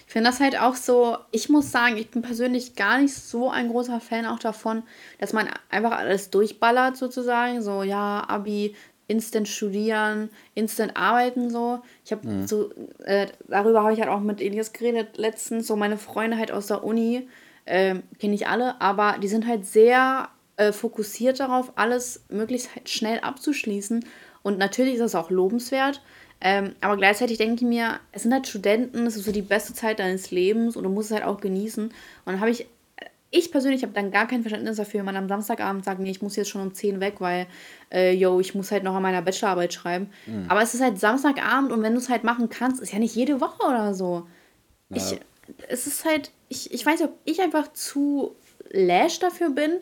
Ich 0.05 0.13
finde 0.13 0.29
das 0.29 0.39
halt 0.39 0.59
auch 0.59 0.75
so, 0.75 1.17
ich 1.31 1.49
muss 1.49 1.71
sagen, 1.71 1.97
ich 1.97 2.11
bin 2.11 2.21
persönlich 2.21 2.75
gar 2.75 2.99
nicht 2.99 3.15
so 3.15 3.49
ein 3.49 3.67
großer 3.69 3.99
Fan 3.99 4.27
auch 4.27 4.37
davon, 4.37 4.83
dass 5.19 5.33
man 5.33 5.47
einfach 5.71 5.93
alles 5.97 6.29
durchballert 6.29 6.97
sozusagen. 6.97 7.63
So, 7.63 7.81
ja, 7.81 8.23
Abi, 8.27 8.75
instant 9.11 9.47
studieren, 9.47 10.29
instant 10.55 10.95
arbeiten 10.95 11.49
so. 11.49 11.79
Ich 12.05 12.11
habe 12.11 12.47
so, 12.47 12.71
äh, 13.03 13.27
darüber 13.47 13.83
habe 13.83 13.93
ich 13.93 13.99
halt 13.99 14.09
auch 14.09 14.21
mit 14.21 14.41
Elias 14.41 14.71
geredet 14.71 15.17
letztens, 15.17 15.67
so 15.67 15.75
meine 15.75 15.97
Freunde 15.97 16.37
halt 16.37 16.51
aus 16.51 16.67
der 16.67 16.83
Uni, 16.83 17.27
ähm, 17.65 18.03
kenne 18.19 18.33
ich 18.33 18.47
alle, 18.47 18.79
aber 18.79 19.17
die 19.21 19.27
sind 19.27 19.45
halt 19.45 19.65
sehr 19.65 20.29
äh, 20.55 20.71
fokussiert 20.71 21.39
darauf, 21.39 21.73
alles 21.75 22.23
möglichst 22.29 22.73
halt 22.75 22.89
schnell 22.89 23.19
abzuschließen. 23.19 24.05
Und 24.43 24.57
natürlich 24.57 24.93
ist 24.93 25.01
das 25.01 25.15
auch 25.15 25.29
lobenswert. 25.29 26.01
Ähm, 26.43 26.73
aber 26.81 26.97
gleichzeitig 26.97 27.37
denke 27.37 27.55
ich 27.55 27.61
mir, 27.61 27.99
es 28.11 28.23
sind 28.23 28.33
halt 28.33 28.47
Studenten, 28.47 29.05
es 29.05 29.15
ist 29.15 29.25
so 29.25 29.31
die 29.31 29.43
beste 29.43 29.73
Zeit 29.73 29.99
deines 29.99 30.31
Lebens 30.31 30.75
und 30.75 30.83
du 30.83 30.89
musst 30.89 31.11
es 31.11 31.15
halt 31.15 31.25
auch 31.25 31.39
genießen. 31.39 31.85
Und 31.85 31.93
dann 32.25 32.39
habe 32.39 32.49
ich, 32.49 32.65
ich 33.31 33.51
persönlich 33.51 33.81
habe 33.83 33.93
dann 33.93 34.11
gar 34.11 34.27
kein 34.27 34.41
Verständnis 34.41 34.77
dafür, 34.77 34.99
wenn 34.99 35.05
man 35.05 35.15
am 35.15 35.29
Samstagabend 35.29 35.85
sagt, 35.85 35.99
nee, 35.99 36.11
ich 36.11 36.21
muss 36.21 36.35
jetzt 36.35 36.49
schon 36.49 36.61
um 36.61 36.73
10 36.73 36.99
weg, 36.99 37.15
weil, 37.19 37.47
äh, 37.91 38.13
yo, 38.13 38.39
ich 38.41 38.53
muss 38.53 38.71
halt 38.71 38.83
noch 38.83 38.93
an 38.93 39.01
meiner 39.01 39.21
Bachelorarbeit 39.21 39.73
schreiben. 39.73 40.09
Aber 40.49 40.61
es 40.61 40.73
ist 40.73 40.81
halt 40.81 40.99
Samstagabend 40.99 41.71
und 41.71 41.81
wenn 41.81 41.93
du 41.93 41.99
es 41.99 42.09
halt 42.09 42.25
machen 42.25 42.49
kannst, 42.49 42.81
ist 42.81 42.91
ja 42.91 42.99
nicht 42.99 43.15
jede 43.15 43.39
Woche 43.39 43.65
oder 43.65 43.93
so. 43.93 44.27
Ich, 44.93 45.19
es 45.69 45.87
ist 45.87 46.03
halt, 46.03 46.31
ich, 46.49 46.73
ich 46.73 46.85
weiß 46.85 46.99
nicht, 46.99 47.09
ob 47.09 47.17
ich 47.23 47.41
einfach 47.41 47.71
zu 47.71 48.35
lash 48.69 49.19
dafür 49.19 49.49
bin. 49.49 49.77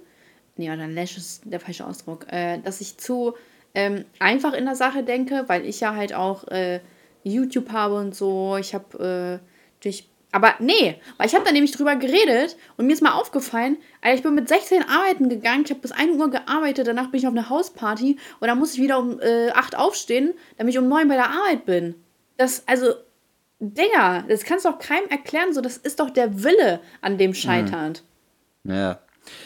Nee, 0.56 0.68
dann 0.68 0.94
lash 0.94 1.18
ist 1.18 1.42
der 1.46 1.60
falsche 1.60 1.88
Ausdruck. 1.88 2.32
Äh, 2.32 2.60
dass 2.60 2.82
ich 2.82 2.98
zu 2.98 3.34
ähm, 3.74 4.06
einfach 4.20 4.54
in 4.54 4.66
der 4.66 4.76
Sache 4.76 5.04
denke, 5.04 5.46
weil 5.48 5.66
ich 5.66 5.80
ja 5.80 5.96
halt 5.96 6.14
auch 6.14 6.48
äh, 6.50 6.82
YouTube 7.24 7.72
habe 7.72 7.96
und 7.96 8.16
so. 8.16 8.58
Ich 8.58 8.76
habe 8.76 9.40
äh, 9.42 9.84
durch 9.84 10.08
Aber 10.32 10.54
nee, 10.60 10.96
weil 11.18 11.28
ich 11.28 11.34
habe 11.34 11.44
da 11.44 11.52
nämlich 11.52 11.72
drüber 11.72 11.96
geredet 11.96 12.56
und 12.78 12.86
mir 12.86 12.94
ist 12.94 13.02
mal 13.02 13.14
aufgefallen, 13.14 13.78
Alter, 14.02 14.16
ich 14.16 14.24
bin 14.24 14.36
mit 14.36 14.48
16 14.48 14.84
arbeiten 14.84 15.28
gegangen, 15.28 15.64
ich 15.66 15.72
habe 15.72 15.82
bis 15.82 15.92
1 15.92 16.18
Uhr 16.18 16.30
gearbeitet, 16.30 16.88
danach 16.88 17.10
bin 17.10 17.20
ich 17.20 17.26
auf 17.26 17.34
eine 17.34 17.50
Hausparty 17.50 18.18
und 18.40 18.48
dann 18.48 18.60
muss 18.60 18.76
ich 18.76 18.80
wieder 18.80 19.00
um 19.00 19.20
äh, 19.22 19.50
8 19.50 19.76
aufstehen, 19.76 20.34
damit 20.58 20.74
ich 20.74 20.80
um 20.80 20.88
9 20.88 21.08
bei 21.08 21.16
der 21.16 21.32
Arbeit 21.32 21.66
bin. 21.66 21.96
Das, 22.38 22.64
also, 22.68 22.94
Digga, 23.60 24.24
das 24.30 24.44
kannst 24.44 24.66
du 24.66 24.70
doch 24.70 24.80
keinem 24.80 25.10
erklären, 25.10 25.54
so, 25.54 25.62
das 25.62 25.78
ist 25.78 26.00
doch 26.00 26.12
der 26.12 26.44
Wille, 26.44 26.80
an 27.02 27.18
dem 27.18 27.34
scheitert. 27.34 28.04
Ja. 28.64 29.00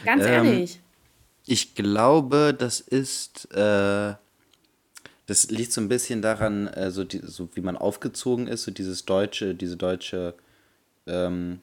Ganz 0.05 0.25
Ähm, 0.25 0.31
ehrlich. 0.33 0.79
Ich 1.45 1.75
glaube, 1.75 2.53
das 2.57 2.79
ist, 2.81 3.53
äh, 3.53 4.13
das 5.25 5.49
liegt 5.49 5.71
so 5.71 5.81
ein 5.81 5.87
bisschen 5.89 6.21
daran, 6.21 6.67
äh, 6.67 6.91
so, 6.91 7.03
die, 7.03 7.21
so 7.23 7.49
wie 7.55 7.61
man 7.61 7.77
aufgezogen 7.77 8.47
ist, 8.47 8.63
so 8.63 8.71
dieses 8.71 9.05
deutsche, 9.05 9.55
diese 9.55 9.77
deutsche, 9.77 10.35
ähm, 11.07 11.61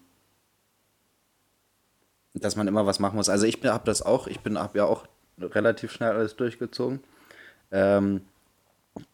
dass 2.34 2.56
man 2.56 2.68
immer 2.68 2.86
was 2.86 2.98
machen 2.98 3.16
muss. 3.16 3.28
Also 3.28 3.46
ich 3.46 3.58
habe 3.64 3.84
das 3.84 4.02
auch, 4.02 4.26
ich 4.26 4.40
bin, 4.40 4.58
habe 4.58 4.78
ja 4.78 4.84
auch 4.84 5.06
relativ 5.38 5.92
schnell 5.92 6.12
alles 6.12 6.36
durchgezogen. 6.36 7.00
Ähm, 7.72 8.22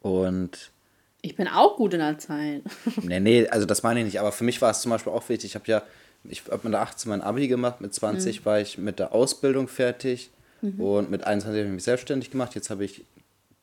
und 0.01 0.71
Ich 1.23 1.37
bin 1.37 1.49
auch 1.49 1.77
gut 1.77 1.95
in 1.95 2.01
der 2.01 2.19
Zeit. 2.19 2.63
Nee, 3.03 3.21
nee, 3.21 3.49
also 3.49 3.67
das 3.67 3.83
meine 3.83 4.01
ich 4.01 4.07
nicht. 4.07 4.21
Aber 4.21 4.33
für 4.33 4.45
mich 4.45 4.61
war 4.63 4.71
es 4.71 4.81
zum 4.81 4.91
Beispiel 4.91 5.13
auch 5.13 5.29
wichtig. 5.29 5.51
Ich 5.51 5.55
habe 5.55 5.67
ja, 5.67 5.83
ich 6.25 6.43
habe 6.51 6.61
mit 6.65 6.73
der 6.73 6.81
18 6.83 7.09
mein 7.09 7.23
Abi 7.23 7.49
gemacht, 7.49 7.81
mit 7.81 7.95
20 7.95 8.45
war 8.45 8.61
ich 8.61 8.79
mit 8.79 8.99
der 8.99 9.13
Ausbildung 9.13 9.69
fertig 9.69 10.31
und 10.79 11.11
mit 11.11 11.25
21 11.25 11.59
habe 11.59 11.69
ich 11.69 11.75
mich 11.75 11.85
selbstständig 11.85 12.31
gemacht. 12.31 12.55
Jetzt 12.55 12.71
habe 12.71 12.85
ich 12.85 13.05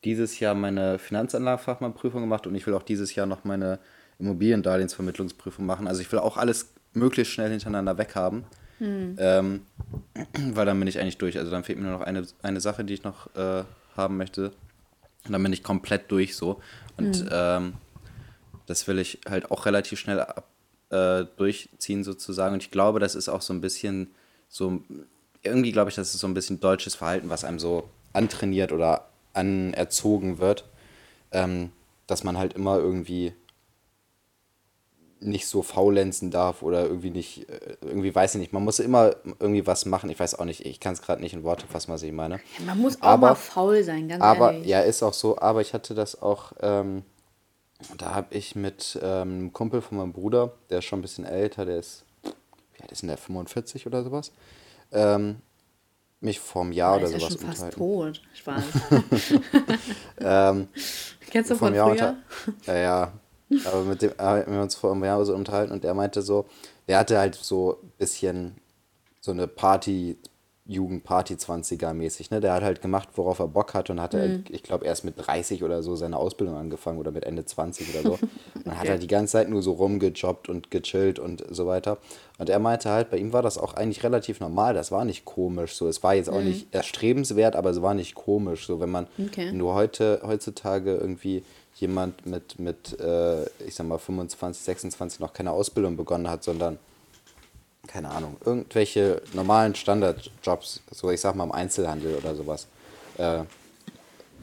dieses 0.04 0.38
Jahr 0.40 0.54
meine 0.54 0.98
Finanzanlagenfachmannprüfung 0.98 2.20
gemacht 2.22 2.46
und 2.46 2.54
ich 2.54 2.66
will 2.66 2.74
auch 2.74 2.82
dieses 2.82 3.14
Jahr 3.14 3.26
noch 3.26 3.44
meine 3.44 3.78
Immobiliendarlehensvermittlungsprüfung 4.18 5.66
machen. 5.66 5.86
Also 5.88 6.00
ich 6.00 6.10
will 6.12 6.18
auch 6.18 6.36
alles 6.36 6.72
möglichst 6.92 7.32
schnell 7.32 7.50
hintereinander 7.50 7.98
weghaben. 7.98 8.44
Ähm, 9.18 9.62
weil 10.54 10.66
dann 10.66 10.78
bin 10.78 10.88
ich 10.88 11.00
eigentlich 11.00 11.18
durch. 11.18 11.38
Also 11.38 11.50
dann 11.50 11.64
fehlt 11.64 11.78
mir 11.78 11.84
nur 11.84 11.98
noch 11.98 12.06
eine, 12.06 12.26
eine 12.42 12.60
Sache, 12.60 12.84
die 12.84 12.94
ich 12.94 13.04
noch 13.04 13.34
äh, 13.36 13.64
haben 13.96 14.16
möchte. 14.16 14.52
Und 15.26 15.32
dann 15.32 15.42
bin 15.42 15.52
ich 15.52 15.62
komplett 15.62 16.10
durch 16.10 16.36
so. 16.36 16.60
Und 16.96 17.26
ähm, 17.30 17.74
das 18.66 18.86
will 18.86 18.98
ich 18.98 19.20
halt 19.28 19.50
auch 19.50 19.66
relativ 19.66 19.98
schnell 19.98 20.20
ab, 20.20 20.48
äh, 20.90 21.24
durchziehen 21.36 22.04
sozusagen. 22.04 22.54
Und 22.54 22.62
ich 22.62 22.70
glaube, 22.70 23.00
das 23.00 23.14
ist 23.14 23.28
auch 23.28 23.42
so 23.42 23.52
ein 23.52 23.60
bisschen 23.60 24.08
so, 24.48 24.82
irgendwie 25.42 25.72
glaube 25.72 25.90
ich, 25.90 25.96
das 25.96 26.14
ist 26.14 26.20
so 26.20 26.26
ein 26.26 26.34
bisschen 26.34 26.60
deutsches 26.60 26.94
Verhalten, 26.94 27.30
was 27.30 27.44
einem 27.44 27.58
so 27.58 27.88
antrainiert 28.12 28.72
oder 28.72 29.08
anerzogen 29.32 30.38
wird, 30.38 30.64
ähm, 31.32 31.72
dass 32.06 32.22
man 32.22 32.38
halt 32.38 32.52
immer 32.52 32.78
irgendwie 32.78 33.32
nicht 35.20 35.46
so 35.46 35.62
faulenzen 35.62 36.30
darf 36.30 36.62
oder 36.62 36.82
irgendwie 36.84 37.10
nicht, 37.10 37.48
äh, 37.48 37.76
irgendwie 37.80 38.14
weiß 38.14 38.34
ich 38.34 38.40
nicht, 38.40 38.52
man 38.52 38.62
muss 38.64 38.78
immer 38.78 39.14
irgendwie 39.40 39.66
was 39.66 39.86
machen. 39.86 40.10
Ich 40.10 40.20
weiß 40.20 40.34
auch 40.38 40.44
nicht, 40.44 40.66
ich 40.66 40.80
kann 40.80 40.92
es 40.92 41.02
gerade 41.02 41.22
nicht 41.22 41.32
in 41.32 41.44
Worte 41.44 41.66
fassen, 41.66 41.92
was 41.92 42.02
ich 42.02 42.12
meine. 42.12 42.40
Man 42.66 42.78
muss 42.78 43.00
auch 43.00 43.06
Aber- 43.08 43.28
mal 43.28 43.34
faul 43.34 43.82
sein, 43.84 44.08
ganz 44.08 44.22
Aber 44.22 44.52
ehrlich. 44.52 44.68
ja, 44.68 44.80
ist 44.80 45.02
auch 45.02 45.14
so. 45.14 45.38
Aber 45.38 45.60
ich 45.60 45.72
hatte 45.74 45.94
das 45.94 46.20
auch. 46.20 46.52
Ähm, 46.60 47.02
da 47.98 48.14
habe 48.14 48.34
ich 48.34 48.54
mit 48.54 48.98
ähm, 49.02 49.28
einem 49.30 49.52
Kumpel 49.52 49.82
von 49.82 49.98
meinem 49.98 50.12
Bruder, 50.12 50.52
der 50.70 50.78
ist 50.78 50.84
schon 50.86 50.98
ein 51.00 51.02
bisschen 51.02 51.24
älter, 51.24 51.64
der 51.66 51.78
ist, 51.78 52.04
wie 52.22 52.82
alt 52.82 52.92
ist 52.92 53.02
denn 53.02 53.08
der, 53.08 53.18
45 53.18 53.86
oder 53.86 54.02
sowas, 54.04 54.30
ähm, 54.92 55.36
mich 56.20 56.40
vor 56.40 56.62
einem 56.62 56.72
Jahr 56.72 56.98
Der 56.98 57.08
oder 57.08 57.16
ist 57.16 57.22
ja 57.22 57.28
sowas 57.30 57.40
schon 57.42 57.52
fast 57.66 57.72
tot. 57.74 58.22
Spaß. 58.32 58.64
Ähm, 60.18 60.68
Kennst 61.30 61.50
du 61.50 61.56
von 61.56 61.72
früher? 61.72 61.84
unter, 61.86 62.16
ja, 62.66 62.76
ja. 62.76 63.12
Aber 63.64 63.82
mit 63.84 64.02
dem 64.02 64.12
haben 64.18 64.52
wir 64.52 64.62
uns 64.62 64.74
vor 64.74 64.92
einem 64.92 65.04
Jahr 65.04 65.24
so 65.24 65.34
unterhalten 65.34 65.72
und 65.72 65.84
der 65.84 65.94
meinte 65.94 66.22
so, 66.22 66.46
der 66.88 66.98
hatte 66.98 67.18
halt 67.18 67.34
so 67.34 67.78
ein 67.82 67.92
bisschen 67.98 68.54
so 69.20 69.30
eine 69.32 69.46
Party, 69.46 70.16
Jugendparty 70.66 71.34
20er 71.34 71.92
mäßig, 71.92 72.30
ne? 72.30 72.40
Der 72.40 72.54
hat 72.54 72.62
halt 72.62 72.80
gemacht, 72.80 73.10
worauf 73.16 73.38
er 73.38 73.48
Bock 73.48 73.74
hatte 73.74 73.92
und 73.92 74.00
hatte, 74.00 74.16
Mhm. 74.16 74.20
halt, 74.22 74.40
ich 74.50 74.62
glaube, 74.62 74.86
erst 74.86 75.04
mit 75.04 75.14
30 75.18 75.62
oder 75.62 75.82
so 75.82 75.94
seine 75.94 76.16
Ausbildung 76.16 76.56
angefangen 76.56 76.98
oder 76.98 77.10
mit 77.10 77.24
Ende 77.24 77.44
20 77.44 77.86
oder 77.90 78.02
so. 78.02 78.12
Und 78.54 78.66
dann 78.66 78.78
hat 78.78 78.86
er 78.86 78.96
die 78.96 79.06
ganze 79.06 79.32
Zeit 79.32 79.50
nur 79.50 79.60
so 79.60 79.72
rumgejobbt 79.72 80.48
und 80.48 80.70
gechillt 80.70 81.18
und 81.18 81.44
so 81.50 81.66
weiter. 81.66 81.98
Und 82.38 82.48
er 82.48 82.58
meinte 82.60 82.88
halt, 82.88 83.10
bei 83.10 83.18
ihm 83.18 83.34
war 83.34 83.42
das 83.42 83.58
auch 83.58 83.74
eigentlich 83.74 84.02
relativ 84.04 84.40
normal, 84.40 84.72
das 84.72 84.90
war 84.90 85.04
nicht 85.04 85.26
komisch 85.26 85.74
so. 85.76 85.86
Es 85.86 86.02
war 86.02 86.14
jetzt 86.14 86.30
auch 86.30 86.38
Mhm. 86.38 86.44
nicht 86.44 86.74
erstrebenswert, 86.74 87.56
aber 87.56 87.68
es 87.68 87.82
war 87.82 87.92
nicht 87.92 88.14
komisch 88.14 88.66
so, 88.66 88.80
wenn 88.80 88.90
man, 88.90 89.06
Okay. 89.18 89.48
wenn 89.50 89.58
du 89.58 89.72
heute, 89.74 90.22
heutzutage 90.24 90.96
irgendwie 90.96 91.44
jemand 91.74 92.26
mit, 92.26 92.58
mit 92.58 92.98
äh, 93.00 93.44
ich 93.66 93.74
sag 93.74 93.86
mal, 93.86 93.98
25, 93.98 94.62
26 94.62 95.20
noch 95.20 95.32
keine 95.32 95.50
Ausbildung 95.50 95.96
begonnen 95.96 96.28
hat, 96.28 96.44
sondern 96.44 96.78
keine 97.86 98.10
Ahnung, 98.10 98.36
irgendwelche 98.44 99.20
normalen 99.34 99.74
Standardjobs, 99.74 100.80
so 100.90 101.10
ich 101.10 101.20
sag 101.20 101.34
mal 101.34 101.44
im 101.44 101.52
Einzelhandel 101.52 102.14
oder 102.16 102.34
sowas, 102.34 102.66
äh, 103.18 103.40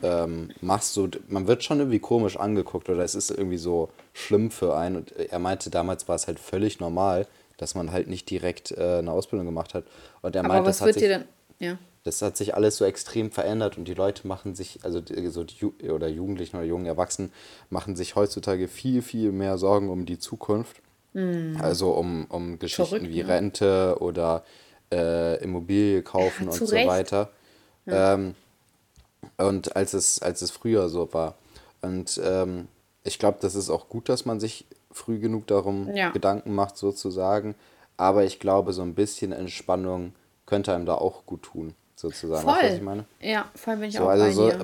ähm, 0.04 0.50
machst 0.62 0.96
du, 0.98 1.10
man 1.28 1.48
wird 1.48 1.64
schon 1.64 1.80
irgendwie 1.80 2.00
komisch 2.00 2.38
angeguckt 2.38 2.90
oder 2.90 3.04
es 3.04 3.16
ist 3.16 3.30
irgendwie 3.32 3.58
so 3.58 3.90
schlimm 4.14 4.52
für 4.52 4.76
einen. 4.76 4.98
Und 4.98 5.12
er 5.12 5.40
meinte, 5.40 5.70
damals 5.70 6.08
war 6.08 6.16
es 6.16 6.28
halt 6.28 6.40
völlig 6.40 6.80
normal, 6.80 7.28
dass 7.58 7.76
man 7.76 7.92
halt 7.92 8.08
nicht 8.08 8.30
direkt 8.30 8.72
äh, 8.72 8.98
eine 9.00 9.12
Ausbildung 9.12 9.46
gemacht 9.46 9.74
hat. 9.74 9.86
Und 10.22 10.36
er 10.36 10.44
meinte, 10.44 10.68
was 10.68 10.80
das 10.80 10.88
hat 10.88 10.94
sich, 10.94 11.04
dir 11.04 11.10
denn. 11.10 11.24
Ja. 11.60 11.78
Das 12.04 12.22
hat 12.22 12.36
sich 12.38 12.56
alles 12.56 12.78
so 12.78 12.86
extrem 12.86 13.32
verändert 13.32 13.78
und 13.78 13.88
die 13.88 13.94
Leute 13.94 14.28
machen 14.28 14.56
sich, 14.56 14.80
also 14.84 15.02
die, 15.02 15.28
so 15.28 15.44
Ju 15.44 15.74
oder 15.90 16.08
Jugendlichen 16.08 16.58
oder 16.58 16.66
jungen 16.66 16.86
Erwachsenen, 16.86 17.32
machen 17.70 17.96
sich 17.96 18.16
heutzutage 18.16 18.68
viel, 18.68 19.02
viel 19.02 19.32
mehr 19.32 19.58
Sorgen 19.58 19.90
um 19.90 20.06
die 20.06 20.20
Zukunft. 20.20 20.82
Also 21.60 21.92
um, 21.92 22.26
um 22.30 22.58
Geschichten 22.58 22.96
Verrückt, 22.96 23.14
wie 23.14 23.22
ne? 23.22 23.28
Rente 23.28 23.98
oder 24.00 24.44
äh, 24.92 25.44
Immobilie 25.44 26.02
kaufen 26.04 26.46
Ja, 26.48 26.52
und 26.52 26.66
so 26.68 26.74
Recht. 26.76 26.88
weiter. 26.88 27.30
Ähm, 27.88 28.36
und 29.38 29.76
als 29.76 29.94
es, 29.94 30.22
als 30.22 30.42
es 30.42 30.52
früher 30.52 30.90
so 30.90 31.14
war. 31.14 31.36
Und 31.82 32.20
ähm, 32.24 32.68
ich 33.04 33.20
glaube, 33.20 33.40
das 33.42 33.56
ist 33.56 33.70
auch 33.70 33.90
gut, 33.90 34.08
dass 34.10 34.26
man 34.26 34.40
sich 34.40 34.66
früh 34.92 35.20
genug 35.20 35.48
darum 35.48 35.94
Ja. 35.94 36.12
Gedanken 36.12 36.54
macht, 36.56 36.78
sozusagen. 36.78 37.56
Aber 37.98 38.24
ich 38.24 38.40
glaube, 38.40 38.74
so 38.74 38.82
ein 38.82 38.96
bisschen 38.96 39.32
Entspannung 39.32 40.14
könnte 40.46 40.74
einem 40.74 40.86
da 40.86 40.96
auch 40.96 41.26
gut 41.26 41.44
tun, 41.44 41.76
sozusagen. 42.02 42.46
Weißt 42.46 42.62
du, 42.62 42.66
was 42.66 42.72
ich 42.74 42.78
Voll. 42.78 42.86
meine? 42.86 43.06
Ja, 43.22 43.46
voll 43.56 43.78
bin 43.78 43.90
ich 43.90 43.96
So, 43.96 44.04
auch 44.04 44.10
also, 44.10 44.26
bei 44.26 44.32
so, 44.32 44.50
dir. 44.50 44.60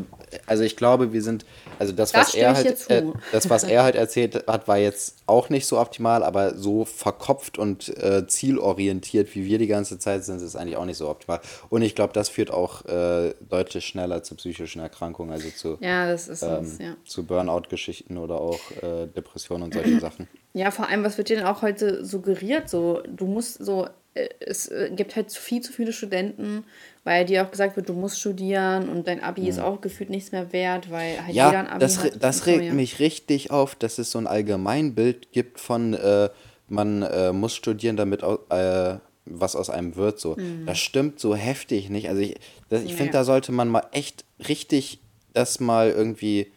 also 0.45 0.63
ich 0.63 0.75
glaube, 0.75 1.13
wir 1.13 1.21
sind, 1.21 1.45
also 1.79 1.93
das, 1.93 2.11
Da 2.11 2.19
was 2.19 2.33
er 2.35 2.55
halt, 2.55 2.89
äh, 2.89 3.03
das, 3.31 3.49
was 3.49 3.63
er 3.63 3.83
halt 3.83 3.95
erzählt 3.95 4.45
hat, 4.47 4.67
war 4.67 4.77
jetzt 4.77 5.15
auch 5.27 5.49
nicht 5.49 5.65
so 5.67 5.79
optimal, 5.79 6.23
aber 6.23 6.55
so 6.55 6.85
verkopft 6.85 7.57
und 7.57 7.89
äh, 7.97 8.27
zielorientiert, 8.27 9.35
wie 9.35 9.45
wir 9.45 9.57
die 9.59 9.67
ganze 9.67 9.99
Zeit 9.99 10.25
sind, 10.25 10.41
ist 10.41 10.55
eigentlich 10.55 10.77
auch 10.77 10.85
nicht 10.85 10.97
so 10.97 11.09
optimal. 11.09 11.39
Und 11.69 11.81
ich 11.83 11.95
glaube, 11.95 12.13
das 12.13 12.29
führt 12.29 12.51
auch 12.51 12.83
äh, 12.85 13.33
deutlich 13.47 13.85
schneller 13.85 14.23
zu 14.23 14.35
psychischen 14.35 14.81
Erkrankungen, 14.81 15.31
also 15.31 15.49
zu, 15.49 15.77
Ja, 15.79 16.07
das 16.09 16.27
ist 16.27 16.41
ähm, 16.41 16.63
es, 16.63 16.77
ja. 16.79 16.95
zu 17.05 17.23
Burnout-Geschichten 17.25 18.17
oder 18.17 18.35
auch 18.41 18.59
äh, 18.81 19.07
Depressionen 19.07 19.63
und 19.63 19.73
solche 19.73 19.99
Sachen. 20.01 20.27
Ja, 20.53 20.71
vor 20.71 20.89
allem, 20.89 21.03
was 21.03 21.17
wird 21.17 21.29
dir 21.29 21.37
denn 21.37 21.45
auch 21.45 21.61
heute 21.61 22.03
suggeriert? 22.03 22.67
So, 22.69 23.01
du 23.07 23.25
musst 23.27 23.63
so, 23.63 23.87
es 24.39 24.67
äh, 24.69 24.89
gibt 24.95 25.15
halt 25.15 25.31
viel 25.31 25.61
zu 25.61 25.71
viele 25.73 25.93
Studenten, 25.93 26.63
weil 27.03 27.25
dir 27.25 27.45
auch 27.45 27.51
gesagt 27.51 27.75
wird, 27.75 27.87
du 27.89 27.93
musst 27.93 28.19
studieren 28.19 28.89
und 28.89 29.07
dein 29.07 29.21
Abi 29.23 29.47
ist 29.47 29.59
auch 29.59 29.81
gefühlt 29.81 30.09
nichts 30.09 30.31
mehr 30.31 30.51
wert, 30.53 30.89
weil 30.91 31.17
halt 31.23 31.33
jeder 31.33 31.47
ein 31.59 31.65
Ja, 31.65 31.71
Abi 31.71 31.79
das, 31.79 32.03
hat. 32.03 32.23
das 32.23 32.37
so, 32.39 32.45
regt 32.51 32.65
ja. 32.65 32.73
mich 32.73 32.99
richtig 32.99 33.51
auf, 33.51 33.75
dass 33.75 33.97
es 33.97 34.11
so 34.11 34.19
ein 34.19 34.27
Allgemeinbild 34.27 35.31
gibt 35.31 35.59
von, 35.59 35.93
äh, 35.93 36.29
man 36.67 37.01
äh, 37.03 37.31
muss 37.31 37.55
studieren, 37.55 37.95
damit 37.95 38.23
äh, 38.23 38.97
was 39.25 39.55
aus 39.55 39.69
einem 39.69 39.95
wird. 39.95 40.19
So. 40.19 40.35
Das 40.65 40.79
stimmt 40.79 41.19
so 41.19 41.35
heftig 41.35 41.89
nicht. 41.89 42.09
Also 42.09 42.21
ich, 42.21 42.35
das, 42.69 42.81
ich 42.83 42.91
Nee. 42.91 42.97
finde, 42.97 43.13
da 43.13 43.23
sollte 43.23 43.51
man 43.51 43.67
mal 43.69 43.83
echt 43.91 44.25
richtig 44.47 44.99
das 45.33 45.59
mal 45.59 45.89
irgendwie 45.91 46.51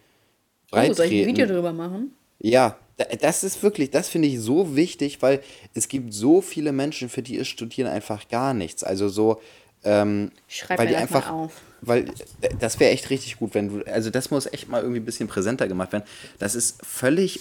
Oh, 0.73 0.93
soll 0.93 1.07
ich 1.07 1.23
ein. 1.23 1.27
Video 1.27 1.47
drüber 1.47 1.73
machen? 1.73 2.13
Ja, 2.39 2.77
das 3.21 3.45
ist 3.45 3.63
wirklich, 3.63 3.91
das 3.91 4.09
finde 4.09 4.29
ich 4.29 4.41
so 4.41 4.77
wichtig, 4.77 5.23
weil 5.23 5.41
es 5.75 5.89
gibt 5.89 6.13
so 6.13 6.41
viele 6.41 6.73
Menschen, 6.73 7.09
für 7.09 7.23
die 7.23 7.37
ist 7.37 7.49
Studieren 7.49 7.91
einfach 7.91 8.29
gar 8.29 8.55
nichts. 8.55 8.85
Also 8.85 9.09
so, 9.09 9.41
ähm, 9.85 10.31
schreib 10.49 10.79
weil 10.79 10.87
mir 10.87 10.95
die 10.95 11.01
das 11.01 11.11
mal 11.11 11.19
einfach, 11.19 11.33
auf. 11.33 11.53
weil 11.81 12.09
äh, 12.41 12.51
das 12.59 12.79
wäre 12.81 12.91
echt 12.91 13.11
richtig 13.11 13.39
gut, 13.39 13.55
wenn 13.55 13.69
du, 13.69 13.87
also 13.87 14.11
das 14.11 14.31
muss 14.31 14.47
echt 14.47 14.69
mal 14.69 14.83
irgendwie 14.83 15.01
ein 15.01 15.05
bisschen 15.05 15.29
präsenter 15.29 15.69
gemacht 15.69 15.93
werden. 15.93 16.05
Das 16.39 16.55
ist 16.55 16.85
völlig, 16.85 17.41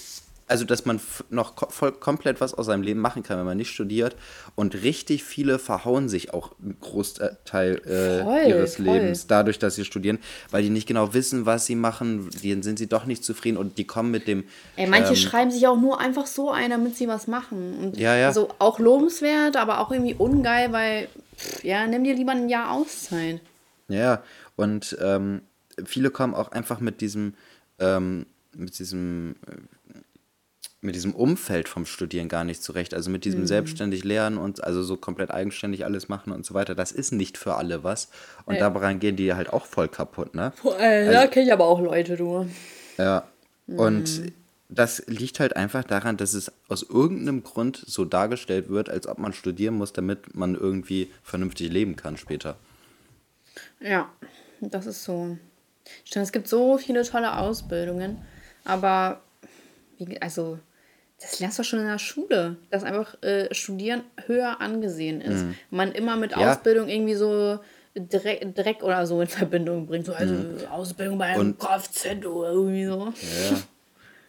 also 0.50 0.66
dass 0.66 0.86
man 0.86 1.00
noch 1.30 1.72
voll, 1.72 1.92
komplett 1.92 2.42
was 2.42 2.54
aus 2.54 2.66
seinem 2.66 2.82
Leben 2.82 3.00
machen 3.00 3.24
kann, 3.24 3.38
wenn 3.38 3.46
man 3.46 3.58
nicht 3.58 3.70
studiert. 3.72 4.16
Und 4.56 4.76
richtig 4.84 5.24
viele 5.24 5.60
verhauen 5.60 6.10
sich 6.10 6.34
auch 6.34 6.52
einen 6.62 6.78
Großteil 6.80 7.76
äh, 7.86 8.24
Voll, 8.24 8.42
ihres 8.48 8.76
voll. 8.76 8.86
Lebens 8.86 9.28
dadurch, 9.28 9.60
dass 9.60 9.76
sie 9.76 9.86
studieren, 9.86 10.20
weil 10.52 10.64
die 10.64 10.70
nicht 10.70 10.88
genau 10.88 11.14
wissen, 11.14 11.46
was 11.46 11.66
sie 11.66 11.76
machen. 11.76 12.30
Die 12.44 12.62
sind 12.62 12.80
sie 12.80 12.88
doch 12.88 13.06
nicht 13.06 13.24
zufrieden 13.24 13.58
und 13.58 13.78
die 13.78 13.86
kommen 13.86 14.12
mit 14.12 14.28
dem 14.28 14.44
Ey, 14.76 14.88
manche 14.88 15.10
ähm, 15.14 15.16
schreiben 15.16 15.52
sich 15.52 15.68
auch 15.68 15.80
nur 15.80 16.00
einfach 16.00 16.26
so 16.26 16.52
ein, 16.52 16.72
damit 16.72 16.96
sie 16.98 17.08
was 17.08 17.28
machen. 17.28 17.78
Und 17.80 17.98
Ja, 17.98 18.16
ja. 18.16 18.34
so 18.34 18.50
auch 18.60 18.80
lobenswert, 18.80 19.56
aber 19.56 19.80
auch 19.80 19.92
irgendwie 19.92 20.16
ungeil, 20.16 20.72
weil, 20.72 21.08
pff, 21.38 21.64
ja, 21.64 21.86
nimm 21.88 22.04
dir 22.04 22.16
lieber 22.16 22.32
ein 22.32 22.50
Jahr 22.50 22.72
Auszeit. 22.72 23.40
Ja, 23.88 24.24
und 24.56 24.98
ähm, 25.02 25.42
viele 25.86 26.10
kommen 26.12 26.34
auch 26.34 26.52
einfach 26.52 26.80
mit 26.80 27.02
diesem, 27.02 27.34
ähm, 27.80 28.26
mit 28.56 28.78
diesem, 28.80 29.36
mit 30.82 30.96
diesem 30.96 31.14
Umfeld 31.14 31.68
vom 31.68 31.86
Studieren 31.86 32.30
gar 32.30 32.44
nicht 32.46 32.64
zurecht. 32.64 32.94
Also 32.94 33.10
mit 33.10 33.26
diesem 33.26 33.42
Mhm. 33.42 33.48
selbstständig 33.48 34.04
lernen 34.04 34.38
und 34.38 34.64
also 34.64 34.82
so 34.82 34.96
komplett 34.96 35.30
eigenständig 35.32 35.84
alles 35.86 36.08
machen 36.08 36.32
und 36.32 36.46
so 36.46 36.54
weiter. 36.54 36.74
Das 36.76 36.92
ist 36.92 37.12
nicht 37.12 37.38
für 37.38 37.56
alle 37.56 37.84
was. 37.84 38.10
Und 38.46 38.56
Ja. 38.56 38.70
daran 38.70 39.00
gehen 39.00 39.16
die 39.18 39.34
halt 39.34 39.52
auch 39.52 39.66
voll 39.66 39.90
kaputt, 39.90 40.36
ne? 40.36 40.54
Boah, 40.64 40.80
ey, 40.80 41.12
da 41.12 41.28
kenne 41.28 41.48
ich 41.48 41.54
aber 41.54 41.66
auch 41.66 41.82
Leute, 41.82 42.16
du. 42.16 42.48
Ja. 42.98 43.28
Mhm. 43.68 43.80
Und 43.80 44.22
das 44.70 45.04
liegt 45.08 45.40
halt 45.40 45.56
einfach 45.56 45.84
daran, 45.84 46.16
dass 46.16 46.34
es 46.34 46.52
aus 46.70 46.84
irgendeinem 46.84 47.44
Grund 47.44 47.84
so 47.86 48.06
dargestellt 48.06 48.70
wird, 48.70 48.90
als 48.90 49.08
ob 49.08 49.18
man 49.18 49.34
studieren 49.34 49.74
muss, 49.76 49.92
damit 49.94 50.36
man 50.36 50.56
irgendwie 50.56 51.12
vernünftig 51.24 51.72
leben 51.72 51.96
kann 51.96 52.16
später. 52.18 52.56
Ja, 53.82 54.10
das 54.62 54.86
ist 54.86 55.04
so. 55.04 55.38
Stimmt, 56.06 56.24
es 56.24 56.32
gibt 56.32 56.48
so 56.48 56.78
viele 56.78 57.04
tolle 57.04 57.36
Ausbildungen, 57.38 58.18
aber 58.64 59.22
wie, 59.98 60.22
also 60.22 60.60
das 61.22 61.40
lernst 61.40 61.60
du 61.60 61.64
schon 61.64 61.80
in 61.80 61.86
der 61.86 62.00
Schule, 62.00 62.58
dass 62.70 62.84
einfach 62.84 63.22
äh, 63.22 63.54
Studieren 63.54 64.04
höher 64.26 64.62
angesehen 64.62 65.22
ist. 65.22 65.46
Man 65.70 65.92
immer 65.92 66.16
mit 66.16 66.32
Ja. 66.32 66.52
Ausbildung 66.52 66.88
irgendwie 66.88 67.16
so 67.16 67.60
Dreck, 67.96 68.56
Dreck 68.56 68.84
oder 68.84 69.06
so 69.06 69.20
in 69.22 69.28
Verbindung 69.28 69.86
bringt. 69.88 70.06
So, 70.06 70.14
also 70.14 70.34
Ausbildung 70.72 71.18
bei 71.18 71.26
einem 71.26 71.58
Kfz 71.58 72.26
oder 72.26 72.52
irgendwie 72.52 72.86
so. 72.86 73.14
Ja. 73.52 73.58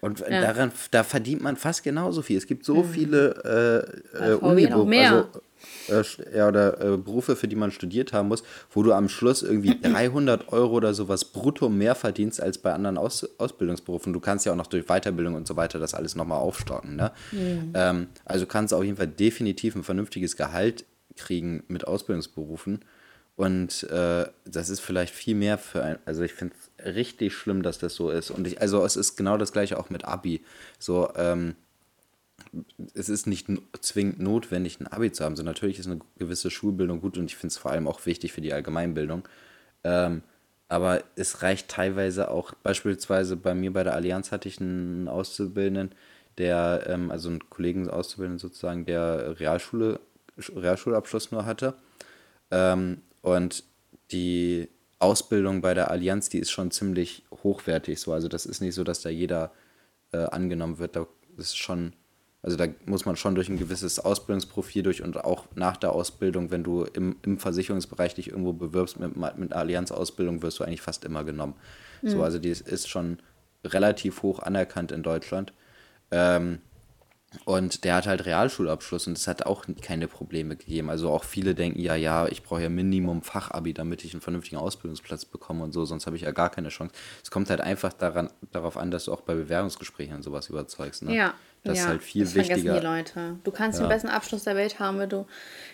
Und 0.01 0.21
daran, 0.21 0.73
da 0.91 1.03
verdient 1.05 1.43
man 1.43 1.57
fast 1.57 1.83
genauso 1.83 2.23
viel. 2.23 2.39
Es 2.39 2.47
gibt 2.47 2.65
so 2.65 2.83
viele 2.83 3.85
äh, 4.17 4.31
äh, 4.31 4.35
Uniberufe, 4.35 5.29
also, 5.89 6.23
äh, 6.23 6.37
ja, 6.39 6.49
oder 6.49 6.81
äh, 6.81 6.97
Berufe, 6.97 7.37
für 7.37 7.49
die 7.49 7.57
man 7.57 7.71
studiert 7.71 8.13
haben 8.13 8.29
muss, 8.29 8.43
wo 8.71 8.83
du 8.83 8.93
am 8.93 9.09
Schluss 9.09 9.43
irgendwie 9.43 9.79
300 9.83 10.53
Euro 10.53 10.77
oder 10.77 10.95
sowas 10.95 11.27
brutto 11.27 11.69
mehr 11.69 11.95
verdienst 11.95 12.41
als 12.41 12.59
bei 12.59 12.73
anderen 12.73 12.97
Aus 12.97 13.29
Ausbildungsberufen. 13.39 14.13
Du 14.13 14.21
kannst 14.21 14.47
ja 14.47 14.53
auch 14.53 14.57
noch 14.57 14.69
durch 14.69 14.87
Weiterbildung 14.87 15.35
und 15.35 15.47
so 15.47 15.57
weiter 15.57 15.79
das 15.79 15.95
alles 15.95 16.15
nochmal 16.15 16.39
aufstocken. 16.39 16.97
Ne? 16.97 17.13
Ähm, 17.75 18.07
also 18.25 18.47
kannst 18.47 18.73
du 18.73 18.77
auf 18.77 18.85
jeden 18.85 18.97
Fall 18.97 19.09
definitiv 19.09 19.77
ein 19.77 19.85
vernünftiges 19.85 20.37
Gehalt 20.37 20.85
kriegen 21.17 21.63
mit 21.69 21.87
Ausbildungsberufen. 21.87 22.81
Und 23.41 23.85
äh, 23.85 24.27
das 24.45 24.69
ist 24.69 24.81
vielleicht 24.81 25.15
viel 25.15 25.35
mehr 25.35 25.57
für 25.57 25.83
ein, 25.83 25.99
also 26.05 26.23
ich 26.23 26.35
finde 26.35 26.55
es 26.77 26.95
richtig 26.95 27.33
schlimm, 27.33 27.63
dass 27.63 27.79
das 27.79 27.95
so 27.95 28.11
ist. 28.11 28.31
Und 28.31 28.47
ich, 28.47 28.61
also 28.61 28.85
es 28.85 28.97
ist 28.97 29.17
genau 29.17 29.39
das 29.39 29.51
gleiche 29.51 29.79
auch 29.79 29.89
mit 29.89 30.05
Abi. 30.05 30.45
So, 30.79 31.11
ähm, 31.17 31.57
es 32.93 33.09
ist 33.09 33.27
nicht 33.27 33.47
zwingend 33.81 34.21
notwendig, 34.21 34.79
ein 34.79 34.89
Abi 34.89 35.11
zu 35.11 35.25
haben. 35.25 35.37
So 35.37 35.43
natürlich 35.43 35.79
ist 35.79 35.87
eine 35.87 36.01
gewisse 36.19 36.51
Schulbildung 36.51 37.01
gut 37.01 37.17
und 37.17 37.31
ich 37.31 37.37
finde 37.39 37.53
es 37.53 37.57
vor 37.57 37.71
allem 37.71 37.89
auch 37.89 38.05
wichtig 38.05 38.35
für 38.35 38.43
die 38.43 38.53
Allgemeinbildung. 38.53 39.27
Ähm, 39.85 40.23
aber 40.69 41.03
es 41.17 41.41
reicht 41.41 41.69
teilweise 41.69 42.31
auch, 42.31 42.53
beispielsweise 42.63 43.37
bei 43.37 43.55
mir 43.55 43.73
bei 43.73 43.85
der 43.85 43.95
Allianz 43.95 44.33
hatte 44.33 44.51
ich 44.51 44.61
einen 44.61 45.09
Auszubildenden, 45.09 45.93
der, 46.37 46.85
ähm, 46.89 47.11
also 47.11 47.31
einen 47.31 47.49
Kollegen 47.49 47.89
Auszubildenden 47.89 48.39
sozusagen, 48.39 48.85
der 48.85 49.41
Realschule, 49.41 49.99
Realschulabschluss 50.37 51.33
nur 51.33 51.47
hatte. 51.47 51.73
Ähm, 52.51 53.01
und 53.23 53.65
die 54.13 54.69
Ausbildung 54.99 55.61
bei 55.63 55.75
der 55.75 55.91
Allianz, 55.91 56.29
die 56.29 56.39
ist 56.39 56.51
schon 56.51 56.71
ziemlich 56.71 57.25
hochwertig 57.43 58.01
so. 58.01 58.13
Also 58.13 58.29
das 58.29 58.47
ist 58.47 58.61
nicht 58.61 58.75
so, 58.75 58.85
dass 58.85 59.01
da 59.01 59.09
jeder 59.09 59.53
äh, 60.13 60.19
angenommen 60.19 60.79
wird. 60.79 60.97
Da 60.97 61.07
ist 61.39 61.57
schon, 61.57 61.95
also 62.43 62.57
da 62.57 62.67
muss 62.85 63.07
man 63.07 63.17
schon 63.17 63.35
durch 63.35 63.49
ein 63.49 63.59
gewisses 63.59 63.99
Ausbildungsprofil 63.99 64.83
durch 64.83 65.03
und 65.03 65.17
auch 65.25 65.47
nach 65.55 65.77
der 65.79 65.93
Ausbildung, 65.93 66.51
wenn 66.51 66.63
du 66.63 66.85
im, 66.85 67.17
im 67.23 67.39
Versicherungsbereich 67.39 68.15
dich 68.15 68.29
irgendwo 68.29 68.53
bewirbst 68.53 69.01
mit, 69.01 69.17
mit 69.17 69.53
einer 69.53 69.57
Allianz-Ausbildung, 69.57 70.43
wirst 70.43 70.59
du 70.59 70.65
eigentlich 70.65 70.83
fast 70.83 71.05
immer 71.05 71.25
genommen. 71.25 71.55
So, 72.03 72.23
also 72.23 72.39
die 72.39 72.49
ist, 72.49 72.67
ist 72.67 72.89
schon 72.89 73.19
relativ 73.65 74.23
hoch 74.23 74.39
anerkannt 74.39 74.91
in 74.93 75.03
Deutschland. 75.03 75.53
Ähm, 76.11 76.61
und 77.45 77.85
der 77.85 77.95
hat 77.95 78.07
halt 78.07 78.27
Realschulabschluss 78.27 79.07
und 79.07 79.17
es 79.17 79.29
hat 79.29 79.47
auch 79.47 79.65
keine 79.83 80.09
Probleme 80.09 80.57
gegeben. 80.57 80.91
Also 80.91 81.11
auch 81.11 81.23
viele 81.25 81.55
denken, 81.55 81.79
ja, 81.79 81.95
ja, 81.95 82.27
ich 82.27 82.43
brauche 82.43 82.63
ja 82.63 82.69
Minimum 82.69 83.23
Fachabi, 83.23 83.73
damit 83.73 84.05
ich 84.05 84.13
einen 84.15 84.21
vernünftigen 84.21 84.57
Ausbildungsplatz 84.57 85.25
bekomme 85.27 85.63
und 85.63 85.73
so, 85.73 85.85
sonst 85.85 86.07
habe 86.07 86.17
ich 86.17 86.23
ja 86.23 86.33
gar 86.33 86.51
keine 86.51 86.71
Chance. 86.71 86.93
Es 87.23 87.31
kommt 87.31 87.49
halt 87.51 87.61
einfach 87.61 87.93
daran, 87.93 88.31
darauf 88.51 88.77
an, 88.77 88.91
dass 88.91 89.05
du 89.05 89.13
auch 89.13 89.21
bei 89.21 89.35
Bewerbungsgesprächen 89.35 90.17
und 90.17 90.23
sowas 90.23 90.49
überzeugst. 90.49 91.03
Ne? 91.05 91.15
Ja. 91.15 91.35
Das 91.63 91.77
ja, 91.77 91.85
ist 91.85 91.89
halt 91.91 92.03
viel 92.03 92.25
das 92.25 92.35
wichtiger. 92.35 92.81
die 92.81 92.85
Leute. 92.87 93.37
Du 93.45 93.51
kannst 93.51 93.79
Ja. 93.79 93.85
den 93.85 93.91
besten 93.91 94.09
Abschluss 94.09 94.45
der 94.45 94.57
Welt 94.57 94.79
haben, 94.81 94.99
wenn 94.99 95.11
du 95.11 95.27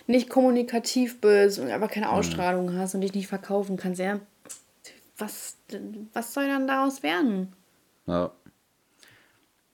nicht 0.09 0.29
kommunikativ 0.29 1.21
bist 1.21 1.59
und 1.61 1.71
aber 1.71 1.87
Mhm. 1.87 1.91
keine 1.91 2.11
Ausstrahlung 2.11 2.75
hast 2.77 2.95
und 2.97 3.03
dich 3.03 3.15
nicht 3.15 3.29
verkaufen 3.29 3.77
kannst. 3.77 4.01
Ja, 4.01 4.19
was, 5.17 5.57
was 6.13 6.35
soll 6.35 6.49
dann 6.49 6.67
daraus 6.67 7.03
werden? 7.03 7.53
Ja. 8.07 8.31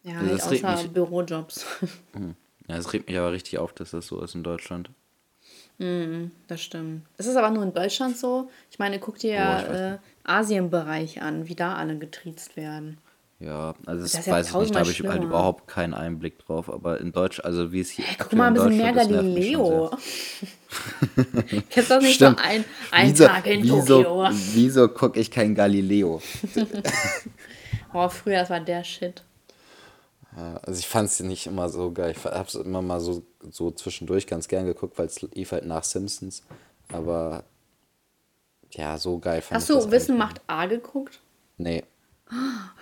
Ja, 0.05 0.18
Also 0.18 0.46
halt 0.50 0.64
außer 0.64 0.82
mich- 0.82 0.92
Bürojobs. 0.92 1.64
ja, 2.68 2.76
es 2.76 2.92
regt 2.92 3.09
mich 3.09 3.18
aber 3.18 3.32
richtig 3.32 3.59
auf, 3.59 3.72
dass 3.72 3.90
das 3.92 4.07
so 4.07 4.20
ist 4.22 4.34
in 4.34 4.42
Deutschland. 4.42 4.90
Das 6.46 6.61
stimmt. 6.62 7.03
Es 7.16 7.26
ist 7.26 7.34
aber 7.34 7.50
nur 7.50 7.64
in 7.64 7.72
Deutschland 7.74 8.16
so. 8.16 8.48
Ich 8.70 8.78
meine, 8.78 9.00
guck 9.00 9.18
dir 9.18 9.30
Oh, 9.30 9.34
ja 9.34 9.57
weiß 9.68 9.80
äh, 9.80 9.98
Asienbereich 10.22 11.22
an, 11.22 11.48
wie 11.48 11.57
da 11.57 11.74
alle 11.74 11.98
getriezt 11.98 12.57
werden. 12.57 12.98
Ja, 13.40 13.74
also 13.86 14.03
das, 14.03 14.12
Das 14.12 14.20
ist 14.20 14.26
ja 14.28 14.32
weiß 14.34 14.48
ich 14.50 14.55
nicht, 14.55 14.74
da 14.76 14.78
habe 14.80 14.90
ich 14.92 15.03
halt 15.03 15.24
überhaupt 15.24 15.66
keinen 15.66 15.94
Einblick 15.94 16.38
drauf. 16.38 16.72
Aber 16.72 17.00
in 17.00 17.11
Deutsch, 17.11 17.40
also 17.40 17.72
wie 17.72 17.80
es 17.80 17.90
hier 17.90 18.05
Hey, 18.05 18.14
guck 18.16 18.32
mal 18.34 18.46
ein 18.46 18.55
in 18.55 18.62
bisschen 18.62 18.76
mehr 18.76 18.92
Galileo. 18.92 19.90
Kennst 21.70 21.90
du 21.90 21.94
das 21.94 22.03
nicht 22.05 22.14
Stimmt. 22.14 22.38
so 22.38 22.44
ein, 22.44 22.64
ein 22.92 23.11
wieso, 23.11 23.26
Tag 23.26 23.46
in 23.46 23.62
wieso, 23.64 24.03
Tokio? 24.05 24.28
wieso 24.55 24.88
gucke 24.88 25.18
ich 25.18 25.30
kein 25.30 25.55
Galileo? 25.55 26.20
Oh, 27.94 28.09
früher, 28.09 28.38
das 28.38 28.48
war 28.50 28.61
der 28.61 28.84
Shit. 28.84 29.22
Also 30.35 30.78
ich 30.78 30.87
fand 30.87 31.09
es 31.09 31.20
nicht 31.20 31.47
immer 31.47 31.68
so 31.68 31.93
geil. 31.93 32.14
Ich 32.16 32.24
habe 32.24 32.49
es 32.49 32.55
immer 32.55 32.80
mal 32.83 33.01
so, 33.01 33.22
so 33.51 33.70
zwischendurch 33.70 34.26
ganz 34.26 34.49
gern 34.49 34.64
geguckt, 34.64 34.99
weil 34.99 35.07
es 35.07 35.20
lief 35.20 35.53
halt 35.53 35.66
nach 35.66 35.85
Simpsons. 35.85 36.43
Aber 36.91 37.45
ja, 38.70 38.97
so 38.97 39.18
geil 39.18 39.43
fand 39.43 39.57
Hast 39.61 39.68
ich 39.68 39.76
das 39.76 39.85
du 39.87 39.91
Wissen 39.91 40.16
macht 40.16 40.41
A 40.47 40.66
geguckt? 40.66 41.20
Nee. 41.59 41.85
Oh, 42.30 42.35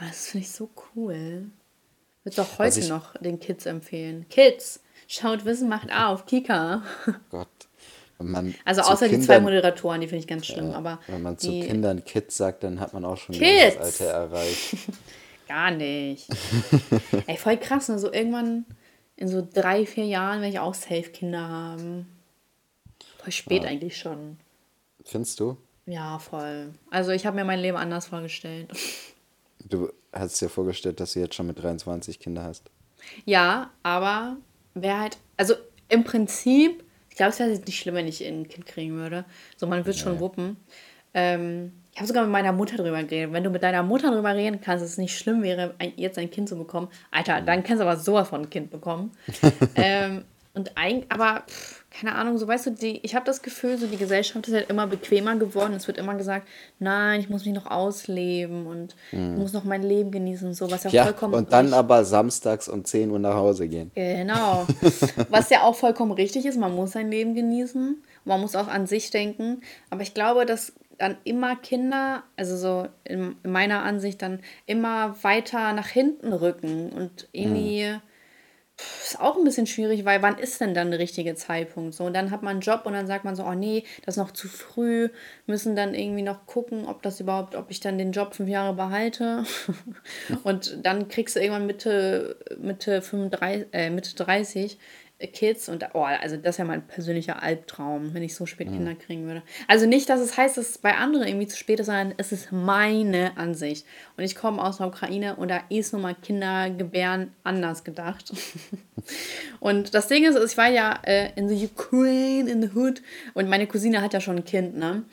das 0.07 0.29
finde 0.29 0.47
ich 0.47 0.53
so 0.53 0.71
cool. 0.95 1.47
Würde 2.23 2.37
doch 2.37 2.49
Was 2.59 2.59
heute 2.77 2.81
ich- 2.81 2.89
noch 2.89 3.15
den 3.17 3.41
Kids 3.41 3.67
empfehlen. 3.67 4.27
Kids, 4.29 4.81
schaut 5.09 5.45
Wissen 5.45 5.69
macht 5.69 5.91
A 5.91 6.09
auf 6.09 6.27
Kika. 6.27 6.83
Gott. 7.31 7.49
Also 8.67 8.83
zu 8.83 8.91
außer 8.93 9.09
die 9.09 9.15
zwei 9.19 9.37
Kindern- 9.37 9.43
Moderatoren, 9.45 10.01
die 10.03 10.07
finde 10.07 10.21
ich 10.21 10.27
ganz 10.29 10.47
schlimm. 10.47 10.73
aber 10.73 11.01
Wenn 11.07 11.23
man 11.23 11.39
zu 11.39 11.51
die 11.51 11.63
Kindern 11.67 12.05
Kids 12.05 12.37
sagt, 12.37 12.63
dann 12.63 12.79
hat 12.79 12.93
man 12.93 13.05
auch 13.07 13.17
schon 13.17 13.35
das 13.35 13.77
Alter 13.79 14.05
erreicht. 14.05 14.77
gar 15.51 15.73
nicht. 15.73 16.29
Ey, 17.27 17.37
voll 17.37 17.57
krass. 17.57 17.89
Ne? 17.89 17.99
So 17.99 18.13
irgendwann 18.13 18.65
in 19.17 19.27
so 19.27 19.47
drei, 19.53 19.85
vier 19.85 20.05
Jahren 20.07 20.41
werde 20.41 20.55
ich 20.55 20.61
auch 20.61 20.75
safe 20.75 21.11
Kinder 21.11 21.49
haben. 21.49 22.07
Voll 23.19 23.33
spät 23.33 23.65
eigentlich 23.65 23.97
schon. 23.97 24.39
Findest 25.05 25.41
du? 25.41 25.57
Ja, 25.87 26.21
voll. 26.21 26.73
Also 26.91 27.11
ich 27.11 27.27
habe 27.27 27.37
mir 27.37 27.45
mein 27.45 27.59
Leben 27.59 27.77
anders 27.77 28.07
vorgestellt. 28.07 28.71
Du 29.69 29.93
hast 30.13 30.41
dir 30.41 30.49
vorgestellt, 30.49 31.01
dass 31.01 31.15
du 31.15 31.21
jetzt 31.21 31.35
schon 31.35 31.49
mit 31.49 31.61
23 31.61 32.21
Kinder 32.21 32.45
hast. 32.45 32.71
Ja, 33.25 33.71
aber 33.83 34.37
wäre 34.75 35.01
halt, 35.01 35.19
also 35.37 35.55
im 35.89 36.05
Prinzip, 36.05 36.85
ich 37.09 37.17
glaube, 37.17 37.31
es 37.31 37.41
wäre 37.41 37.51
nicht 37.51 37.79
schlimm, 37.79 37.97
wenn 37.97 38.07
ich 38.07 38.25
ein 38.25 38.49
Kind 38.49 38.67
kriegen 38.67 38.95
würde. 38.95 39.25
So, 39.57 39.67
man 39.67 39.85
wird 39.85 39.97
schon 39.99 40.21
wuppen. 40.21 40.57
Ähm, 41.13 41.73
ich 41.93 41.99
habe 41.99 42.07
sogar 42.07 42.23
mit 42.23 42.33
meiner 42.33 42.53
Mutter 42.53 42.77
drüber 42.77 43.03
geredet. 43.03 43.33
Wenn 43.33 43.45
du 43.45 43.51
mit 43.51 43.63
deiner 43.63 43.83
Mutter 43.83 44.11
drüber 44.13 44.35
reden 44.35 44.61
kannst, 44.61 44.85
dass 44.85 44.91
es 44.93 44.99
nicht 44.99 45.17
schlimm 45.17 45.43
wäre, 45.43 45.75
ein, 45.79 45.93
jetzt 45.97 46.19
ein 46.19 46.31
Kind 46.31 46.49
zu 46.49 46.57
bekommen, 46.57 46.89
Alter, 47.11 47.41
dann 47.41 47.63
kannst 47.65 47.81
du 47.83 47.87
aber 47.87 47.97
sowas 47.97 48.29
von 48.29 48.43
ein 48.43 48.51
Kind 48.51 48.71
bekommen. 48.71 49.11
ähm, 49.77 50.25
und 50.53 50.77
eigentlich, 50.77 51.11
aber 51.11 51.43
pff, 51.49 51.85
keine 51.91 52.15
Ahnung, 52.15 52.37
so 52.39 52.47
weißt 52.47 52.67
du, 52.67 52.71
die, 52.71 52.99
ich 53.05 53.15
habe 53.15 53.25
das 53.25 53.41
Gefühl, 53.43 53.79
so 53.79 53.87
die 53.87 53.97
Gesellschaft 53.97 54.47
ist 54.49 54.55
halt 54.55 54.69
immer 54.71 54.87
bequemer 54.87 55.37
geworden. 55.37 55.75
Es 55.75 55.87
wird 55.87 55.99
immer 55.99 56.15
gesagt, 56.15 56.47
nein, 56.79 57.21
ich 57.21 57.29
muss 57.29 57.45
mich 57.45 57.55
noch 57.55 57.67
ausleben 57.67 58.67
und 58.67 58.95
ich 59.13 59.19
muss 59.19 59.53
noch 59.53 59.65
mein 59.65 59.83
Leben 59.83 60.11
genießen 60.11 60.49
und 60.49 60.55
so, 60.55 60.71
was 60.71 60.85
ja, 60.85 60.91
Ja, 60.91 61.05
vollkommen 61.05 61.35
und 61.35 61.53
dann 61.53 61.67
richtig- 61.67 61.79
aber 61.79 62.05
samstags 62.05 62.69
um 62.69 62.85
10 62.85 63.11
Uhr 63.11 63.19
nach 63.19 63.35
Hause 63.35 63.69
gehen. 63.69 63.91
Genau. 63.95 64.67
Was 65.29 65.51
ja 65.51 65.63
auch 65.63 65.75
vollkommen 65.75 66.13
richtig 66.13 66.47
ist, 66.47 66.59
man 66.59 66.75
muss 66.75 66.93
sein 66.93 67.11
Leben 67.11 67.35
genießen. 67.35 68.03
Man 68.25 68.41
muss 68.41 68.55
auch 68.57 68.69
an 68.69 68.87
sich 68.87 69.11
denken. 69.11 69.61
Aber 69.91 70.03
ich 70.03 70.15
glaube, 70.15 70.47
dass 70.47 70.73
dann 71.01 71.17
immer 71.25 71.57
Kinder, 71.57 72.25
also 72.37 72.57
so 72.57 72.87
in, 73.05 73.37
in 73.43 73.53
meiner 73.53 73.83
Ansicht, 73.83 74.21
dann 74.21 74.41
immer 74.67 75.17
weiter 75.23 75.73
nach 75.73 75.89
hinten 75.89 76.33
rücken. 76.35 76.91
Und 76.91 77.27
irgendwie 77.33 77.97
pff, 78.79 79.05
ist 79.07 79.21
auch 79.21 79.39
ein 79.39 79.45
bisschen 79.45 79.67
schwierig, 79.67 80.05
weil 80.05 80.21
wann 80.21 80.39
ist 80.39 80.61
denn 80.61 80.75
dann 80.75 80.91
der 80.91 81.01
richtige 81.01 81.35
Zeitpunkt? 81.35 81.95
So, 81.95 82.05
und 82.05 82.15
dann 82.15 82.31
hat 82.31 82.43
man 82.43 82.53
einen 82.53 82.61
Job 82.61 82.83
und 82.85 82.93
dann 82.93 83.07
sagt 83.07 83.25
man 83.25 83.35
so, 83.35 83.45
oh 83.45 83.55
nee, 83.55 83.85
das 84.05 84.17
ist 84.17 84.23
noch 84.23 84.33
zu 84.33 84.47
früh, 84.47 85.09
müssen 85.47 85.75
dann 85.75 85.95
irgendwie 85.95 86.23
noch 86.23 86.45
gucken, 86.45 86.87
ob 86.87 87.03
das 87.03 87.19
überhaupt, 87.19 87.55
ob 87.55 87.71
ich 87.71 87.81
dann 87.81 87.97
den 87.97 88.13
Job 88.13 88.35
fünf 88.35 88.51
Jahre 88.51 88.75
behalte. 88.75 89.45
und 90.45 90.85
dann 90.85 91.09
kriegst 91.09 91.35
du 91.35 91.41
irgendwann 91.41 91.67
Mitte, 91.67 92.37
Mitte 92.59 93.01
35, 93.01 93.69
äh, 93.73 93.89
Mitte 93.89 94.15
30 94.17 94.79
Kids 95.27 95.69
und 95.69 95.85
oh, 95.93 96.03
also 96.03 96.37
das 96.37 96.55
ist 96.55 96.59
ja 96.59 96.65
mein 96.65 96.87
persönlicher 96.87 97.43
Albtraum, 97.43 98.15
wenn 98.15 98.23
ich 98.23 98.35
so 98.35 98.47
spät 98.47 98.69
Kinder 98.69 98.95
kriegen 98.95 99.27
würde. 99.27 99.43
Also 99.69 99.87
nicht, 99.87 100.09
dass 100.09 100.21
es 100.21 100.37
heißt, 100.37 100.57
dass 100.57 100.71
es 100.71 100.79
bei 100.79 100.97
anderen 100.97 101.27
irgendwie 101.27 101.47
zu 101.47 101.57
spät 101.57 101.81
ist, 101.81 101.87
sondern 101.87 102.15
es 102.17 102.33
ist 102.33 102.53
meine 102.53 103.37
Ansicht. 103.37 103.87
Und 104.17 104.25
ich 104.25 104.35
komme 104.35 104.63
aus 104.63 104.79
der 104.79 104.87
Ukraine 104.87 105.37
und 105.37 105.49
da 105.49 105.61
ist 105.69 105.93
nun 105.93 106.03
mal 106.03 106.15
Kindergebären 106.15 107.33
anders 107.45 107.85
gedacht. 107.85 108.33
und 109.61 109.95
das 109.95 110.09
Ding 110.09 110.25
ist, 110.25 110.39
ich 110.39 110.57
war 110.57 110.71
ja 110.71 110.99
äh, 111.03 111.31
in 111.37 111.49
the 111.49 111.67
Ukraine, 111.67 112.51
in 112.51 112.63
the 112.63 112.71
Hood 112.75 113.03
und 113.35 113.49
meine 113.49 113.67
Cousine 113.67 114.01
hat 114.01 114.15
ja 114.15 114.21
schon 114.21 114.37
ein 114.37 114.45
Kind, 114.45 114.77
ne? 114.77 115.05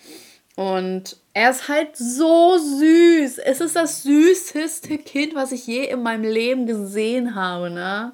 Und 0.55 1.18
er 1.38 1.52
ist 1.52 1.68
halt 1.68 1.96
so 1.96 2.58
süß. 2.58 3.38
Es 3.38 3.62
ist 3.62 3.76
das 3.76 4.02
süßeste 4.02 4.98
Kind, 4.98 5.36
was 5.36 5.52
ich 5.52 5.68
je 5.68 5.84
in 5.84 6.02
meinem 6.02 6.24
Leben 6.24 6.66
gesehen 6.66 7.36
habe, 7.36 7.70
ne? 7.70 8.14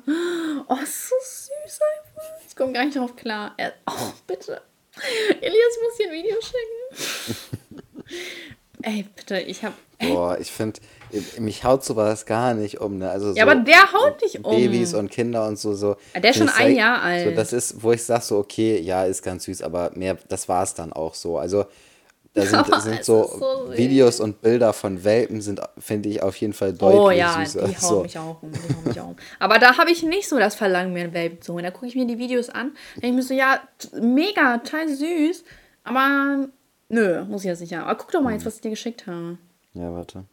Oh, 0.68 0.76
so 0.76 1.16
süß 1.24 1.80
einfach. 1.96 2.32
Ich 2.50 2.54
komme 2.54 2.74
gar 2.74 2.84
nicht 2.84 2.98
drauf 2.98 3.16
klar. 3.16 3.54
Er, 3.56 3.72
oh, 3.90 4.12
bitte. 4.28 4.62
Elias, 5.40 5.80
muss 5.82 5.98
dir 5.98 6.08
ein 6.08 6.14
Video 6.14 6.36
schicken. 6.42 7.36
Ey, 8.82 9.06
bitte, 9.16 9.40
ich 9.40 9.64
hab. 9.64 9.74
Boah, 10.02 10.38
ich 10.38 10.52
finde, 10.52 10.82
mich 11.40 11.64
haut 11.64 11.86
sowas 11.86 12.26
gar 12.26 12.54
nicht 12.54 12.82
um, 12.82 12.98
ne? 12.98 13.10
Also 13.10 13.32
so 13.32 13.38
ja, 13.38 13.44
aber 13.44 13.56
der 13.56 13.94
haut 13.94 14.22
dich 14.22 14.44
um. 14.44 14.54
Babys 14.54 14.94
und 14.94 15.10
Kinder 15.10 15.48
und 15.48 15.58
so. 15.58 15.74
so 15.76 15.96
der 16.14 16.32
ist 16.32 16.40
schon 16.40 16.50
ein 16.50 16.76
Jahr 16.76 17.02
alt. 17.02 17.30
So, 17.30 17.32
das 17.34 17.54
ist, 17.54 17.82
wo 17.84 17.94
ich 17.94 18.04
sage 18.04 18.24
so, 18.24 18.40
okay, 18.40 18.82
ja, 18.82 19.06
ist 19.06 19.24
ganz 19.24 19.46
süß, 19.46 19.62
aber 19.62 19.92
mehr, 19.96 20.18
das 20.28 20.50
war 20.50 20.64
es 20.64 20.74
dann 20.74 20.92
auch 20.92 21.14
so. 21.14 21.38
Also 21.38 21.66
da 22.34 22.42
sind, 22.46 22.66
oh, 22.72 22.80
sind 22.80 23.04
so, 23.04 23.24
so 23.40 23.78
Videos 23.78 24.20
und 24.20 24.42
Bilder 24.42 24.74
von 24.74 25.04
Welpen, 25.04 25.42
sind, 25.42 25.62
finde 25.78 26.10
ich, 26.10 26.22
auf 26.24 26.36
jeden 26.38 26.54
Fall 26.54 26.74
deutlich 26.74 27.00
oh, 27.00 27.12
ja, 27.12 27.46
süßer. 27.46 27.68
Die 27.68 27.76
hauen 27.76 27.80
so. 27.80 28.02
mich 28.04 28.18
auch 28.18 28.42
um. 28.42 28.52
Die 28.52 28.60
hauen 28.60 28.84
mich 28.86 29.00
auch 29.00 29.08
um. 29.10 29.16
Aber 29.40 29.60
da 29.60 29.78
habe 29.78 29.92
ich 29.92 30.04
nicht 30.04 30.28
so 30.28 30.40
das 30.40 30.56
Verlangen, 30.56 30.94
mir 30.94 31.04
einen 31.04 31.14
Welpen 31.14 31.42
zu 31.42 31.54
holen. 31.54 31.64
Da 31.64 31.72
gucke 31.72 31.88
ich 31.88 31.96
mir 31.96 32.08
die 32.08 32.18
Videos 32.18 32.50
an, 32.50 32.74
denke 32.96 33.08
ich 33.08 33.14
mir 33.14 33.24
so, 33.24 33.34
ja, 33.34 33.62
mega, 34.02 34.58
total 34.58 34.90
süß. 34.90 35.44
Aber 35.84 36.48
nö, 36.90 37.24
muss 37.26 37.42
ich 37.42 37.48
jetzt 37.48 37.62
nicht 37.62 37.74
haben. 37.74 37.84
Aber 37.84 37.98
guck 37.98 38.12
doch 38.12 38.22
mal 38.22 38.34
jetzt, 38.34 38.46
was 38.46 38.56
ich 38.56 38.62
dir 38.62 38.72
geschickt 38.72 39.06
habe. 39.06 39.38
Ja, 39.74 39.94
warte. 39.94 40.26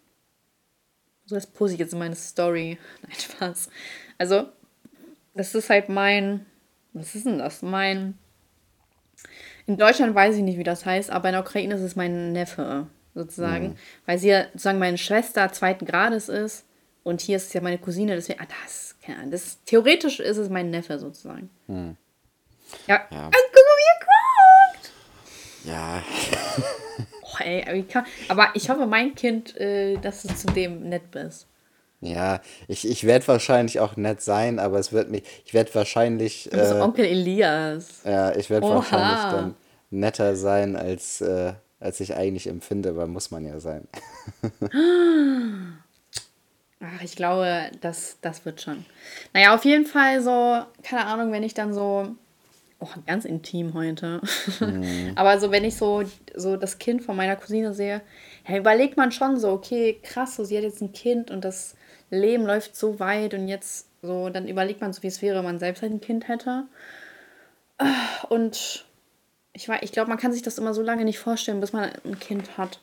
So, 1.26 1.34
das 1.34 1.46
pose 1.46 1.74
ich 1.74 1.80
jetzt 1.80 1.92
in 1.92 1.98
meine 1.98 2.16
Story. 2.16 2.78
Nein, 3.02 3.16
Spaß. 3.18 3.68
Also, 4.16 4.46
das 5.34 5.54
ist 5.54 5.68
halt 5.68 5.88
mein. 5.88 6.46
Was 6.92 7.14
ist 7.14 7.26
denn 7.26 7.38
das? 7.38 7.62
Mein 7.62 8.18
in 9.70 9.76
Deutschland 9.76 10.16
weiß 10.16 10.34
ich 10.34 10.42
nicht, 10.42 10.58
wie 10.58 10.64
das 10.64 10.84
heißt, 10.84 11.10
aber 11.10 11.28
in 11.28 11.34
der 11.34 11.42
Ukraine 11.42 11.76
ist 11.76 11.80
es 11.82 11.94
mein 11.94 12.32
Neffe 12.32 12.88
sozusagen, 13.14 13.68
mhm. 13.68 13.76
weil 14.04 14.18
sie 14.18 14.28
ja 14.28 14.46
sozusagen 14.46 14.80
meine 14.80 14.98
Schwester 14.98 15.52
zweiten 15.52 15.86
Grades 15.86 16.28
ist 16.28 16.64
und 17.04 17.20
hier 17.20 17.36
ist 17.36 17.46
es 17.46 17.52
ja 17.52 17.60
meine 17.60 17.78
Cousine, 17.78 18.16
deswegen, 18.16 18.40
ah, 18.40 18.48
das, 18.64 18.96
keine 19.00 19.18
Ahnung, 19.18 19.30
das, 19.30 19.62
theoretisch 19.66 20.18
ist 20.18 20.38
es 20.38 20.48
mein 20.48 20.70
Neffe 20.70 20.98
sozusagen. 20.98 21.50
Mhm. 21.68 21.96
Ja, 22.88 23.00
ja. 23.12 23.26
Also, 23.26 23.46
guck 23.52 23.64
mal, 23.64 23.76
wie 23.78 23.90
er 23.92 24.00
guckt! 24.72 24.90
Ja. 25.64 26.02
oh, 27.22 27.44
ey, 27.44 27.86
aber 28.28 28.48
ich 28.54 28.70
hoffe, 28.70 28.86
mein 28.86 29.14
Kind, 29.14 29.56
äh, 29.56 29.98
dass 29.98 30.22
du 30.22 30.34
zu 30.34 30.48
dem 30.48 30.88
nett 30.88 31.12
bist. 31.12 31.46
Ja, 32.00 32.40
ich, 32.66 32.88
ich 32.88 33.04
werde 33.04 33.28
wahrscheinlich 33.28 33.78
auch 33.78 33.96
nett 33.96 34.22
sein, 34.22 34.58
aber 34.58 34.78
es 34.78 34.92
wird 34.92 35.10
mich, 35.10 35.22
ich 35.44 35.52
werde 35.52 35.74
wahrscheinlich. 35.74 36.50
Äh, 36.52 36.80
Onkel 36.80 37.04
Elias. 37.04 38.00
Ja, 38.04 38.34
ich 38.34 38.48
werde 38.48 38.68
wahrscheinlich 38.68 39.22
dann 39.30 39.54
netter 39.90 40.34
sein, 40.34 40.76
als, 40.76 41.20
äh, 41.20 41.52
als 41.78 42.00
ich 42.00 42.14
eigentlich 42.16 42.46
empfinde, 42.46 42.90
aber 42.90 43.06
muss 43.06 43.30
man 43.30 43.44
ja 43.44 43.60
sein. 43.60 43.86
Ach, 46.82 47.02
ich 47.02 47.14
glaube, 47.14 47.70
das, 47.82 48.16
das 48.22 48.46
wird 48.46 48.62
schon. 48.62 48.86
Naja, 49.34 49.54
auf 49.54 49.66
jeden 49.66 49.84
Fall 49.84 50.22
so, 50.22 50.62
keine 50.82 51.04
Ahnung, 51.04 51.30
wenn 51.32 51.42
ich 51.42 51.52
dann 51.52 51.74
so, 51.74 52.16
oh, 52.78 52.88
ganz 53.06 53.26
intim 53.26 53.74
heute. 53.74 54.22
Mhm. 54.60 55.12
aber 55.16 55.38
so, 55.38 55.50
wenn 55.50 55.64
ich 55.64 55.76
so, 55.76 56.02
so 56.34 56.56
das 56.56 56.78
Kind 56.78 57.02
von 57.02 57.16
meiner 57.16 57.36
Cousine 57.36 57.74
sehe, 57.74 58.00
ja, 58.48 58.56
überlegt 58.56 58.96
man 58.96 59.12
schon 59.12 59.38
so, 59.38 59.50
okay, 59.50 60.00
krass, 60.02 60.36
so, 60.36 60.44
sie 60.44 60.56
hat 60.56 60.64
jetzt 60.64 60.80
ein 60.80 60.94
Kind 60.94 61.30
und 61.30 61.44
das 61.44 61.74
Leben 62.10 62.44
läuft 62.44 62.76
so 62.76 62.98
weit 63.00 63.34
und 63.34 63.48
jetzt 63.48 63.86
so, 64.02 64.30
dann 64.30 64.48
überlegt 64.48 64.80
man 64.80 64.92
so, 64.92 65.02
wie 65.02 65.08
es 65.08 65.22
wäre, 65.22 65.38
wenn 65.38 65.44
man 65.44 65.58
selbst 65.58 65.82
halt 65.82 65.92
ein 65.92 66.00
Kind 66.00 66.28
hätte. 66.28 66.64
Und 68.28 68.84
ich, 69.52 69.68
ich 69.68 69.92
glaube, 69.92 70.08
man 70.08 70.18
kann 70.18 70.32
sich 70.32 70.42
das 70.42 70.58
immer 70.58 70.74
so 70.74 70.82
lange 70.82 71.04
nicht 71.04 71.18
vorstellen, 71.18 71.60
bis 71.60 71.72
man 71.72 71.90
ein 72.04 72.18
Kind 72.18 72.56
hat. 72.58 72.80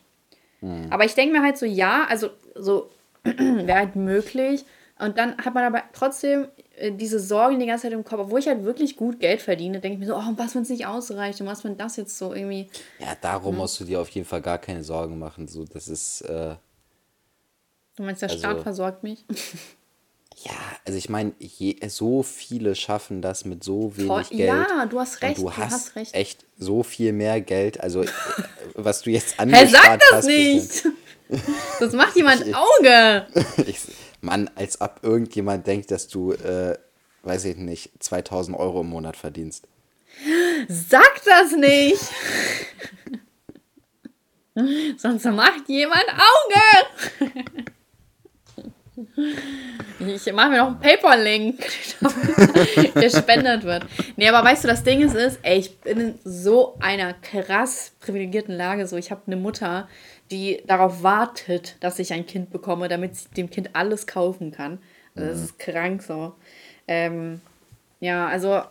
Mhm. 0.60 0.86
Aber 0.90 1.04
ich 1.04 1.14
denke 1.14 1.36
mir 1.36 1.42
halt 1.42 1.58
so, 1.58 1.66
ja, 1.66 2.06
also 2.08 2.30
so 2.54 2.90
wäre 3.24 3.78
halt 3.78 3.96
möglich. 3.96 4.64
Und 4.98 5.16
dann 5.16 5.36
hat 5.38 5.54
man 5.54 5.64
aber 5.64 5.82
trotzdem 5.92 6.48
äh, 6.76 6.90
diese 6.90 7.20
Sorgen 7.20 7.60
die 7.60 7.66
ganze 7.66 7.84
Zeit 7.84 7.92
im 7.92 8.04
Kopf, 8.04 8.18
obwohl 8.18 8.40
ich 8.40 8.48
halt 8.48 8.64
wirklich 8.64 8.96
gut 8.96 9.20
Geld 9.20 9.40
verdiene, 9.40 9.78
denke 9.78 9.94
ich 9.94 10.00
mir 10.00 10.06
so, 10.06 10.16
oh, 10.16 10.32
was, 10.36 10.56
wenn 10.56 10.62
es 10.62 10.70
nicht 10.70 10.86
ausreicht 10.86 11.40
und 11.40 11.46
was, 11.46 11.62
wenn 11.62 11.76
das 11.76 11.96
jetzt 11.96 12.18
so 12.18 12.34
irgendwie. 12.34 12.68
Ja, 12.98 13.16
darum 13.20 13.52
hm. 13.52 13.58
musst 13.58 13.78
du 13.78 13.84
dir 13.84 14.00
auf 14.00 14.08
jeden 14.10 14.26
Fall 14.26 14.42
gar 14.42 14.58
keine 14.58 14.82
Sorgen 14.82 15.18
machen. 15.18 15.46
So, 15.46 15.64
das 15.64 15.88
ist. 15.88 16.22
Äh, 16.22 16.56
du 17.98 18.04
meinst, 18.04 18.22
der 18.22 18.30
also, 18.30 18.38
Staat 18.38 18.62
versorgt 18.62 19.02
mich? 19.02 19.24
Ja, 20.44 20.52
also 20.84 20.96
ich 20.96 21.08
meine, 21.08 21.32
so 21.88 22.22
viele 22.22 22.76
schaffen 22.76 23.22
das 23.22 23.44
mit 23.44 23.64
so 23.64 23.96
wenig 23.96 24.06
Voll, 24.06 24.24
Geld. 24.36 24.48
Ja, 24.48 24.86
du 24.86 25.00
hast 25.00 25.20
recht. 25.20 25.38
du, 25.38 25.50
hast, 25.50 25.72
hast, 25.72 25.96
recht. 25.96 26.14
echt 26.14 26.46
so 26.56 26.84
viel 26.84 27.12
mehr 27.12 27.40
Geld. 27.40 27.80
Also, 27.80 28.02
äh, 28.02 28.08
was 28.74 29.02
du 29.02 29.10
jetzt 29.10 29.40
angespart 29.40 30.00
hast. 30.12 30.28
Hey, 30.28 30.60
sag 30.60 30.80
das 30.80 30.86
nicht! 30.86 31.44
das 31.80 31.92
macht 31.92 32.14
jemand 32.14 32.46
ich, 32.46 32.54
Auge! 32.54 33.26
ich, 33.66 33.80
Mann, 34.20 34.48
als 34.54 34.80
ob 34.80 35.00
irgendjemand 35.02 35.66
denkt, 35.66 35.90
dass 35.90 36.06
du, 36.06 36.32
äh, 36.32 36.78
weiß 37.22 37.46
ich 37.46 37.56
nicht, 37.56 37.90
2000 38.00 38.56
Euro 38.56 38.82
im 38.82 38.90
Monat 38.90 39.16
verdienst. 39.16 39.66
Sag 40.68 41.20
das 41.24 41.52
nicht! 41.52 42.00
Sonst 44.98 45.24
macht 45.24 45.68
jemand 45.68 46.06
Auge! 46.08 47.72
Ich 50.00 50.32
mache 50.32 50.50
mir 50.50 50.58
noch 50.58 50.68
einen 50.68 50.80
Paper-Link, 50.80 51.58
der 52.94 53.02
gespendet 53.02 53.64
wird. 53.64 53.84
Nee, 54.16 54.28
aber 54.28 54.48
weißt 54.48 54.62
du, 54.62 54.68
das 54.68 54.84
Ding 54.84 55.00
ist, 55.00 55.14
ist, 55.14 55.40
ey, 55.42 55.58
ich 55.58 55.80
bin 55.80 55.98
in 55.98 56.18
so 56.24 56.76
einer 56.78 57.14
krass 57.14 57.92
privilegierten 57.98 58.54
Lage. 58.56 58.86
So, 58.86 58.96
ich 58.96 59.10
habe 59.10 59.22
eine 59.26 59.36
Mutter, 59.36 59.88
die 60.30 60.62
darauf 60.66 61.02
wartet, 61.02 61.76
dass 61.80 61.98
ich 61.98 62.12
ein 62.12 62.26
Kind 62.26 62.50
bekomme, 62.50 62.86
damit 62.86 63.16
sie 63.16 63.28
dem 63.36 63.50
Kind 63.50 63.70
alles 63.72 64.06
kaufen 64.06 64.52
kann. 64.52 64.78
Also, 65.16 65.28
das 65.28 65.38
mhm. 65.38 65.44
ist 65.44 65.58
krank 65.58 66.02
so. 66.02 66.34
Ähm, 66.86 67.40
ja, 67.98 68.28
also 68.28 68.62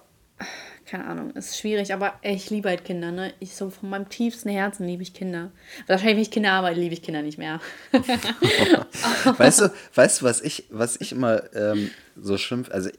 keine 0.88 1.06
Ahnung, 1.06 1.32
ist 1.32 1.58
schwierig, 1.58 1.94
aber 1.94 2.14
ey, 2.22 2.36
ich 2.36 2.50
liebe 2.50 2.70
halt 2.70 2.86
Kinder, 2.86 3.12
ne? 3.12 3.34
Ich 3.40 3.56
so 3.56 3.70
von 3.70 3.90
meinem 3.90 4.10
tiefsten 4.10 4.50
Herzen 4.50 4.88
liebe 4.88 5.04
ich 5.04 5.14
Kinder. 5.14 5.52
Wahrscheinlich, 5.86 6.16
wenn 6.16 6.22
ich 6.24 6.32
Kinder 6.32 6.52
habe, 6.52 6.72
liebe 6.72 6.94
ich 6.94 7.04
Kinder 7.04 7.22
nicht 7.22 7.38
mehr. 7.38 7.60
weißt 9.38 9.62
du, 9.62 9.74
weißt 9.94 10.22
du, 10.22 10.26
was 10.26 10.42
ich, 10.42 10.66
was 10.70 11.00
ich 11.00 11.12
immer 11.12 11.54
ähm, 11.54 11.92
so 12.16 12.38
schimpf, 12.38 12.72
also 12.72 12.90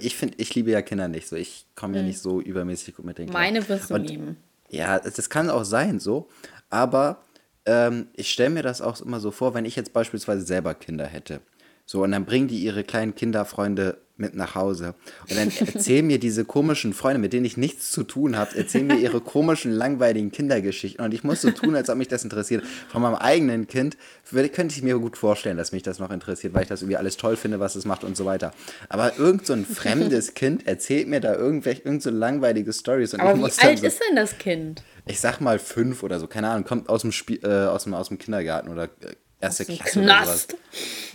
ich 0.00 0.16
finde, 0.16 0.34
ich 0.38 0.54
liebe 0.54 0.70
ja 0.70 0.82
Kinder 0.82 1.08
nicht 1.08 1.28
so. 1.28 1.36
Ich 1.36 1.66
komme 1.74 1.96
ja 1.96 2.02
mhm. 2.02 2.08
nicht 2.08 2.20
so 2.20 2.40
übermäßig 2.40 2.96
gut 2.96 3.06
mit 3.06 3.18
den 3.18 3.26
Kindern. 3.26 3.42
Meine 3.42 3.68
wirst 3.68 3.90
du 3.90 3.94
Und, 3.94 4.08
lieben. 4.08 4.36
Ja, 4.68 4.98
das 4.98 5.30
kann 5.30 5.50
auch 5.50 5.64
sein 5.64 5.98
so, 5.98 6.28
aber 6.68 7.24
ähm, 7.64 8.08
ich 8.14 8.30
stelle 8.30 8.50
mir 8.50 8.62
das 8.62 8.80
auch 8.82 9.00
immer 9.00 9.18
so 9.18 9.30
vor, 9.30 9.54
wenn 9.54 9.64
ich 9.64 9.76
jetzt 9.76 9.92
beispielsweise 9.92 10.42
selber 10.42 10.74
Kinder 10.74 11.06
hätte. 11.06 11.40
So, 11.86 12.04
und 12.04 12.12
dann 12.12 12.24
bringen 12.24 12.48
die 12.48 12.58
ihre 12.58 12.84
kleinen 12.84 13.14
Kinderfreunde 13.14 13.98
mit 14.20 14.34
nach 14.34 14.54
Hause. 14.54 14.94
Und 15.28 15.36
dann 15.36 15.50
erzählen 15.74 16.06
mir 16.06 16.18
diese 16.18 16.44
komischen 16.44 16.92
Freunde, 16.92 17.18
mit 17.18 17.32
denen 17.32 17.44
ich 17.44 17.56
nichts 17.56 17.90
zu 17.90 18.02
tun 18.02 18.36
habe, 18.36 18.56
erzählen 18.56 18.86
mir 18.86 18.98
ihre 18.98 19.20
komischen, 19.20 19.72
langweiligen 19.72 20.30
Kindergeschichten. 20.30 21.04
Und 21.04 21.12
ich 21.12 21.24
muss 21.24 21.40
so 21.40 21.50
tun, 21.50 21.74
als 21.74 21.88
ob 21.90 21.96
mich 21.96 22.08
das 22.08 22.24
interessiert. 22.24 22.64
Von 22.88 23.02
meinem 23.02 23.16
eigenen 23.16 23.66
Kind 23.66 23.96
könnte 24.30 24.74
ich 24.76 24.82
mir 24.82 24.98
gut 24.98 25.16
vorstellen, 25.16 25.56
dass 25.56 25.72
mich 25.72 25.82
das 25.82 25.98
noch 25.98 26.10
interessiert, 26.10 26.54
weil 26.54 26.62
ich 26.62 26.68
das 26.68 26.82
irgendwie 26.82 26.96
alles 26.96 27.16
toll 27.16 27.36
finde, 27.36 27.60
was 27.60 27.74
es 27.74 27.84
macht 27.84 28.04
und 28.04 28.16
so 28.16 28.24
weiter. 28.24 28.52
Aber 28.88 29.18
irgend 29.18 29.46
so 29.46 29.52
ein 29.52 29.64
fremdes 29.64 30.34
Kind 30.34 30.66
erzählt 30.66 31.08
mir 31.08 31.20
da 31.20 31.34
irgendwelche, 31.34 31.82
irgend 31.82 32.02
so 32.02 32.10
langweilige 32.10 32.72
Stories. 32.72 33.14
Aber 33.14 33.36
wie 33.36 33.42
alt 33.44 33.78
so, 33.78 33.86
ist 33.86 34.00
denn 34.08 34.16
das 34.16 34.38
Kind? 34.38 34.82
Ich 35.06 35.20
sag 35.20 35.40
mal 35.40 35.58
fünf 35.58 36.02
oder 36.02 36.20
so, 36.20 36.26
keine 36.26 36.48
Ahnung, 36.48 36.64
kommt 36.64 36.88
aus 36.88 37.02
dem, 37.02 37.12
Spiel, 37.12 37.40
äh, 37.42 37.66
aus 37.66 37.84
dem, 37.84 37.94
aus 37.94 38.08
dem 38.08 38.18
Kindergarten 38.18 38.68
oder 38.68 38.84
äh, 38.84 39.14
erste 39.40 39.64
Klasse 39.64 40.00
Knast. 40.00 40.54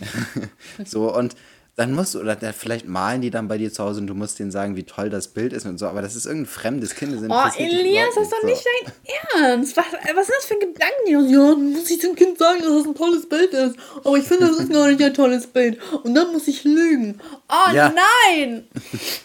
oder 0.00 0.08
sowas. 0.08 0.48
so, 0.90 1.14
und 1.14 1.36
dann 1.76 1.92
musst 1.92 2.14
du, 2.14 2.20
oder 2.20 2.38
vielleicht 2.54 2.88
malen 2.88 3.20
die 3.20 3.30
dann 3.30 3.48
bei 3.48 3.58
dir 3.58 3.70
zu 3.70 3.84
Hause 3.84 4.00
und 4.00 4.06
du 4.06 4.14
musst 4.14 4.38
denen 4.38 4.50
sagen, 4.50 4.76
wie 4.76 4.84
toll 4.84 5.10
das 5.10 5.28
Bild 5.28 5.52
ist 5.52 5.66
und 5.66 5.76
so, 5.76 5.86
aber 5.86 6.00
das 6.00 6.16
ist 6.16 6.24
irgendein 6.24 6.50
fremdes 6.50 6.94
Kind. 6.94 7.12
Oh, 7.28 7.48
Elias, 7.58 8.14
das 8.14 8.24
ist 8.24 8.32
doch 8.32 8.42
nicht 8.44 8.64
dein 8.64 9.42
Ernst. 9.42 9.76
Was, 9.76 9.84
was 9.92 10.26
sind 10.26 10.36
das 10.38 10.46
für 10.46 10.58
Gedanken? 10.58 11.06
Ja, 11.06 11.50
dann 11.50 11.72
muss 11.72 11.90
ich 11.90 11.98
dem 11.98 12.14
Kind 12.14 12.38
sagen, 12.38 12.62
dass 12.62 12.72
das 12.72 12.86
ein 12.86 12.94
tolles 12.94 13.28
Bild 13.28 13.52
ist. 13.52 13.76
Aber 14.02 14.16
ich 14.16 14.24
finde, 14.24 14.46
das 14.46 14.58
ist 14.58 14.72
gar 14.72 14.88
nicht 14.88 15.02
ein 15.02 15.12
tolles 15.12 15.46
Bild. 15.46 15.78
Und 16.02 16.14
dann 16.14 16.32
muss 16.32 16.48
ich 16.48 16.64
lügen. 16.64 17.20
Oh 17.50 17.70
ja. 17.72 17.92
nein! 18.26 18.66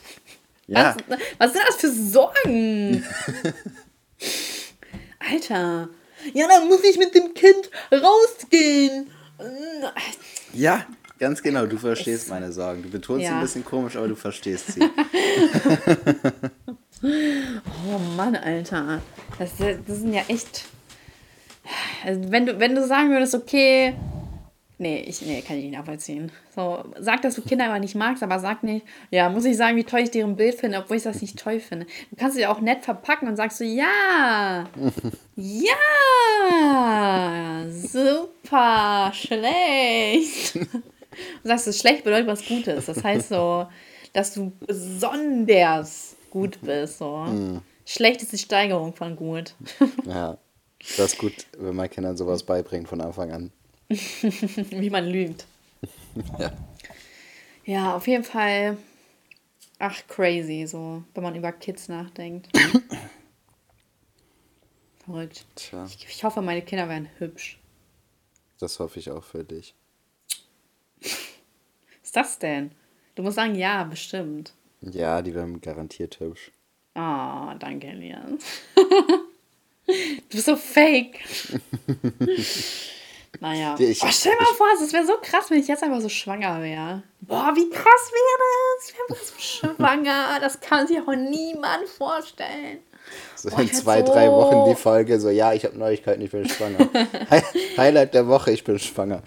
ja. 0.68 0.98
Was, 1.08 1.20
was 1.38 1.54
sind 1.54 1.64
das 1.66 1.76
für 1.78 1.90
Sorgen? 1.90 3.06
Alter. 5.32 5.88
Ja, 6.34 6.48
dann 6.50 6.68
muss 6.68 6.84
ich 6.84 6.98
mit 6.98 7.16
dem 7.16 7.34
Kind 7.34 7.70
rausgehen. 7.92 9.10
Ja, 10.54 10.86
Ganz 11.22 11.44
genau, 11.44 11.68
du 11.68 11.78
verstehst 11.78 12.30
meine 12.30 12.52
Sorgen. 12.52 12.82
Du 12.82 12.90
betonst 12.90 13.22
sie 13.22 13.28
Ja. 13.28 13.36
ein 13.36 13.42
bisschen 13.42 13.64
komisch, 13.64 13.96
aber 13.96 14.08
du 14.08 14.16
verstehst 14.16 14.74
sie. 14.74 14.82
Oh 17.04 17.98
Mann, 18.16 18.36
Alter. 18.36 19.02
Das, 19.40 19.52
das 19.58 19.98
sind 19.98 20.14
ja 20.14 20.22
echt. 20.28 20.66
Also 22.06 22.32
wenn 22.32 22.46
du, 22.46 22.60
wenn 22.60 22.76
du 22.76 22.86
sagen 22.86 23.10
würdest, 23.10 23.34
okay. 23.34 23.96
Nee, 24.78 25.02
ich, 25.08 25.22
nee, 25.24 25.42
kann 25.42 25.58
ich 25.58 25.64
nicht 25.66 25.78
nachvollziehen. 25.78 26.32
So, 26.56 26.84
sag, 27.00 27.22
dass 27.24 27.34
du 27.36 27.42
Kinder 27.42 27.66
aber 27.66 27.80
nicht 27.80 27.96
magst, 27.96 28.22
aber 28.22 28.38
sag 28.40 28.62
nicht, 28.64 28.86
ja, 29.10 29.30
muss 29.30 29.46
ich 29.46 29.58
sagen, 29.58 29.78
wie 29.78 29.84
toll 29.84 30.02
ich 30.02 30.12
deren 30.12 30.36
Bild 30.36 30.56
finde, 30.56 30.78
obwohl 30.80 30.98
ich 30.98 31.04
das 31.04 31.22
nicht 31.22 31.40
toll 31.40 31.60
finde. 31.60 31.88
Du 32.12 32.16
kannst 32.18 32.36
es 32.36 32.42
ja 32.44 32.52
auch 32.52 32.62
nett 32.62 32.84
verpacken 32.84 33.28
und 33.28 33.36
sagst 33.36 33.58
so, 33.60 33.64
ja, 33.64 34.66
ja, 35.36 35.76
super, 37.70 39.12
schlecht. 39.14 40.60
Und 41.12 41.48
sagst 41.48 41.68
du, 41.68 41.74
schlecht 41.74 42.04
bedeutet 42.04 42.28
was 42.28 42.46
Gutes. 42.46 42.86
Das 42.86 43.04
heißt 43.04 43.30
so, 43.30 43.68
dass 44.14 44.34
du 44.34 44.52
besonders 44.66 46.16
gut 46.30 46.60
bist. 46.62 46.98
So. 47.00 47.62
Schlecht 47.86 48.22
ist 48.22 48.32
die 48.32 48.38
Steigerung 48.38 48.94
von 48.96 49.16
gut. 49.16 49.56
Ja, 50.06 50.38
das 50.98 51.14
ist 51.14 51.18
gut, 51.18 51.34
wenn 51.58 51.76
man 51.76 51.90
Kindern 51.90 52.16
sowas 52.18 52.44
beibringt 52.44 52.88
von 52.88 53.02
Anfang 53.02 53.32
an. 53.32 53.52
Wie 53.90 54.90
man 54.90 55.06
lügt. 55.08 55.46
Ja. 56.40 56.52
Ja, 57.66 57.96
auf 57.96 58.08
jeden 58.08 58.24
Fall. 58.24 58.78
Ach, 59.80 60.00
crazy, 60.08 60.66
so, 60.68 61.04
wenn 61.14 61.24
man 61.24 61.36
über 61.36 61.52
Kids 61.52 61.88
nachdenkt. 61.90 62.50
Verrückt. 65.06 65.46
Tja, 65.56 65.86
Ich, 65.86 66.06
ich 66.08 66.24
hoffe, 66.24 66.42
meine 66.42 66.62
Kinder 66.62 66.88
werden 66.88 67.10
hübsch. 67.18 67.60
das 68.60 68.80
hoffe 68.80 69.00
ich 69.00 69.10
auch 69.10 69.24
für 69.24 69.44
dich. 69.44 69.74
Ist 72.12 72.18
das 72.18 72.40
denn? 72.40 72.72
Du 73.16 73.24
musst 73.24 73.38
sagen, 73.38 73.56
ja, 73.56 73.86
bestimmt. 73.86 74.52
Ja, 74.82 75.22
die 75.22 75.34
werden 75.34 75.62
garantiert 75.62 76.20
hübsch. 76.20 76.52
Ah, 76.94 77.56
danke, 77.58 77.88
Elias. 77.88 78.20
du 78.76 79.94
bist 80.30 80.46
so 80.46 80.58
fake. 80.58 81.20
naja. 83.40 83.78
Ich- 83.80 84.02
Boah, 84.02 84.12
stell 84.12 84.34
dir 84.34 84.40
mal 84.44 84.54
vor, 84.58 84.68
es 84.84 84.92
wäre 84.92 85.06
so 85.06 85.14
krass, 85.22 85.50
wenn 85.50 85.60
ich 85.62 85.70
jetzt 85.70 85.84
einfach 85.84 86.02
so 86.02 86.10
schwanger 86.10 86.62
wäre. 86.62 87.04
Boah, 87.22 87.54
wie 87.56 87.70
krass 87.70 88.12
wäre 88.12 88.42
das? 88.76 88.90
Ich 88.90 88.96
wäre 88.98 89.26
so 89.26 89.76
schwanger. 89.78 90.38
Das 90.42 90.60
kann 90.60 90.88
sich 90.88 91.00
auch 91.00 91.16
niemand 91.16 91.88
vorstellen. 91.98 92.80
So 93.38 93.50
Boah, 93.52 93.62
in 93.62 93.72
zwei, 93.72 94.00
so- 94.06 94.12
drei 94.12 94.28
Wochen 94.30 94.70
die 94.70 94.76
Folge, 94.76 95.18
so, 95.18 95.30
ja, 95.30 95.54
ich 95.54 95.64
habe 95.64 95.78
Neuigkeiten, 95.78 96.22
ich 96.22 96.32
bin 96.32 96.46
schwanger. 96.50 96.90
Hi 97.30 97.42
Highlight 97.78 98.14
der 98.14 98.28
Woche, 98.28 98.52
ich 98.52 98.66
bin 98.66 98.78
schwanger. 98.80 99.24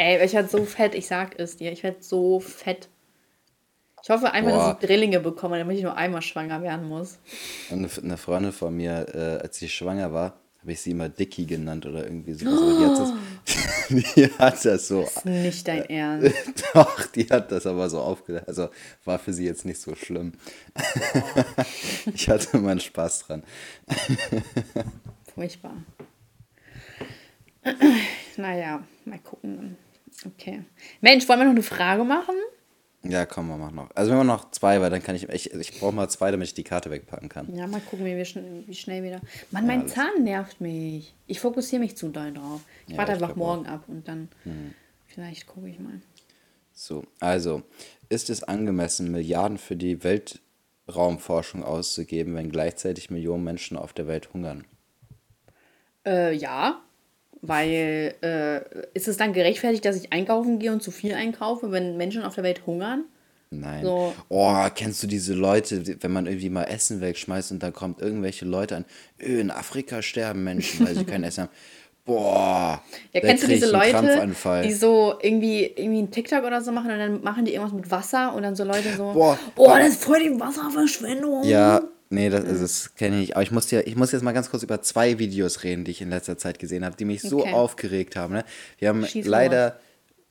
Ey, 0.00 0.24
ich 0.24 0.32
werde 0.32 0.48
so 0.48 0.64
fett, 0.64 0.94
ich 0.94 1.06
sag 1.06 1.38
es 1.38 1.58
dir. 1.58 1.72
Ich 1.72 1.82
werde 1.82 1.98
so 2.00 2.40
fett. 2.40 2.88
Ich 4.02 4.08
hoffe 4.08 4.32
einfach, 4.32 4.50
Boah. 4.50 4.72
dass 4.72 4.82
ich 4.82 4.86
Drillinge 4.86 5.20
bekomme, 5.20 5.58
damit 5.58 5.76
ich 5.76 5.82
nur 5.82 5.94
einmal 5.94 6.22
schwanger 6.22 6.62
werden 6.62 6.88
muss. 6.88 7.18
Eine, 7.70 7.86
eine 8.02 8.16
Freundin 8.16 8.52
von 8.52 8.74
mir, 8.74 9.06
äh, 9.14 9.42
als 9.42 9.58
sie 9.58 9.68
schwanger 9.68 10.10
war, 10.10 10.40
habe 10.60 10.72
ich 10.72 10.80
sie 10.80 10.92
immer 10.92 11.10
Dicky 11.10 11.44
genannt 11.44 11.84
oder 11.84 12.04
irgendwie 12.04 12.32
sowas. 12.32 12.62
Aber 12.62 12.78
die 12.78 12.86
hat 12.86 12.98
das, 12.98 14.14
die 14.14 14.38
hat 14.38 14.64
das 14.64 14.88
so. 14.88 15.02
Das 15.02 15.16
ist 15.16 15.24
nicht 15.26 15.68
dein 15.68 15.84
Ernst. 15.84 16.34
Doch, 16.72 17.06
die 17.08 17.26
hat 17.26 17.52
das 17.52 17.66
aber 17.66 17.90
so 17.90 18.00
aufgedacht. 18.00 18.48
Also 18.48 18.70
war 19.04 19.18
für 19.18 19.34
sie 19.34 19.44
jetzt 19.44 19.66
nicht 19.66 19.82
so 19.82 19.94
schlimm. 19.94 20.32
ich 22.14 22.26
hatte 22.26 22.56
meinen 22.56 22.80
Spaß 22.80 23.26
dran. 23.26 23.42
Furchtbar. 25.34 25.74
naja, 28.38 28.82
mal 29.04 29.18
gucken. 29.18 29.76
Okay. 30.26 30.64
Mensch, 31.00 31.28
wollen 31.28 31.40
wir 31.40 31.44
noch 31.44 31.52
eine 31.52 31.62
Frage 31.62 32.04
machen? 32.04 32.34
Ja, 33.02 33.24
komm, 33.24 33.48
wir 33.48 33.56
machen 33.56 33.76
noch. 33.76 33.90
Also 33.94 34.10
wir 34.10 34.16
machen 34.18 34.26
noch 34.26 34.50
zwei, 34.50 34.80
weil 34.82 34.90
dann 34.90 35.02
kann 35.02 35.16
ich. 35.16 35.26
Ich, 35.30 35.52
ich 35.54 35.80
brauche 35.80 35.94
mal 35.94 36.08
zwei, 36.10 36.30
damit 36.30 36.48
ich 36.48 36.54
die 36.54 36.64
Karte 36.64 36.90
wegpacken 36.90 37.30
kann. 37.30 37.54
Ja, 37.56 37.66
mal 37.66 37.80
gucken, 37.80 38.04
wie, 38.04 38.14
wir 38.14 38.24
schn 38.26 38.64
wie 38.66 38.74
schnell 38.74 39.02
wieder. 39.02 39.20
Mann, 39.50 39.66
mein 39.66 39.80
alles 39.82 39.94
Zahn 39.94 40.22
nervt 40.22 40.60
mich. 40.60 41.14
Ich 41.26 41.40
fokussiere 41.40 41.80
mich 41.80 41.96
zu 41.96 42.10
doll 42.10 42.32
drauf. 42.34 42.60
Ich 42.86 42.92
Ja, 42.92 42.98
warte 42.98 43.12
einfach 43.12 43.28
glaub 43.28 43.36
auch. 43.48 43.56
morgen 43.56 43.66
ab 43.66 43.84
und 43.88 44.06
dann 44.06 44.28
vielleicht 45.06 45.46
gucke 45.46 45.68
ich 45.68 45.78
mal. 45.78 46.00
So, 46.74 47.04
also, 47.20 47.62
ist 48.10 48.28
es 48.28 48.42
angemessen, 48.42 49.10
Milliarden 49.10 49.56
für 49.58 49.76
die 49.76 50.02
Weltraumforschung 50.04 51.64
auszugeben, 51.64 52.34
wenn 52.34 52.50
gleichzeitig 52.50 53.10
Millionen 53.10 53.44
Menschen 53.44 53.76
auf 53.78 53.92
der 53.94 54.06
Welt 54.06 54.32
hungern? 54.34 54.64
Äh, 56.06 56.34
ja. 56.34 56.82
Weil, 57.42 58.14
äh, 58.22 58.60
ist 58.92 59.08
es 59.08 59.16
dann 59.16 59.32
gerechtfertigt, 59.32 59.84
dass 59.84 59.96
ich 59.96 60.12
einkaufen 60.12 60.58
gehe 60.58 60.72
und 60.72 60.82
zu 60.82 60.90
viel 60.90 61.14
einkaufe, 61.14 61.72
wenn 61.72 61.96
Menschen 61.96 62.22
auf 62.22 62.34
der 62.34 62.44
Welt 62.44 62.66
hungern? 62.66 63.04
Nein. 63.50 63.82
So. 63.82 64.14
Oh, 64.28 64.64
kennst 64.74 65.02
du 65.02 65.06
diese 65.06 65.34
Leute, 65.34 65.82
wenn 66.02 66.12
man 66.12 66.26
irgendwie 66.26 66.50
mal 66.50 66.64
Essen 66.64 67.00
wegschmeißt 67.00 67.50
und 67.50 67.62
dann 67.62 67.72
kommt 67.72 68.00
irgendwelche 68.00 68.44
Leute 68.44 68.76
an, 68.76 68.84
öh, 69.20 69.40
in 69.40 69.50
Afrika 69.50 70.02
sterben 70.02 70.44
Menschen, 70.44 70.86
weil 70.86 70.94
sie 70.94 71.04
kein 71.04 71.24
Essen 71.24 71.44
haben. 71.44 71.50
Boah, 72.04 72.82
Ja, 73.12 73.20
kennst 73.20 73.44
du 73.44 73.48
diese 73.48 73.70
Leute, 73.70 74.26
die 74.64 74.72
so 74.72 75.14
irgendwie, 75.20 75.64
irgendwie 75.64 75.98
einen 75.98 76.10
TikTok 76.10 76.44
oder 76.44 76.60
so 76.60 76.72
machen 76.72 76.90
und 76.90 76.98
dann 76.98 77.22
machen 77.22 77.44
die 77.44 77.52
irgendwas 77.52 77.74
mit 77.74 77.90
Wasser 77.90 78.34
und 78.34 78.42
dann 78.42 78.56
so 78.56 78.64
Leute 78.64 78.96
so, 78.96 79.12
Boah. 79.12 79.38
oh, 79.56 79.68
das 79.68 79.90
ist 79.90 80.04
voll 80.04 80.18
die 80.20 80.40
Wasserverschwendung. 80.40 81.44
Ja, 81.44 81.82
nee, 82.10 82.28
das, 82.28 82.44
also 82.44 82.62
das 82.62 82.94
kenne 82.94 83.16
ich 83.16 83.20
nicht. 83.20 83.36
Aber 83.36 83.42
ich 83.42 83.50
muss, 83.50 83.66
dir, 83.66 83.86
ich 83.86 83.96
muss 83.96 84.12
jetzt 84.12 84.22
mal 84.22 84.32
ganz 84.32 84.50
kurz 84.50 84.62
über 84.62 84.82
zwei 84.82 85.18
Videos 85.18 85.64
reden, 85.64 85.84
die 85.84 85.92
ich 85.92 86.02
in 86.02 86.10
letzter 86.10 86.36
Zeit 86.36 86.58
gesehen 86.58 86.84
habe, 86.84 86.96
die 86.96 87.04
mich 87.04 87.22
so 87.22 87.40
Okay. 87.40 87.52
aufgeregt 87.52 88.16
haben. 88.16 88.34
Ne? 88.34 88.44
Wir 88.78 88.88
haben 88.88 89.06
Schieß 89.06 89.26
leider 89.26 89.78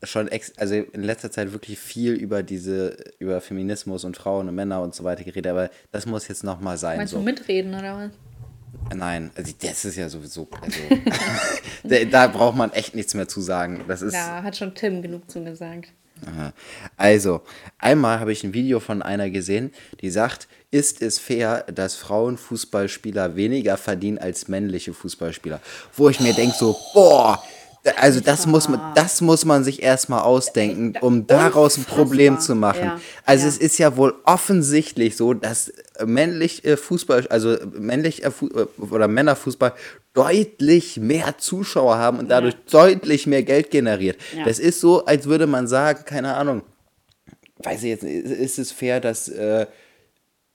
schon 0.02 0.28
ex 0.28 0.52
also 0.56 0.74
in 0.74 1.02
letzter 1.02 1.30
Zeit 1.30 1.52
wirklich 1.52 1.78
viel 1.78 2.14
über 2.14 2.42
diese, 2.42 2.96
über 3.18 3.40
Feminismus 3.40 4.04
und 4.04 4.16
Frauen 4.16 4.48
und 4.48 4.54
Männer 4.54 4.80
und 4.80 4.94
so 4.94 5.04
weiter 5.04 5.24
geredet, 5.24 5.50
aber 5.50 5.70
das 5.92 6.06
muss 6.06 6.28
jetzt 6.28 6.44
nochmal 6.44 6.78
sein. 6.78 6.96
Meinst 6.96 7.12
so. 7.12 7.18
du 7.18 7.24
mitreden 7.24 7.74
oder 7.74 7.96
was? 7.96 8.10
Nein, 8.96 9.30
also 9.34 9.52
das 9.60 9.84
ist 9.84 9.96
ja 9.96 10.08
sowieso. 10.08 10.48
Also, 10.62 10.78
da, 11.84 12.04
da 12.04 12.26
braucht 12.28 12.56
man 12.56 12.72
echt 12.72 12.94
nichts 12.94 13.14
mehr 13.14 13.28
zu 13.28 13.40
sagen. 13.40 13.84
Das 13.88 14.02
ist. 14.02 14.14
Ja, 14.14 14.42
hat 14.42 14.56
schon 14.56 14.74
Tim 14.74 15.02
genug 15.02 15.30
zugesagt. 15.30 15.92
Also, 16.96 17.42
einmal 17.78 18.20
habe 18.20 18.32
ich 18.32 18.44
ein 18.44 18.54
Video 18.54 18.80
von 18.80 19.02
einer 19.02 19.30
gesehen, 19.30 19.72
die 20.00 20.10
sagt, 20.10 20.48
ist 20.70 21.02
es 21.02 21.18
fair, 21.18 21.64
dass 21.72 21.96
Frauenfußballspieler 21.96 23.34
weniger 23.36 23.76
verdienen 23.76 24.18
als 24.18 24.48
männliche 24.48 24.92
Fußballspieler? 24.92 25.60
Wo 25.96 26.08
ich 26.08 26.20
mir 26.20 26.32
denke 26.32 26.54
so, 26.56 26.76
boah, 26.94 27.42
also 27.96 28.20
das 28.20 28.46
muss 28.46 28.68
man, 28.68 28.80
das 28.94 29.20
muss 29.20 29.44
man 29.44 29.64
sich 29.64 29.82
erstmal 29.82 30.20
ausdenken, 30.20 30.94
um 31.00 31.26
daraus 31.26 31.78
ein 31.78 31.84
Problem 31.84 32.38
zu 32.38 32.54
machen. 32.54 32.84
Ja, 32.84 33.00
Also 33.24 33.44
ja. 33.44 33.48
es 33.48 33.58
ist 33.58 33.78
ja 33.78 33.96
wohl 33.96 34.14
offensichtlich 34.24 35.16
so, 35.16 35.32
dass 35.32 35.72
männlich 36.04 36.64
äh, 36.64 36.76
Fußball, 36.76 37.26
also 37.28 37.56
männlich 37.72 38.22
äh, 38.24 38.28
äh, 38.28 38.66
oder 38.82 39.08
Männerfußball 39.08 39.72
deutlich 40.12 40.98
mehr 40.98 41.38
Zuschauer 41.38 41.96
haben 41.96 42.18
und 42.18 42.30
dadurch 42.30 42.56
deutlich 42.70 43.26
mehr 43.26 43.42
Geld 43.42 43.70
generiert. 43.70 44.18
Ja. 44.36 44.44
Das 44.44 44.58
ist 44.58 44.80
so, 44.80 45.04
als 45.06 45.26
würde 45.26 45.46
man 45.46 45.66
sagen, 45.66 46.04
keine 46.04 46.34
Ahnung, 46.34 46.62
weiß 47.58 47.82
ich 47.84 47.90
jetzt, 47.90 48.02
nicht, 48.02 48.26
ist 48.26 48.58
es 48.58 48.72
fair, 48.72 49.00
dass 49.00 49.28
äh, 49.28 49.66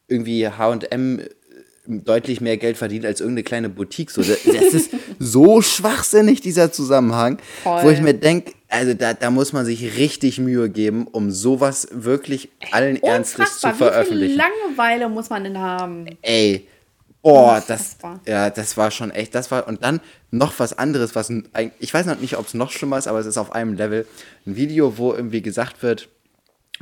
irgendwie 0.07 0.47
H&M 0.47 1.21
deutlich 1.87 2.41
mehr 2.41 2.57
Geld 2.57 2.77
verdient 2.77 3.05
als 3.05 3.19
irgendeine 3.19 3.43
kleine 3.43 3.69
Boutique. 3.69 4.11
So, 4.11 4.21
das, 4.21 4.43
das 4.43 4.73
ist 4.73 4.91
so 5.19 5.61
schwachsinnig, 5.61 6.41
dieser 6.41 6.71
Zusammenhang, 6.71 7.37
Voll. 7.63 7.83
wo 7.83 7.89
ich 7.89 8.01
mir 8.01 8.13
denke, 8.13 8.53
also 8.69 8.93
da, 8.93 9.13
da 9.13 9.31
muss 9.31 9.53
man 9.53 9.65
sich 9.65 9.97
richtig 9.97 10.39
Mühe 10.39 10.69
geben, 10.69 11.07
um 11.07 11.31
sowas 11.31 11.87
wirklich 11.91 12.49
allen 12.71 13.01
Ernstes 13.01 13.59
zu 13.59 13.67
Unfassbar, 13.67 13.71
wie 13.71 13.77
viel 13.77 13.87
veröffentlichen. 13.87 14.37
Langeweile 14.37 15.09
muss 15.09 15.29
man 15.29 15.43
denn 15.43 15.57
haben? 15.57 16.05
Ey, 16.21 16.67
boah, 17.21 17.63
das, 17.65 17.97
ja, 18.27 18.49
das 18.49 18.77
war 18.77 18.91
schon 18.91 19.11
echt, 19.11 19.33
das 19.33 19.49
war, 19.51 19.67
und 19.67 19.83
dann 19.83 20.01
noch 20.31 20.53
was 20.59 20.77
anderes, 20.77 21.15
was, 21.15 21.31
ich 21.79 21.93
weiß 21.93 22.05
noch 22.05 22.19
nicht, 22.19 22.37
ob 22.37 22.47
es 22.47 22.53
noch 22.53 22.71
schlimmer 22.71 22.97
ist, 22.97 23.07
aber 23.07 23.19
es 23.19 23.25
ist 23.25 23.37
auf 23.37 23.53
einem 23.53 23.73
Level, 23.73 24.05
ein 24.45 24.55
Video, 24.55 24.97
wo 24.97 25.13
irgendwie 25.13 25.41
gesagt 25.41 25.81
wird, 25.81 26.09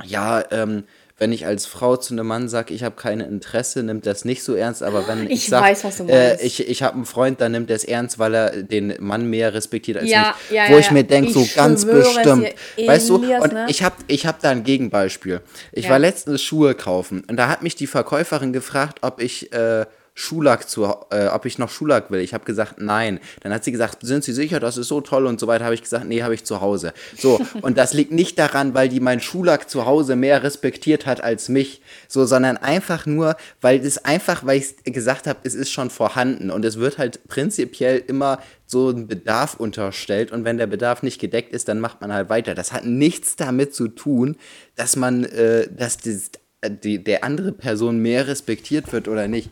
ja, 0.04 0.42
ähm, 0.50 0.84
wenn 1.16 1.30
ich 1.30 1.46
als 1.46 1.64
Frau 1.66 1.96
zu 1.96 2.12
einem 2.12 2.26
Mann 2.26 2.48
sage, 2.48 2.74
ich 2.74 2.82
habe 2.82 2.96
kein 2.96 3.20
Interesse, 3.20 3.84
nimmt 3.84 4.04
das 4.04 4.24
nicht 4.24 4.42
so 4.42 4.54
ernst, 4.54 4.82
aber 4.82 5.06
wenn 5.06 5.24
ich, 5.26 5.30
Ich 5.30 5.48
sag, 5.48 5.62
weiß, 5.62 5.84
was 5.84 5.98
du 5.98 6.06
äh, 6.08 6.40
ich, 6.44 6.68
ich 6.68 6.82
habe 6.82 6.94
einen 6.96 7.04
Freund, 7.04 7.40
dann 7.40 7.52
nimmt 7.52 7.70
er 7.70 7.76
es 7.76 7.84
ernst, 7.84 8.18
weil 8.18 8.34
er 8.34 8.62
den 8.62 8.94
Mann 8.98 9.30
mehr 9.30 9.54
respektiert 9.54 9.98
als 9.98 10.10
Ja, 10.10 10.34
mich. 10.48 10.56
ja, 10.56 10.68
wo 10.68 10.72
ja, 10.72 10.78
ich 10.80 10.90
mir 10.90 11.04
denke, 11.04 11.30
so 11.32 11.46
ganz 11.54 11.84
bestimmt. 11.84 12.48
weißt 12.84 13.08
du, 13.08 13.16
und 13.16 13.52
ne? 13.52 13.66
ich 13.68 13.82
habe 13.84 13.94
ich 14.08 14.26
hab 14.26 14.40
da 14.40 14.50
ein 14.50 14.64
Gegenbeispiel. 14.64 15.40
Ich 15.70 15.88
war 15.88 16.00
letztens 16.00 16.42
Schuhe 16.42 16.74
kaufen 16.74 17.22
und 17.28 17.36
da 17.36 17.48
hat 17.48 17.62
mich 17.62 17.76
die 17.76 17.86
Verkäuferin 17.86 18.52
gefragt, 18.52 18.98
ob 19.02 19.20
ich 19.22 19.52
äh, 19.52 19.86
Schulack 20.16 20.68
zu, 20.68 20.84
äh, 21.10 21.26
ob 21.26 21.44
ich 21.44 21.58
noch 21.58 21.68
Schulack 21.68 22.12
will. 22.12 22.20
Ich 22.20 22.34
habe 22.34 22.44
gesagt, 22.44 22.76
nein. 22.78 23.18
Dann 23.40 23.52
hat 23.52 23.64
sie 23.64 23.72
gesagt, 23.72 23.98
sind 24.02 24.22
Sie 24.22 24.32
sicher, 24.32 24.60
das 24.60 24.76
ist 24.76 24.86
so 24.86 25.00
toll 25.00 25.26
und 25.26 25.40
so 25.40 25.48
weiter. 25.48 25.64
Habe 25.64 25.74
ich 25.74 25.82
gesagt, 25.82 26.06
nee, 26.06 26.22
habe 26.22 26.34
ich 26.34 26.44
zu 26.44 26.60
Hause. 26.60 26.94
So, 27.18 27.40
und 27.62 27.76
das 27.76 27.94
liegt 27.94 28.12
nicht 28.12 28.38
daran, 28.38 28.74
weil 28.74 28.88
die 28.88 29.00
mein 29.00 29.20
Schulack 29.20 29.68
zu 29.68 29.86
Hause 29.86 30.14
mehr 30.14 30.44
respektiert 30.44 31.04
hat 31.04 31.20
als 31.20 31.48
mich, 31.48 31.82
so, 32.06 32.26
sondern 32.26 32.56
einfach 32.56 33.06
nur, 33.06 33.36
weil 33.60 33.84
es 33.84 34.04
einfach, 34.04 34.46
weil 34.46 34.58
ich 34.58 34.76
gesagt 34.84 35.26
habe, 35.26 35.40
es 35.42 35.54
ist 35.54 35.72
schon 35.72 35.90
vorhanden 35.90 36.50
und 36.50 36.64
es 36.64 36.78
wird 36.78 36.98
halt 36.98 37.26
prinzipiell 37.26 38.00
immer 38.06 38.38
so 38.66 38.90
ein 38.90 39.08
Bedarf 39.08 39.54
unterstellt 39.54 40.30
und 40.30 40.44
wenn 40.44 40.58
der 40.58 40.68
Bedarf 40.68 41.02
nicht 41.02 41.20
gedeckt 41.20 41.52
ist, 41.52 41.68
dann 41.68 41.80
macht 41.80 42.00
man 42.00 42.12
halt 42.12 42.28
weiter. 42.28 42.54
Das 42.54 42.72
hat 42.72 42.86
nichts 42.86 43.34
damit 43.34 43.74
zu 43.74 43.88
tun, 43.88 44.36
dass 44.76 44.94
man, 44.94 45.24
äh, 45.24 45.68
dass 45.70 45.98
das, 45.98 46.30
die, 46.68 47.02
der 47.02 47.24
andere 47.24 47.52
Person 47.52 47.98
mehr 47.98 48.26
respektiert 48.26 48.92
wird 48.92 49.08
oder 49.08 49.28
nicht. 49.28 49.50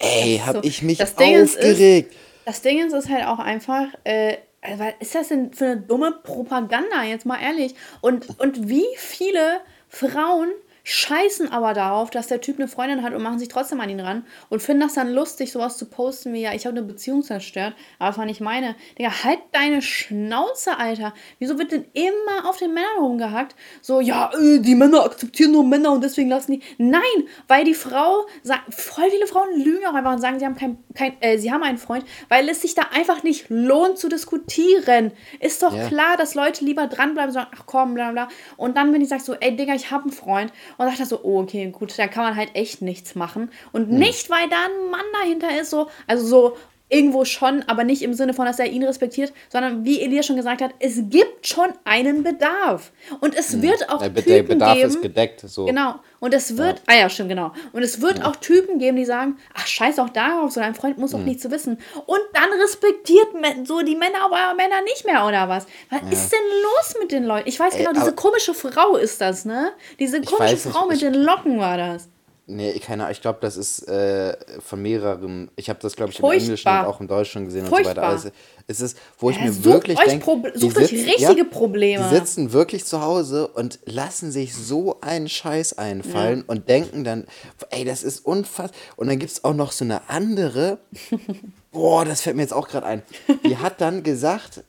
Ey, 0.00 0.40
hab 0.44 0.56
So, 0.56 0.62
ich 0.64 0.82
mich 0.82 0.98
das 0.98 1.14
Ding 1.14 1.34
ist- 1.34 1.56
aufgeregt. 1.56 2.14
Das 2.46 2.62
Ding 2.62 2.84
ist, 2.84 2.92
ist 2.94 3.08
halt 3.08 3.26
auch 3.26 3.38
einfach, 3.38 3.86
äh, 4.04 4.38
also 4.62 4.78
was 4.82 4.94
ist 4.98 5.14
das 5.14 5.28
denn 5.28 5.52
für 5.52 5.66
eine 5.66 5.76
dumme 5.76 6.12
Propaganda, 6.22 7.04
jetzt 7.04 7.26
mal 7.26 7.38
ehrlich? 7.40 7.74
Und, 8.00 8.26
und 8.40 8.68
wie 8.68 8.86
viele 8.96 9.60
Frauen 9.88 10.48
scheißen 10.84 11.52
aber 11.52 11.74
darauf, 11.74 12.10
dass 12.10 12.26
der 12.28 12.40
Typ 12.40 12.58
eine 12.58 12.68
Freundin 12.68 13.02
hat 13.02 13.12
und 13.14 13.22
machen 13.22 13.38
sich 13.38 13.48
trotzdem 13.48 13.80
an 13.80 13.90
ihn 13.90 14.00
ran 14.00 14.24
und 14.48 14.62
finden 14.62 14.82
das 14.82 14.94
dann 14.94 15.12
lustig, 15.12 15.52
sowas 15.52 15.76
zu 15.76 15.86
posten 15.88 16.32
wie, 16.32 16.42
ja, 16.42 16.52
ich 16.54 16.66
habe 16.66 16.76
eine 16.76 16.86
Beziehung 16.86 17.22
zerstört, 17.22 17.74
aber 17.98 18.08
das 18.10 18.18
war 18.18 18.26
nicht 18.26 18.40
meine. 18.40 18.74
Digga, 18.98 19.24
halt 19.24 19.38
deine 19.52 19.82
Schnauze, 19.82 20.78
Alter. 20.78 21.12
Wieso 21.38 21.58
wird 21.58 21.72
denn 21.72 21.84
immer 21.92 22.48
auf 22.48 22.56
den 22.58 22.72
Männern 22.74 22.98
rumgehackt? 23.00 23.54
So, 23.82 24.00
ja, 24.00 24.30
äh, 24.34 24.58
die 24.60 24.74
Männer 24.74 25.04
akzeptieren 25.04 25.52
nur 25.52 25.64
Männer 25.64 25.92
und 25.92 26.02
deswegen 26.02 26.28
lassen 26.28 26.52
die. 26.52 26.62
Nein, 26.78 27.00
weil 27.48 27.64
die 27.64 27.74
Frau, 27.74 28.26
voll 28.70 29.10
viele 29.10 29.26
Frauen 29.26 29.60
lügen 29.62 29.86
auch 29.86 29.94
einfach 29.94 30.12
und 30.12 30.20
sagen, 30.20 30.38
sie 30.38 30.44
haben, 30.46 30.56
kein, 30.56 30.78
kein, 30.94 31.20
äh, 31.20 31.38
sie 31.38 31.52
haben 31.52 31.62
einen 31.62 31.78
Freund, 31.78 32.04
weil 32.28 32.48
es 32.48 32.62
sich 32.62 32.74
da 32.74 32.82
einfach 32.94 33.22
nicht 33.22 33.46
lohnt 33.48 33.98
zu 33.98 34.08
diskutieren. 34.08 35.12
Ist 35.40 35.62
doch 35.62 35.74
Ja. 35.74 35.88
klar, 35.88 36.16
dass 36.16 36.34
Leute 36.34 36.64
lieber 36.64 36.86
dranbleiben 36.86 37.28
und 37.30 37.34
sagen, 37.34 37.50
ach 37.54 37.62
komm, 37.66 37.94
bla 37.94 38.12
bla. 38.12 38.28
Und 38.56 38.76
dann, 38.76 38.92
wenn 38.92 39.00
ich 39.02 39.08
sage 39.08 39.22
so, 39.22 39.34
ey 39.34 39.54
Digga, 39.56 39.74
ich 39.74 39.90
habe 39.90 40.04
einen 40.04 40.12
Freund 40.12 40.52
und 40.80 40.86
sagt 40.86 41.00
er 41.00 41.04
so, 41.04 41.20
oh, 41.22 41.42
okay, 41.42 41.70
gut, 41.70 41.98
da 41.98 42.08
kann 42.08 42.24
man 42.24 42.36
halt 42.36 42.54
echt 42.54 42.80
nichts 42.80 43.14
machen. 43.14 43.50
Und 43.70 43.90
nicht, 43.90 44.30
weil 44.30 44.48
da 44.48 44.64
ein 44.64 44.90
Mann 44.90 45.04
dahinter 45.12 45.60
ist, 45.60 45.68
so, 45.68 45.90
also 46.06 46.26
so 46.26 46.56
irgendwo 46.90 47.24
schon, 47.24 47.62
aber 47.66 47.84
nicht 47.84 48.02
im 48.02 48.12
Sinne 48.14 48.34
von, 48.34 48.44
dass 48.44 48.58
er 48.58 48.66
ihn 48.66 48.84
respektiert, 48.84 49.32
sondern 49.48 49.84
wie 49.84 50.00
Elia 50.00 50.22
schon 50.22 50.36
gesagt 50.36 50.60
hat, 50.60 50.72
es 50.78 51.00
gibt 51.08 51.46
schon 51.46 51.68
einen 51.84 52.22
Bedarf. 52.22 52.92
Und 53.20 53.34
es 53.34 53.62
wird 53.62 53.88
auch 53.88 54.00
Der, 54.00 54.14
Typen 54.14 54.24
der 54.28 54.42
Bedarf 54.42 54.74
geben, 54.74 54.88
ist 54.88 55.02
gedeckt. 55.02 55.40
So. 55.46 55.66
Genau. 55.66 55.94
Und 56.18 56.34
es 56.34 56.56
wird, 56.58 56.82
ah 56.86 56.94
ja, 56.96 57.08
stimmt, 57.08 57.30
genau. 57.30 57.52
Und 57.72 57.82
es 57.82 58.00
wird 58.02 58.22
auch 58.24 58.36
Typen 58.36 58.78
geben, 58.78 58.96
die 58.96 59.04
sagen, 59.06 59.38
ach, 59.54 59.66
scheiß 59.66 59.98
auch 59.98 60.10
darauf, 60.10 60.52
so 60.52 60.60
dein 60.60 60.74
Freund 60.74 60.98
muss 60.98 61.12
doch 61.12 61.18
nichts 61.18 61.42
zu 61.42 61.50
wissen. 61.50 61.78
Und 62.06 62.20
dann 62.34 62.50
respektiert 62.60 63.28
so 63.64 63.80
die 63.80 63.96
Männer 63.96 64.24
aber 64.24 64.54
Männer 64.54 64.82
nicht 64.82 65.06
mehr, 65.06 65.24
oder 65.26 65.48
was? 65.48 65.66
Was 65.88 66.00
ist 66.12 66.32
denn 66.32 66.40
los 66.62 66.94
mit 67.00 67.12
den 67.12 67.24
Leuten? 67.24 67.48
Ich 67.48 67.58
weiß 67.58 67.76
genau, 67.76 67.92
diese 67.92 68.08
aber- 68.08 68.16
komische 68.16 68.52
Frau 68.52 68.96
ist 68.96 69.20
das, 69.20 69.44
ne? 69.44 69.72
Diese 69.98 70.20
komische 70.20 70.42
weiß 70.54 70.64
nicht, 70.66 70.76
Frau 70.76 70.86
mit 70.86 71.00
den 71.00 71.14
Locken 71.14 71.58
war 71.58 71.76
das. 71.78 72.08
Nee, 72.50 72.78
keine 72.80 73.04
Ahnung. 73.04 73.12
Ich 73.12 73.20
glaube, 73.20 73.38
das 73.40 73.56
ist 73.56 73.86
äh, 73.88 74.36
von 74.60 74.82
mehreren. 74.82 75.50
Ich 75.56 75.68
habe 75.68 75.78
das, 75.80 75.96
glaube 75.96 76.12
ich, 76.12 76.18
im 76.18 76.24
Englischen 76.30 76.68
und 76.68 76.84
auch 76.84 77.00
im 77.00 77.08
Deutschen 77.08 77.44
gesehen 77.44 77.62
und 77.62 77.68
Furchtbar. 77.68 77.94
so 77.94 78.00
weiter. 78.00 78.08
Also, 78.08 78.30
es 78.66 78.80
ist, 78.80 78.96
wo 79.18 79.30
ich 79.30 79.36
Ja, 79.36 79.44
mir 79.44 79.52
sucht 79.52 79.64
wirklich 79.64 79.98
euch 79.98 80.04
denke, 80.04 80.24
Proble- 80.30 80.58
sucht 80.58 80.76
euch 80.78 80.92
richtige 80.92 81.44
Probleme. 81.44 82.04
Die 82.08 82.14
sitzen 82.16 82.52
wirklich 82.52 82.84
zu 82.84 83.00
Hause 83.02 83.48
und 83.48 83.78
lassen 83.84 84.30
sich 84.32 84.54
so 84.54 85.00
einen 85.00 85.28
Scheiß 85.28 85.78
einfallen 85.78 86.42
und 86.46 86.68
denken 86.68 87.02
dann, 87.04 87.26
ey, 87.70 87.84
das 87.84 88.02
ist 88.02 88.24
unfassbar. 88.24 88.78
Und 88.96 89.08
dann 89.08 89.18
gibt 89.18 89.32
es 89.32 89.42
auch 89.44 89.54
noch 89.54 89.72
so 89.72 89.84
eine 89.84 90.08
andere, 90.08 90.78
boah, 91.72 92.04
das 92.04 92.20
fällt 92.22 92.36
mir 92.36 92.42
jetzt 92.42 92.52
auch 92.54 92.68
gerade 92.68 92.86
ein. 92.86 93.02
Die 93.44 93.56
hat 93.56 93.80
dann 93.80 94.02
gesagt, 94.02 94.62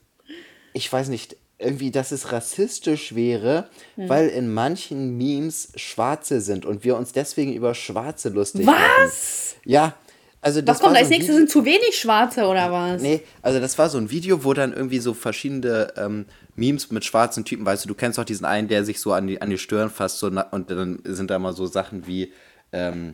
ich 0.73 0.91
weiß 0.91 1.09
nicht, 1.09 1.35
irgendwie, 1.61 1.91
dass 1.91 2.11
es 2.11 2.31
rassistisch 2.31 3.15
wäre, 3.15 3.69
Hm. 3.95 4.09
weil 4.09 4.27
in 4.29 4.53
manchen 4.53 5.17
Memes 5.17 5.69
Schwarze 5.75 6.41
sind 6.41 6.65
und 6.65 6.83
wir 6.83 6.95
uns 6.97 7.11
deswegen 7.11 7.53
über 7.53 7.73
Schwarze 7.75 8.29
lustig 8.29 8.65
machen. 8.65 8.79
Was? 9.03 9.55
Ja, 9.65 9.93
also 10.41 10.61
das 10.61 10.77
Was 10.77 10.81
kommt 10.83 10.97
als 10.97 11.07
so 11.07 11.13
nächstes? 11.13 11.35
Video- 11.35 11.39
Sind 11.39 11.49
zu 11.51 11.65
wenig 11.65 11.95
Schwarze 11.99 12.45
oder 12.47 12.71
was? 12.71 13.01
Nee, 13.01 13.21
also 13.41 13.59
das 13.59 13.77
war 13.77 13.89
so 13.89 13.97
ein 13.99 14.09
Video, 14.09 14.43
wo 14.43 14.53
dann 14.53 14.73
irgendwie 14.73 14.99
so 14.99 15.13
verschiedene 15.13 15.93
ähm, 15.97 16.25
Memes 16.55 16.89
mit 16.91 17.05
schwarzen 17.05 17.45
Typen, 17.45 17.65
weißt 17.65 17.85
du, 17.85 17.89
du 17.89 17.95
kennst 17.95 18.17
doch 18.17 18.23
diesen 18.25 18.45
einen, 18.45 18.67
der 18.67 18.83
sich 18.83 18.99
so 18.99 19.13
an 19.13 19.27
die, 19.27 19.41
an 19.41 19.49
die 19.49 19.57
Stirn 19.57 19.89
fasst 19.89 20.19
so, 20.19 20.27
und 20.27 20.69
dann 20.71 20.99
sind 21.05 21.29
da 21.31 21.37
mal 21.39 21.53
so 21.53 21.67
Sachen 21.67 22.07
wie 22.07 22.33
ähm, 22.71 23.13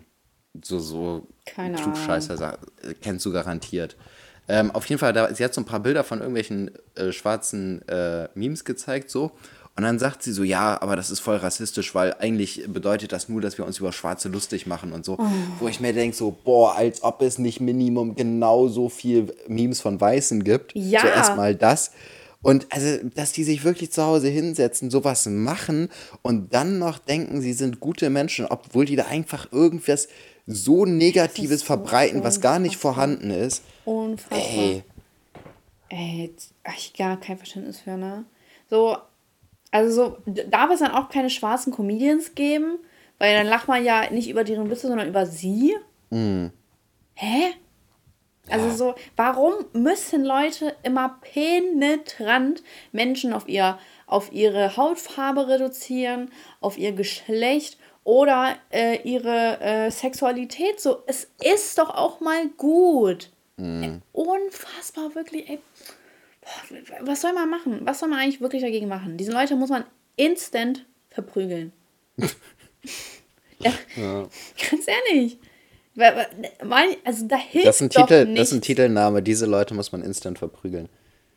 so, 0.63 0.79
so 0.79 1.27
Keine 1.45 1.75
Klugscheißer, 1.77 2.57
äh, 2.83 2.93
kennst 3.01 3.25
du 3.25 3.31
garantiert. 3.31 3.95
Ähm, 4.47 4.71
auf 4.71 4.85
jeden 4.85 4.99
Fall, 4.99 5.13
da, 5.13 5.33
sie 5.33 5.43
hat 5.43 5.53
so 5.53 5.61
ein 5.61 5.65
paar 5.65 5.81
Bilder 5.81 6.03
von 6.03 6.19
irgendwelchen 6.19 6.71
äh, 6.95 7.11
schwarzen 7.11 7.87
äh, 7.87 8.29
Memes 8.33 8.63
gezeigt, 8.63 9.09
so. 9.09 9.31
Und 9.75 9.83
dann 9.83 9.99
sagt 9.99 10.23
sie 10.23 10.31
so, 10.31 10.41
ja, 10.41 10.81
aber 10.81 10.95
das 10.95 11.11
ist 11.11 11.19
voll 11.19 11.35
rassistisch, 11.35 11.93
weil 11.93 12.15
eigentlich 12.19 12.63
bedeutet 12.67 13.11
das 13.11 13.29
nur, 13.29 13.41
dass 13.41 13.59
wir 13.59 13.65
uns 13.65 13.77
über 13.77 13.91
Schwarze 13.91 14.27
lustig 14.27 14.65
machen 14.65 14.91
und 14.91 15.05
so. 15.05 15.17
Oh. 15.19 15.25
Wo 15.59 15.67
ich 15.67 15.79
mir 15.79 15.93
denke, 15.93 16.17
so, 16.17 16.35
boah, 16.43 16.75
als 16.75 17.03
ob 17.03 17.21
es 17.21 17.37
nicht 17.37 17.59
Minimum 17.59 18.15
genauso 18.15 18.89
viel 18.89 19.35
Memes 19.47 19.79
von 19.79 20.01
Weißen 20.01 20.43
gibt. 20.43 20.71
Ja. 20.73 21.01
Zuerst 21.01 21.35
mal 21.35 21.53
das. 21.53 21.91
Und 22.41 22.65
also, 22.71 23.03
dass 23.13 23.33
die 23.33 23.43
sich 23.43 23.63
wirklich 23.63 23.91
zu 23.91 24.03
Hause 24.03 24.29
hinsetzen, 24.29 24.89
sowas 24.89 25.27
machen 25.27 25.89
und 26.23 26.53
dann 26.55 26.79
noch 26.79 26.97
denken, 26.97 27.41
sie 27.41 27.53
sind 27.53 27.79
gute 27.79 28.09
Menschen, 28.09 28.47
obwohl 28.47 28.85
die 28.85 28.95
da 28.95 29.05
einfach 29.05 29.51
irgendwas 29.51 30.07
so 30.47 30.85
Negatives 30.85 31.61
verbreiten, 31.61 32.23
was 32.23 32.41
gar 32.41 32.57
nicht 32.57 32.77
vorhanden 32.77 33.29
ist. 33.29 33.63
Unfassbar. 33.85 34.39
Ey, 34.39 34.83
Ey, 35.89 36.33
ich 36.77 36.93
gar 36.93 37.19
kein 37.19 37.37
Verständnis 37.37 37.79
für, 37.79 37.97
ne? 37.97 38.25
So, 38.69 38.97
also 39.71 40.17
so, 40.25 40.33
darf 40.49 40.71
es 40.71 40.79
dann 40.79 40.91
auch 40.91 41.09
keine 41.09 41.29
schwarzen 41.29 41.71
Comedians 41.73 42.35
geben? 42.35 42.79
Weil 43.19 43.35
dann 43.35 43.47
lacht 43.47 43.67
man 43.67 43.83
ja 43.83 44.09
nicht 44.11 44.29
über 44.29 44.43
deren 44.43 44.69
Witze, 44.69 44.87
sondern 44.87 45.07
über 45.07 45.25
sie. 45.25 45.75
Hä? 47.15 47.53
Also 48.49 48.71
so, 48.71 48.95
warum 49.15 49.53
müssen 49.73 50.23
Leute 50.23 50.75
immer 50.83 51.19
penetrant 51.21 52.63
Menschen 52.91 53.33
auf, 53.33 53.47
ihr, 53.47 53.77
auf 54.05 54.31
ihre 54.31 54.77
Hautfarbe 54.77 55.47
reduzieren, 55.47 56.31
auf 56.61 56.77
ihr 56.77 56.93
Geschlecht 56.93 57.77
oder 58.07 58.55
äh, 58.71 59.01
ihre 59.03 59.59
äh, 59.59 59.91
Sexualität? 59.91 60.79
So, 60.79 61.03
es 61.07 61.27
ist 61.43 61.77
doch 61.77 61.89
auch 61.89 62.21
mal 62.21 62.47
gut. 62.55 63.31
Ey, 63.57 63.99
unfassbar, 64.13 65.13
wirklich, 65.13 65.49
ey. 65.49 65.59
Boah, 66.39 66.77
was 67.01 67.21
soll 67.21 67.33
man 67.33 67.49
machen? 67.49 67.81
Was 67.83 67.99
soll 67.99 68.07
man 68.07 68.19
eigentlich 68.19 68.39
wirklich 68.39 68.61
dagegen 68.61 68.87
machen? 68.87 69.17
Diese 69.17 69.33
Leute 69.33 69.57
muss 69.57 69.69
man 69.69 69.83
instant 70.15 70.85
verprügeln. 71.09 71.73
ja, 73.59 73.73
Ganz 73.97 74.87
ehrlich. 74.87 75.37
Also 77.03 77.27
da 77.27 77.35
hilft 77.35 77.67
das 77.67 77.75
ist 77.75 77.81
ein 77.81 77.89
doch 77.89 78.07
Titel, 78.07 78.25
nichts. 78.25 78.39
das 78.39 78.47
ist 78.51 78.57
ein 78.57 78.61
Titelname. 78.61 79.21
Diese 79.21 79.47
Leute 79.47 79.73
muss 79.73 79.91
man 79.91 80.01
instant 80.01 80.39
verprügeln. 80.39 80.87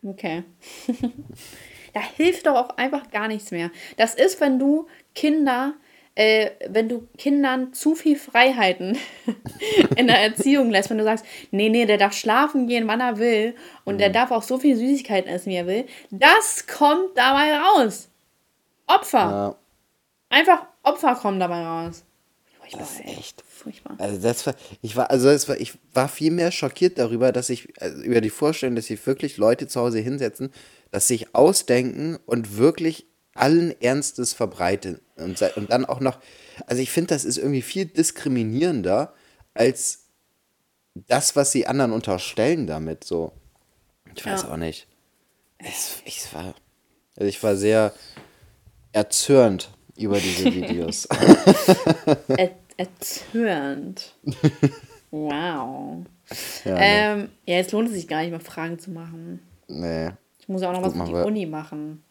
Okay. 0.05 0.45
da 1.95 2.01
hilft 2.17 2.47
doch 2.47 2.55
auch 2.55 2.77
einfach 2.77 3.11
gar 3.11 3.27
nichts 3.27 3.51
mehr. 3.51 3.73
Das 3.97 4.15
ist, 4.15 4.41
wenn 4.41 4.61
du 4.61 4.87
Kinder, 5.17 5.75
äh, 6.15 6.51
wenn 6.69 6.89
du 6.89 7.07
Kindern 7.17 7.73
zu 7.73 7.95
viel 7.95 8.17
Freiheiten 8.17 8.99
in 9.97 10.07
der 10.07 10.21
Erziehung 10.21 10.71
lässt, 10.71 10.91
wenn 10.91 10.99
du 10.99 11.05
sagst, 11.05 11.25
nee, 11.51 11.69
nee, 11.69 11.87
der 11.87 11.99
darf 11.99 12.13
schlafen 12.13 12.67
gehen, 12.67 12.87
wann 12.89 13.01
er 13.01 13.19
will 13.19 13.55
und 13.85 13.99
der 13.99 14.11
darf 14.11 14.31
auch 14.31 14.43
so 14.43 14.59
viel 14.59 14.77
Süßigkeiten 14.77 15.31
essen, 15.31 15.51
wie 15.51 15.57
er 15.57 15.67
will, 15.67 15.87
das 16.11 16.67
kommt 16.67 17.17
dabei 17.17 17.57
raus. 17.57 18.09
Opfer. 18.87 19.19
Ja, 19.19 19.57
Einfach 20.31 20.67
Opfer 20.83 21.17
kommen 21.17 21.41
dabei 21.41 21.65
raus. 21.65 22.05
Furchtbar, 22.59 22.81
das 22.81 22.93
ist 22.93 23.05
echt. 23.05 23.45
Furchtbar. 23.47 23.97
Also 23.99 24.23
das 24.23 24.47
war, 24.47 24.55
ich 24.81 24.97
war, 24.97 25.11
also 25.11 25.29
es 25.29 25.47
war, 25.49 25.61
ich 25.61 25.75
war 25.93 26.09
viel 26.09 26.31
mehr 26.31 26.51
schockiert 26.51 26.99
darüber, 26.99 27.31
dass 27.31 27.51
ich, 27.51 27.69
also 27.79 28.01
über 28.03 28.23
die 28.23 28.31
Vorstellung, 28.31 28.75
dass 28.75 28.87
sich 28.87 29.05
wirklich 29.07 29.37
Leute 29.37 29.67
zu 29.67 29.81
Hause 29.81 29.99
hinsetzen, 29.99 30.51
dass 30.91 31.09
sich 31.09 31.35
ausdenken 31.35 32.19
und 32.25 32.57
wirklich 32.57 33.07
allen 33.35 33.79
Ernstes 33.81 34.33
verbreiten. 34.33 35.01
Und, 35.17 35.41
und 35.57 35.71
dann 35.71 35.85
auch 35.85 36.01
noch, 36.01 36.19
also 36.67 36.83
ich 36.83 36.91
finde, 36.91 37.09
das 37.15 37.25
ist 37.25 37.39
irgendwie 37.39 37.63
viel 37.63 37.87
diskriminierender 37.87 39.15
als 39.55 40.05
das, 40.95 41.37
was 41.37 41.53
sie 41.53 41.67
anderen 41.67 41.93
unterstellen 41.93 42.67
damit, 42.67 43.05
so. 43.05 43.33
Ich 44.15 44.27
weiß 44.27 44.43
Ja. 44.43 44.53
auch 44.53 44.57
nicht. 44.57 44.87
Es, 45.59 45.99
ich 46.05 46.33
war, 46.35 46.55
also 47.17 47.29
ich 47.29 47.41
war 47.43 47.55
sehr 47.57 47.93
erzürnt 48.93 49.71
über 49.97 50.19
diese 50.19 50.47
Videos. 50.53 51.07
Er 52.37 52.51
erzürnt. 52.77 54.15
Wow. 55.13 56.05
ja, 56.65 56.73
ne? 56.75 56.79
Ähm, 56.81 57.29
ja, 57.45 57.57
jetzt 57.57 57.73
lohnt 57.73 57.89
es 57.89 57.95
sich 57.95 58.07
gar 58.07 58.21
nicht 58.21 58.31
mehr 58.31 58.39
Fragen 58.39 58.79
zu 58.79 58.93
machen. 58.93 59.41
nee. 59.67 60.11
Ich 60.39 60.49
muss 60.49 60.63
ja 60.63 60.69
auch 60.69 60.73
noch 60.73 60.83
was 60.83 60.93
Guck 60.93 61.07
für 61.07 61.13
mal, 61.13 61.23
die 61.23 61.27
Uni 61.29 61.47
machen. 61.47 62.05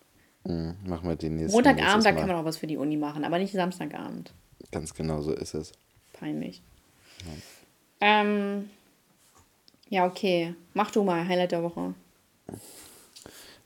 Hm, 0.50 0.74
Machen 0.84 1.08
wir 1.08 1.16
den 1.16 1.36
nächsten. 1.36 1.52
Montagabend, 1.56 2.04
da 2.04 2.12
kann 2.12 2.28
man 2.28 2.38
auch 2.38 2.44
was 2.46 2.58
für 2.58 2.66
die 2.66 2.78
Uni 2.78 2.98
machen, 2.98 3.24
aber 3.24 3.38
nicht 3.38 3.54
Samstagabend. 3.54 4.34
Ganz 4.72 4.96
genau 4.96 5.22
so 5.22 5.32
ist 5.32 5.54
es. 5.54 5.74
Peinlich. 6.14 6.64
Ähm, 8.02 8.68
ja, 9.90 10.08
okay. 10.08 10.56
Mach 10.74 10.90
du 10.90 11.04
mal 11.04 11.28
Highlight 11.28 11.52
der 11.52 11.62
Woche. 11.62 11.94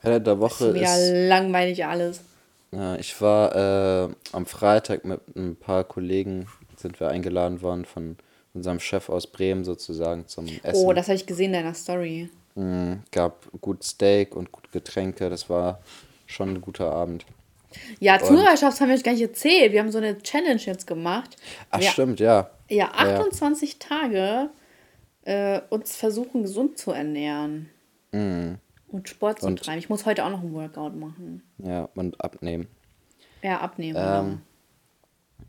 Highlight 0.02 0.26
der 0.26 0.38
Woche 0.38 0.66
ist 0.66 0.74
wieder 0.74 0.98
ist. 0.98 1.28
langweilig 1.28 1.86
alles. 1.86 2.20
Ja, 2.70 2.96
ich 2.96 3.18
war 3.18 3.54
äh, 3.54 4.14
am 4.32 4.44
Freitag 4.44 5.06
mit 5.06 5.20
ein 5.34 5.56
paar 5.56 5.84
Kollegen, 5.84 6.48
sind 6.76 7.00
wir 7.00 7.08
eingeladen 7.08 7.62
worden 7.62 7.86
von 7.86 8.16
unserem 8.52 8.78
Chef 8.78 9.08
aus 9.08 9.26
Bremen 9.26 9.64
sozusagen 9.64 10.26
zum 10.28 10.48
Essen. 10.62 10.84
Oh, 10.84 10.92
das 10.92 11.06
habe 11.06 11.16
ich 11.16 11.24
gesehen 11.24 11.46
in 11.46 11.62
deiner 11.62 11.74
Story. 11.74 12.28
Mm, 12.56 12.94
gab 13.10 13.46
gut 13.62 13.82
Steak 13.84 14.36
und 14.36 14.52
gut 14.52 14.70
Getränke. 14.70 15.30
Das 15.30 15.48
war 15.48 15.80
schon 16.26 16.50
ein 16.50 16.60
guter 16.60 16.90
Abend. 16.92 17.24
Ja, 17.98 18.20
Zuhörerschaft 18.20 18.80
haben 18.80 18.88
wir 18.88 18.94
euch 18.94 19.02
gar 19.02 19.12
nicht 19.12 19.22
erzählt. 19.22 19.72
Wir 19.72 19.80
haben 19.80 19.90
so 19.90 19.98
eine 19.98 20.18
Challenge 20.22 20.60
jetzt 20.60 20.86
gemacht. 20.86 21.36
Ach, 21.70 21.80
ja, 21.80 21.90
stimmt, 21.90 22.20
ja. 22.20 22.50
Ja, 22.68 22.76
Ja. 22.96 23.16
28 23.18 23.78
Tage 23.80 24.50
äh, 25.24 25.60
uns 25.70 25.96
versuchen, 25.96 26.42
gesund 26.42 26.78
zu 26.78 26.92
ernähren. 26.92 27.70
Und 28.12 29.08
Sport 29.08 29.40
zu 29.40 29.46
Mhm. 29.46 29.52
Und- 29.52 29.62
treiben. 29.64 29.78
Ich 29.78 29.88
muss 29.88 30.06
heute 30.06 30.24
auch 30.24 30.30
noch 30.30 30.42
ein 30.42 30.52
Workout 30.52 30.94
machen. 30.94 31.42
Ja, 31.58 31.88
und 31.96 32.20
abnehmen. 32.20 32.68
Ja, 33.42 33.60
abnehmen. 33.60 33.96
Ähm, 33.98 34.40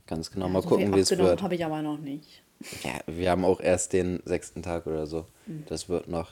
Ganz 0.07 0.31
genau. 0.31 0.49
Mal 0.49 0.61
so 0.61 0.69
gucken, 0.69 0.95
wie 0.95 0.99
es 0.99 1.15
wird. 1.15 1.41
habe 1.43 1.55
ich 1.55 1.63
aber 1.65 1.81
noch 1.81 1.97
nicht. 1.99 2.41
Ja, 2.83 2.93
wir 3.07 3.29
haben 3.31 3.43
auch 3.45 3.59
erst 3.59 3.93
den 3.93 4.21
sechsten 4.25 4.63
Tag 4.63 4.87
oder 4.87 5.05
so. 5.07 5.25
Mhm. 5.45 5.63
Das 5.67 5.89
wird 5.89 6.07
noch. 6.07 6.31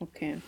Okay. 0.00 0.38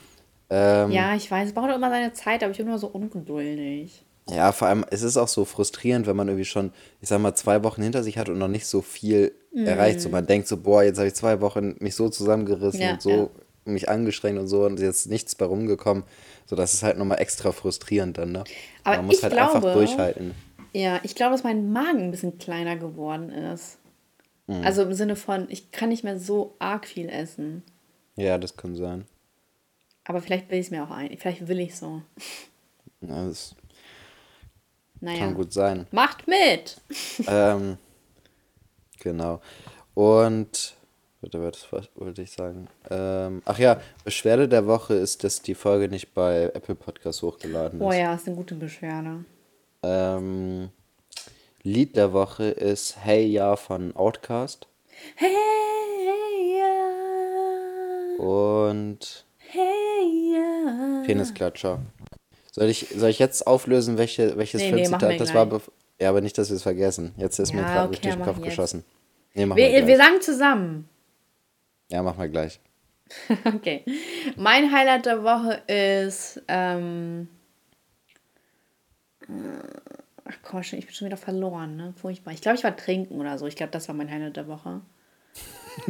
Ähm, 0.50 0.90
Ja, 0.90 1.14
ich 1.14 1.30
weiß, 1.30 1.48
es 1.48 1.54
braucht 1.54 1.70
auch 1.70 1.76
immer 1.76 1.90
seine 1.90 2.12
Zeit, 2.12 2.42
aber 2.42 2.52
ich 2.52 2.58
bin 2.58 2.66
immer 2.66 2.78
so 2.78 2.88
ungeduldig. 2.88 4.04
Ja, 4.30 4.52
vor 4.52 4.68
allem, 4.68 4.84
es 4.90 5.02
ist 5.02 5.16
auch 5.18 5.28
so 5.28 5.44
frustrierend, 5.44 6.06
wenn 6.06 6.16
man 6.16 6.28
irgendwie 6.28 6.46
schon, 6.46 6.72
ich 7.00 7.08
sag 7.10 7.20
mal, 7.20 7.34
zwei 7.34 7.62
Wochen 7.62 7.82
hinter 7.82 8.02
sich 8.02 8.16
hat 8.16 8.28
und 8.30 8.38
noch 8.38 8.48
nicht 8.48 8.66
so 8.66 8.80
viel 8.80 9.34
Mhm. 9.52 9.66
erreicht. 9.66 10.00
So, 10.00 10.08
man 10.08 10.26
denkt 10.26 10.48
so, 10.48 10.56
boah, 10.56 10.82
jetzt 10.82 10.96
habe 10.98 11.08
ich 11.08 11.14
zwei 11.14 11.40
Wochen 11.40 11.76
mich 11.80 11.94
so 11.94 12.08
zusammengerissen 12.08 12.80
Ja, 12.80 12.92
und 12.94 13.02
so 13.02 13.10
ja. 13.10 13.28
mich 13.72 13.88
angestrengt 13.88 14.38
und 14.38 14.48
so 14.48 14.64
und 14.64 14.80
jetzt 14.80 15.08
nichts 15.08 15.34
bei 15.34 15.44
rumgekommen. 15.44 16.04
So, 16.46 16.56
das 16.56 16.72
ist 16.74 16.82
halt 16.82 16.96
nochmal 16.98 17.20
extra 17.20 17.52
frustrierend 17.52 18.16
dann, 18.18 18.32
ne? 18.32 18.44
Aber 18.82 18.96
man 18.96 19.06
muss 19.06 19.18
ich 19.18 19.22
halt 19.22 19.32
glaube- 19.34 19.54
einfach 19.56 19.72
durchhalten. 19.74 20.34
Ja, 20.72 21.00
ich 21.04 21.14
glaube, 21.14 21.32
dass 21.32 21.44
mein 21.44 21.70
Magen 21.72 22.00
ein 22.04 22.10
bisschen 22.10 22.38
kleiner 22.38 22.76
geworden 22.76 23.30
ist. 23.30 23.78
Mhm. 24.46 24.62
Also 24.64 24.82
im 24.82 24.92
Sinne 24.94 25.16
von, 25.16 25.46
ich 25.50 25.70
kann 25.70 25.90
nicht 25.90 26.02
mehr 26.02 26.18
so 26.18 26.56
arg 26.58 26.86
viel 26.86 27.08
essen. 27.08 27.62
Ja, 28.16 28.38
das 28.38 28.56
kann 28.56 28.74
sein. 28.74 29.04
Aber 30.04 30.20
vielleicht 30.20 30.50
will 30.50 30.58
ich 30.58 30.66
es 30.66 30.70
mir 30.70 30.84
auch 30.84 30.90
ein. 30.90 31.16
Vielleicht 31.18 31.48
will 31.48 31.60
ich 31.60 31.76
so. 31.76 32.02
Ja, 33.00 33.26
das 33.26 33.54
Naja. 35.00 35.18
kann 35.18 35.34
gut 35.34 35.52
sein. 35.52 35.86
Macht 35.92 36.26
mit! 36.26 36.80
ähm, 37.26 37.78
genau. 39.00 39.40
Und, 39.94 40.74
was 41.22 41.88
wollte 41.94 42.22
ich 42.22 42.32
sagen? 42.32 42.68
Ähm, 42.90 43.40
ach 43.46 43.58
ja, 43.58 43.80
Beschwerde 44.04 44.48
der 44.48 44.66
Woche 44.66 44.94
ist, 44.94 45.24
dass 45.24 45.40
die 45.42 45.54
Folge 45.54 45.88
nicht 45.88 46.12
bei 46.14 46.50
Apple 46.54 46.74
Podcasts 46.74 47.22
hochgeladen 47.22 47.80
ist. 47.80 47.86
Oh 47.86 47.92
ja, 47.92 48.14
ist 48.14 48.26
eine 48.26 48.36
gute 48.36 48.54
Beschwerde. 48.56 49.24
Ähm, 49.82 50.70
Lied 51.62 51.96
der 51.96 52.12
Woche 52.12 52.44
ist 52.44 52.96
Hey 53.04 53.26
Ya 53.26 53.56
von 53.56 53.96
Outcast. 53.96 54.66
Hey, 55.16 55.28
ja. 56.58 58.22
Und 58.22 59.24
Hey, 59.38 59.62
ja. 59.62 59.83
Penisklatscher. 61.06 61.80
Soll 62.52 62.68
ich, 62.68 62.88
soll 62.96 63.10
ich 63.10 63.18
jetzt 63.18 63.46
auflösen, 63.46 63.98
welche, 63.98 64.36
welches 64.36 64.60
Nee, 64.62 64.68
nee, 64.70 64.74
Filmzitat 64.84 65.10
wir 65.10 65.18
das 65.18 65.34
war? 65.34 65.46
gleich. 65.46 65.62
Ja, 66.00 66.08
aber 66.10 66.20
nicht, 66.20 66.36
dass 66.38 66.50
wir 66.50 66.56
es 66.56 66.62
vergessen. 66.62 67.12
Jetzt 67.16 67.38
ist 67.38 67.52
mir 67.52 67.60
Ja, 67.62 67.66
gerade 67.66 67.80
okay, 67.86 67.90
richtig 67.90 68.10
dann 68.12 68.20
den 68.20 68.24
Kopf 68.26 68.42
geschossen. 68.42 68.84
Nee, 69.34 69.46
wir, 69.46 69.56
Wir, 69.56 69.86
wir 69.86 69.96
sagen 69.96 70.20
zusammen. 70.20 70.88
Ja, 71.90 72.02
machen 72.02 72.18
wir 72.20 72.28
gleich. 72.28 72.60
Okay. 73.44 73.84
Mein 74.36 74.72
Highlight 74.72 75.06
der 75.06 75.22
Woche 75.22 75.62
ist. 75.66 76.40
Ähm, 76.48 77.28
äh, 79.22 79.32
ach 80.24 80.34
komm, 80.42 80.62
schon- 80.62 80.78
ich 80.78 80.86
bin 80.86 80.94
schon 80.94 81.06
wieder 81.06 81.16
verloren, 81.16 81.76
ne? 81.76 81.94
Furchtbar. 82.00 82.32
Ich 82.32 82.40
glaube, 82.40 82.56
ich 82.58 82.64
war 82.64 82.76
trinken 82.76 83.20
oder 83.20 83.38
so. 83.38 83.46
Ich 83.46 83.56
glaube, 83.56 83.72
das 83.72 83.88
war 83.88 83.94
mein 83.94 84.10
Highlight 84.10 84.36
der 84.36 84.48
Woche. 84.48 84.80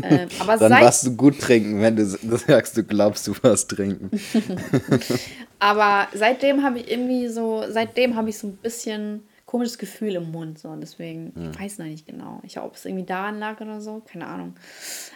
Ähm, 0.02 0.28
aber 0.38 0.56
Dann 0.56 0.72
warst 0.72 1.06
du 1.06 1.16
gut 1.16 1.40
trinken, 1.40 1.80
wenn 1.80 1.96
du 1.96 2.04
sagst, 2.04 2.76
du 2.76 2.84
glaubst, 2.84 3.26
du 3.26 3.34
warst 3.42 3.70
trinken. 3.70 4.10
aber 5.58 6.08
seitdem 6.14 6.62
habe 6.62 6.78
ich 6.78 6.90
irgendwie 6.90 7.28
so, 7.28 7.64
seitdem 7.68 8.16
habe 8.16 8.30
ich 8.30 8.38
so 8.38 8.48
ein 8.48 8.56
bisschen 8.56 9.24
komisches 9.54 9.78
Gefühl 9.78 10.16
im 10.16 10.32
Mund. 10.32 10.58
So. 10.58 10.74
Deswegen, 10.76 11.52
ich 11.52 11.60
weiß 11.60 11.78
noch 11.78 11.86
nicht 11.86 12.06
genau. 12.06 12.40
Ich 12.42 12.58
ob 12.58 12.74
es 12.74 12.84
irgendwie 12.84 13.04
daran 13.04 13.38
lag 13.38 13.60
oder 13.60 13.80
so. 13.80 14.02
Keine 14.10 14.26
Ahnung. 14.26 14.56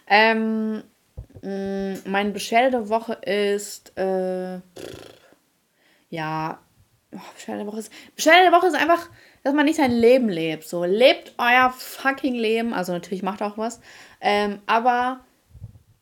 Ähm, 0.06 0.82
mh, 1.42 1.98
meine 2.06 2.30
Beschwerde 2.30 2.70
der 2.70 2.88
Woche 2.88 3.14
ist, 3.14 3.92
äh, 3.98 4.60
ja, 6.10 6.60
oh, 7.12 7.18
Beschwerde 7.34 7.64
der 7.64 7.66
Woche 7.66 7.80
ist, 7.80 7.92
Beschwerde 8.14 8.50
der 8.50 8.52
Woche 8.52 8.68
ist 8.68 8.76
einfach, 8.76 9.08
dass 9.42 9.54
man 9.54 9.64
nicht 9.64 9.76
sein 9.76 9.92
Leben 9.92 10.28
lebt. 10.28 10.64
So, 10.68 10.84
lebt 10.84 11.34
euer 11.38 11.74
fucking 11.76 12.34
Leben. 12.34 12.74
Also 12.74 12.92
natürlich 12.92 13.22
macht 13.22 13.42
auch 13.42 13.58
was. 13.58 13.80
Ähm, 14.20 14.58
aber 14.66 15.20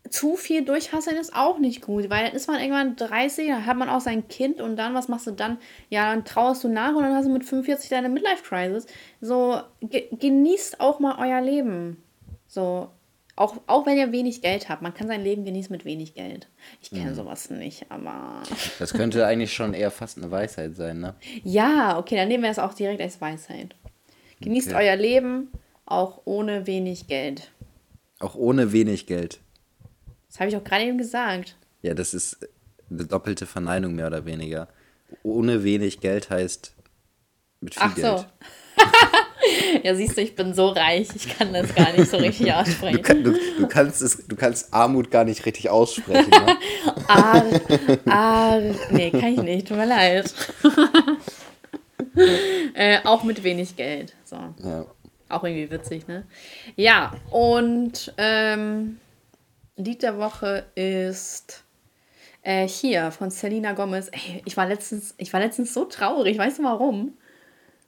zu 0.08 0.36
viel 0.36 0.64
durchhasseln 0.64 1.16
ist 1.16 1.34
auch 1.34 1.58
nicht 1.58 1.82
gut, 1.82 2.08
weil 2.10 2.26
dann 2.26 2.34
ist 2.34 2.46
man 2.48 2.60
irgendwann 2.60 2.96
30, 2.96 3.48
dann 3.48 3.66
hat 3.66 3.76
man 3.76 3.88
auch 3.88 4.00
sein 4.00 4.28
Kind 4.28 4.60
und 4.60 4.76
dann, 4.76 4.94
was 4.94 5.08
machst 5.08 5.26
du 5.26 5.32
dann? 5.32 5.58
Ja, 5.90 6.10
dann 6.10 6.24
trauerst 6.24 6.62
du 6.64 6.68
nach 6.68 6.94
und 6.94 7.02
dann 7.02 7.14
hast 7.14 7.26
du 7.26 7.32
mit 7.32 7.44
45 7.44 7.90
deine 7.90 8.08
Midlife-Crisis. 8.08 8.86
So, 9.20 9.60
ge 9.80 10.08
genießt 10.12 10.80
auch 10.80 11.00
mal 11.00 11.16
euer 11.18 11.40
Leben. 11.40 12.02
So, 12.46 12.88
auch, 13.34 13.56
auch 13.66 13.84
wenn 13.84 13.98
ihr 13.98 14.12
wenig 14.12 14.40
Geld 14.40 14.68
habt. 14.68 14.80
Man 14.80 14.94
kann 14.94 15.08
sein 15.08 15.22
Leben 15.22 15.44
genießen 15.44 15.70
mit 15.72 15.84
wenig 15.84 16.14
Geld. 16.14 16.48
Ich 16.80 16.90
kenne 16.90 17.14
sowas 17.14 17.50
nicht, 17.50 17.90
aber. 17.90 18.42
Das 18.78 18.94
könnte 18.94 19.26
eigentlich 19.26 19.52
schon 19.52 19.74
eher 19.74 19.90
fast 19.90 20.16
eine 20.18 20.30
Weisheit 20.30 20.74
sein, 20.74 21.00
ne? 21.00 21.14
Ja, 21.42 21.98
okay, 21.98 22.16
dann 22.16 22.28
nehmen 22.28 22.44
wir 22.44 22.50
es 22.50 22.58
auch 22.58 22.72
direkt 22.72 23.00
als 23.02 23.20
Weisheit. 23.20 23.74
Genießt 24.40 24.68
Okay. 24.68 24.88
euer 24.88 24.96
Leben 24.96 25.50
auch 25.84 26.22
ohne 26.24 26.66
wenig 26.66 27.08
Geld. 27.08 27.50
Auch 28.18 28.34
ohne 28.34 28.72
wenig 28.72 29.06
Geld. 29.06 29.40
Das 30.28 30.40
habe 30.40 30.50
ich 30.50 30.56
auch 30.56 30.64
gerade 30.64 30.84
eben 30.84 30.98
gesagt. 30.98 31.56
Ja, 31.82 31.94
das 31.94 32.14
ist 32.14 32.38
eine 32.90 33.04
doppelte 33.06 33.46
Verneinung 33.46 33.94
mehr 33.94 34.06
oder 34.06 34.24
weniger. 34.24 34.68
Ohne 35.22 35.64
wenig 35.64 36.00
Geld 36.00 36.30
heißt 36.30 36.74
mit 37.60 37.74
viel 37.74 37.82
Ach 37.84 37.94
Geld. 37.94 38.18
so. 38.18 38.24
ja, 39.82 39.94
siehst 39.94 40.16
du, 40.16 40.22
ich 40.22 40.34
bin 40.34 40.54
so 40.54 40.68
reich, 40.68 41.08
ich 41.14 41.36
kann 41.38 41.52
das 41.52 41.74
gar 41.74 41.92
nicht 41.92 42.10
so 42.10 42.16
richtig 42.16 42.46
Du, 42.46 42.56
aussprechen. 42.56 43.02
kann, 43.02 43.24
du, 43.24 43.32
du, 43.58 43.66
kannst 43.66 44.02
es, 44.02 44.26
du 44.26 44.36
kannst 44.36 44.72
Armut 44.74 45.10
gar 45.10 45.24
nicht 45.24 45.44
richtig 45.46 45.70
aussprechen. 45.70 46.30
Ne? 46.30 46.56
Ar, 47.08 47.44
ar, 48.06 48.60
nee, 48.90 49.10
kann 49.10 49.32
ich 49.32 49.42
nicht, 49.42 49.68
tut 49.68 49.76
mir 49.76 49.86
leid. 49.86 50.32
äh, 52.74 52.98
auch 53.04 53.24
mit 53.24 53.42
wenig 53.44 53.76
Geld. 53.76 54.14
So. 54.24 54.36
Ja. 54.62 54.86
Auch 55.28 55.44
irgendwie 55.44 55.70
witzig, 55.70 56.06
ne? 56.06 56.24
Ja, 56.76 57.14
und 57.30 58.14
ähm, 58.16 58.98
Lied 59.76 60.02
der 60.02 60.18
Woche 60.18 60.66
ist 60.74 61.64
äh, 62.42 62.68
hier 62.68 63.10
von 63.10 63.30
Selena 63.30 63.72
Gomez. 63.72 64.08
Ey, 64.12 64.42
ich 64.44 64.56
war 64.56 64.66
letztens, 64.66 65.14
ich 65.18 65.32
war 65.32 65.40
letztens 65.40 65.74
so 65.74 65.84
traurig, 65.84 66.38
weißt 66.38 66.60
du 66.60 66.64
warum? 66.64 67.18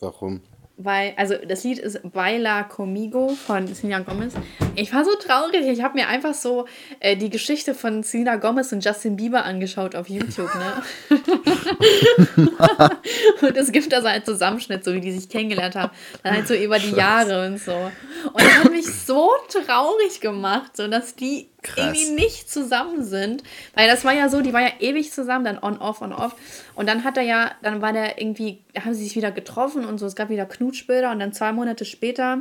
Warum? 0.00 0.42
Weil, 0.80 1.12
also 1.16 1.34
das 1.34 1.64
Lied 1.64 1.80
ist 1.80 2.00
Baila 2.12 2.62
Comigo 2.62 3.30
von 3.30 3.66
Selena 3.66 3.98
Gomez. 3.98 4.34
Ich 4.76 4.94
war 4.94 5.04
so 5.04 5.10
traurig. 5.16 5.66
Ich 5.66 5.82
habe 5.82 5.98
mir 5.98 6.06
einfach 6.06 6.34
so 6.34 6.66
äh, 7.00 7.16
die 7.16 7.30
Geschichte 7.30 7.74
von 7.74 8.04
Selena 8.04 8.36
Gomez 8.36 8.70
und 8.70 8.84
Justin 8.84 9.16
Bieber 9.16 9.44
angeschaut 9.44 9.96
auf 9.96 10.08
YouTube, 10.08 10.48
ne? 10.54 10.82
und 13.42 13.56
es 13.56 13.72
gibt 13.72 13.92
da 13.92 14.00
so 14.00 14.06
einen 14.06 14.24
Zusammenschnitt, 14.24 14.84
so 14.84 14.94
wie 14.94 15.00
die 15.00 15.10
sich 15.10 15.28
kennengelernt 15.28 15.74
haben. 15.74 15.90
Dann 16.22 16.34
halt 16.34 16.46
so 16.46 16.54
über 16.54 16.78
die 16.78 16.92
Jahre 16.92 17.44
und 17.48 17.58
so. 17.58 17.74
Und 17.74 18.40
das 18.40 18.64
hat 18.64 18.70
mich 18.70 18.86
so 18.86 19.30
traurig 19.48 20.20
gemacht, 20.20 20.76
so 20.76 20.86
dass 20.86 21.16
die 21.16 21.48
Krass. 21.62 21.76
irgendwie 21.98 22.22
nicht 22.22 22.50
zusammen 22.50 23.04
sind. 23.04 23.42
Weil 23.74 23.88
das 23.88 24.04
war 24.04 24.12
ja 24.12 24.28
so, 24.28 24.40
die 24.40 24.52
war 24.52 24.60
ja 24.60 24.72
ewig 24.80 25.12
zusammen, 25.12 25.44
dann 25.44 25.58
on, 25.58 25.78
off, 25.78 26.00
on, 26.02 26.12
off. 26.12 26.34
Und 26.74 26.88
dann 26.88 27.04
hat 27.04 27.16
er 27.16 27.24
ja, 27.24 27.52
dann 27.62 27.82
war 27.82 27.92
der 27.92 28.20
irgendwie, 28.20 28.64
haben 28.84 28.94
sie 28.94 29.04
sich 29.04 29.16
wieder 29.16 29.32
getroffen 29.32 29.84
und 29.84 29.98
so, 29.98 30.06
es 30.06 30.16
gab 30.16 30.28
wieder 30.28 30.46
Knutschbilder 30.46 31.10
und 31.10 31.18
dann 31.18 31.32
zwei 31.32 31.52
Monate 31.52 31.84
später 31.84 32.40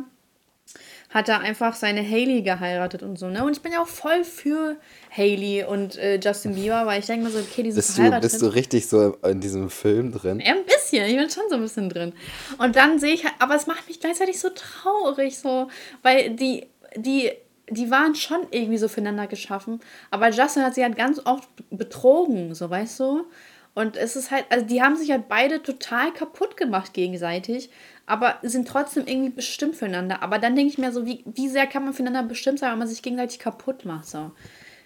hat 1.09 1.29
er 1.29 1.39
einfach 1.39 1.73
seine 1.73 2.01
Hailey 2.03 2.41
geheiratet 2.41 3.01
und 3.01 3.17
so, 3.17 3.27
ne? 3.29 3.43
Und 3.43 3.53
ich 3.53 3.61
bin 3.61 3.71
ja 3.71 3.81
auch 3.81 3.87
voll 3.87 4.25
für 4.25 4.75
Hailey 5.09 5.63
und 5.63 5.97
äh, 5.97 6.19
Justin 6.21 6.55
Bieber, 6.55 6.85
weil 6.85 6.99
ich 6.99 7.05
denke 7.05 7.25
mir 7.25 7.31
so, 7.31 7.39
okay, 7.39 7.63
die 7.63 7.71
sind 7.71 7.77
Bist 7.77 7.89
du, 7.91 7.93
verheiratet. 7.93 8.29
bist 8.29 8.41
du 8.41 8.47
richtig 8.47 8.87
so 8.87 9.15
in 9.23 9.39
diesem 9.39 9.69
Film 9.69 10.11
drin? 10.11 10.41
Ja, 10.41 10.51
ein 10.51 10.65
bisschen. 10.65 11.05
Ich 11.05 11.15
bin 11.15 11.29
schon 11.29 11.43
so 11.49 11.55
ein 11.55 11.61
bisschen 11.61 11.89
drin. 11.89 12.13
Und 12.57 12.75
dann 12.75 12.99
sehe 12.99 13.13
ich 13.13 13.23
halt, 13.23 13.35
aber 13.39 13.55
es 13.55 13.67
macht 13.67 13.87
mich 13.87 14.01
gleichzeitig 14.01 14.39
so 14.39 14.49
traurig, 14.49 15.39
so, 15.39 15.69
weil 16.01 16.31
die, 16.31 16.67
die, 16.97 17.31
die 17.69 17.91
waren 17.91 18.15
schon 18.15 18.47
irgendwie 18.51 18.77
so 18.77 18.87
füreinander 18.87 19.27
geschaffen. 19.27 19.79
Aber 20.11 20.29
Justin 20.29 20.63
hat 20.63 20.75
sie 20.75 20.83
halt 20.83 20.95
ganz 20.95 21.19
oft 21.25 21.49
betrogen, 21.69 22.55
so, 22.55 22.69
weißt 22.69 22.99
du? 22.99 23.25
Und 23.73 23.95
es 23.95 24.15
ist 24.15 24.31
halt, 24.31 24.45
also 24.49 24.65
die 24.65 24.81
haben 24.81 24.95
sich 24.95 25.11
halt 25.11 25.27
beide 25.27 25.61
total 25.61 26.11
kaputt 26.11 26.57
gemacht 26.57 26.93
gegenseitig, 26.93 27.69
aber 28.07 28.39
sind 28.41 28.67
trotzdem 28.67 29.05
irgendwie 29.05 29.29
bestimmt 29.29 29.75
füreinander. 29.75 30.23
Aber 30.23 30.39
dann 30.39 30.55
denke 30.55 30.71
ich 30.71 30.79
mir 30.79 30.91
so, 30.91 31.05
wie, 31.05 31.23
wie 31.25 31.47
sehr 31.47 31.67
kann 31.67 31.83
man 31.83 31.93
füreinander 31.93 32.23
bestimmt 32.23 32.57
sein, 32.57 32.71
wenn 32.71 32.79
man 32.79 32.87
sich 32.87 33.03
gegenseitig 33.03 33.37
kaputt 33.37 33.85
macht, 33.85 34.07
so. 34.07 34.31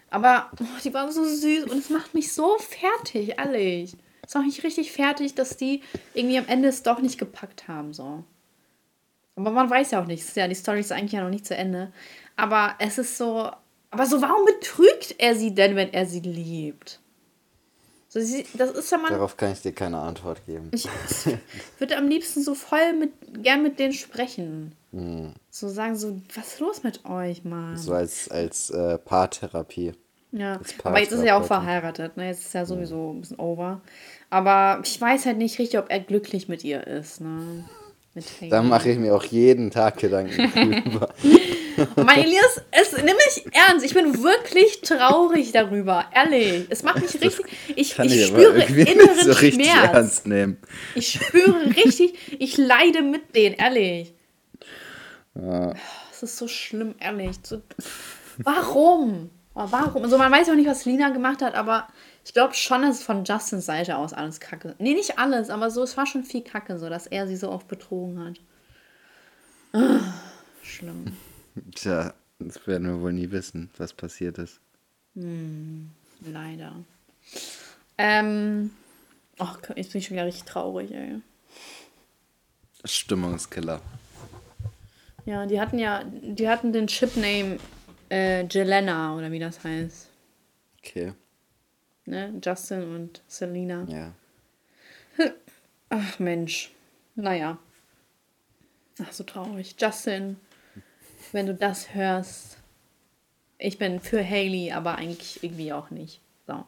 Aber 0.10 0.52
oh, 0.60 0.80
die 0.84 0.94
waren 0.94 1.10
so 1.10 1.24
süß 1.24 1.64
und 1.66 1.78
es 1.78 1.90
macht 1.90 2.14
mich 2.14 2.34
so 2.34 2.58
fertig, 2.58 3.38
ehrlich. 3.38 3.96
Es 4.28 4.34
macht 4.34 4.46
mich 4.46 4.64
richtig 4.64 4.92
fertig, 4.92 5.36
dass 5.36 5.56
die 5.56 5.84
irgendwie 6.14 6.38
am 6.38 6.48
Ende 6.48 6.68
es 6.68 6.84
doch 6.84 7.00
nicht 7.00 7.18
gepackt 7.18 7.70
haben, 7.70 7.94
so. 7.94 8.26
Aber 9.42 9.52
man 9.52 9.70
weiß 9.70 9.92
ja 9.92 10.02
auch 10.02 10.08
nicht. 10.08 10.36
Ja, 10.36 10.48
die 10.48 10.56
Story 10.56 10.80
ist 10.80 10.92
eigentlich 10.92 11.14
ja 11.14 11.24
noch 11.24 11.30
nicht 11.30 11.46
zu 11.46 11.56
Ende. 11.56 11.92
Aber 12.36 12.76
es 12.80 12.98
ist 12.98 13.18
so. 13.18 13.50
Aber 13.90 14.06
so, 14.06 14.22
warum 14.22 14.46
betrügt 14.46 15.16
er 15.18 15.36
sie 15.36 15.54
denn, 15.54 15.76
wenn 15.76 15.92
er 15.94 16.06
sie 16.06 16.22
liebt? 16.22 17.00
So, 18.08 18.20
sie, 18.20 18.46
das 18.54 18.72
ist 18.72 18.92
ja 18.92 18.98
man. 18.98 19.12
Darauf 19.12 19.38
kann 19.38 19.52
ich 19.52 19.62
dir 19.62 19.74
keine 19.74 20.00
Antwort 20.00 20.46
geben. 20.46 20.70
Ich 20.74 20.88
würde 21.80 21.98
am 21.98 22.08
liebsten 22.08 22.42
so 22.42 22.56
voll 22.56 22.94
mit, 22.94 23.12
gern 23.44 23.64
mit 23.64 23.80
denen 23.80 23.94
sprechen. 23.94 24.76
Hm. 24.92 25.34
So 25.50 25.70
sagen, 25.70 25.96
so, 25.96 26.22
was 26.36 26.54
ist 26.54 26.60
los 26.60 26.84
mit 26.84 27.06
euch, 27.06 27.44
Mann? 27.44 27.78
So 27.78 27.94
als, 27.94 28.30
als 28.30 28.70
äh, 28.70 28.98
Paartherapie. 28.98 29.94
Ja, 30.34 30.62
aber 30.84 31.00
jetzt 31.00 31.12
ist 31.12 31.20
er 31.20 31.26
ja 31.26 31.38
auch 31.38 31.46
verheiratet, 31.46 32.16
ne? 32.16 32.28
Jetzt 32.28 32.46
ist 32.46 32.56
er 32.56 32.66
sowieso 32.66 33.12
ein 33.12 33.20
bisschen 33.20 33.40
over. 33.40 33.82
Aber 34.30 34.82
ich 34.84 35.00
weiß 35.00 35.26
halt 35.26 35.38
nicht 35.38 35.60
richtig, 35.60 35.78
ob 35.78 35.90
er 35.90 36.00
glücklich 36.00 36.48
mit 36.48 36.64
ihr 36.64 36.88
ist, 36.88 37.20
ne? 37.20 37.66
Da 38.50 38.62
mache 38.62 38.90
ich 38.92 38.98
mir 38.98 39.16
auch 39.16 39.24
jeden 39.24 39.72
Tag 39.72 39.98
Gedanken 39.98 40.52
drüber. 40.84 41.14
mein 41.96 42.24
Elias, 42.24 42.62
es 42.72 42.92
nimm 42.92 43.16
mich 43.16 43.46
ernst. 43.54 43.86
Ich 43.86 43.94
bin 43.94 44.22
wirklich 44.22 44.82
traurig 44.82 45.54
darüber. 45.54 46.06
Ehrlich. 46.14 46.66
Es 46.70 46.84
macht 46.84 47.02
mich 47.02 47.14
richtig. 47.14 47.46
Ich, 47.70 47.98
ich, 47.98 48.00
ich 48.00 48.28
spüre 48.28 48.64
inneren 48.64 49.16
so 49.24 49.34
Schmerz. 49.34 49.94
Ernst 49.94 50.28
nehmen. 50.28 50.58
Ich 50.94 51.14
spüre 51.14 51.68
richtig, 51.68 52.16
ich 52.38 52.58
leide 52.58 53.02
mit 53.02 53.34
denen, 53.34 53.56
ehrlich. 53.56 54.14
Ja. 55.36 55.74
Es 56.12 56.22
ist 56.22 56.38
so 56.38 56.50
schlimm, 56.50 56.96
ehrlich. 57.00 57.38
So, 57.44 57.62
warum? 58.40 59.30
Warum? 59.54 60.04
Also 60.04 60.18
man 60.18 60.32
weiß 60.32 60.48
ja 60.48 60.54
auch 60.54 60.58
nicht, 60.58 60.68
was 60.70 60.86
Lina 60.86 61.10
gemacht 61.10 61.42
hat, 61.42 61.56
aber 61.56 61.88
ich 62.24 62.34
glaube 62.34 62.54
schon, 62.54 62.82
dass 62.84 63.00
es 63.00 63.04
von 63.04 63.24
Justins 63.24 63.66
Seite 63.66 63.98
aus 63.98 64.14
alles 64.14 64.40
kacke. 64.40 64.76
Nee, 64.80 64.94
nicht 64.94 65.18
alles, 65.18 65.50
aber 65.50 65.72
so, 65.72 65.84
es 65.84 65.98
war 65.98 66.06
schon 66.06 66.24
viel 66.24 66.44
kacke, 66.44 66.78
so, 66.78 66.90
dass 66.90 67.08
er 67.08 67.28
sie 67.28 67.36
so 67.36 67.52
oft 67.52 67.68
betrogen 67.68 68.24
hat. 68.24 68.40
Ah, 69.74 70.14
schlimm. 70.62 71.18
Tja, 71.76 72.14
das 72.40 72.66
werden 72.68 72.88
wir 72.88 73.02
wohl 73.02 73.14
nie 73.14 73.32
wissen, 73.32 73.70
was 73.78 73.94
passiert 73.94 74.38
ist. 74.38 74.60
Hm, 75.16 75.90
leider. 76.22 76.76
Ähm. 77.98 78.72
Ach, 79.40 79.58
oh, 79.70 79.74
jetzt 79.76 79.92
bin 79.92 80.00
ich 80.00 80.08
schon 80.08 80.16
wieder 80.16 80.26
richtig 80.26 80.44
traurig, 80.44 80.92
ey. 80.92 81.22
Stimmungskiller. 82.86 83.82
Ja, 85.26 85.46
die 85.46 85.60
hatten 85.60 85.80
ja, 85.80 86.04
die 86.04 86.48
hatten 86.48 86.74
den 86.74 86.88
Chipname 86.88 87.58
äh, 88.10 88.46
Jelena 88.46 89.16
oder 89.16 89.32
wie 89.32 89.40
das 89.40 89.64
heißt. 89.64 90.10
Okay. 90.80 91.14
Ne? 92.06 92.34
Justin 92.44 92.96
und 92.96 93.22
Selena. 93.28 93.86
Ja. 93.88 94.14
Ach 95.90 96.20
Mensch. 96.20 96.72
Naja. 97.16 97.58
Ach, 99.02 99.12
so 99.12 99.24
traurig. 99.24 99.76
Justin, 99.80 100.38
wenn 101.32 101.46
du 101.46 101.54
das 101.54 101.94
hörst, 101.94 102.58
ich 103.58 103.78
bin 103.78 104.00
für 104.00 104.28
Haley, 104.28 104.72
aber 104.72 104.96
eigentlich 104.96 105.44
irgendwie 105.44 105.74
auch 105.74 105.92
nicht. 105.92 106.20
So. 106.48 106.66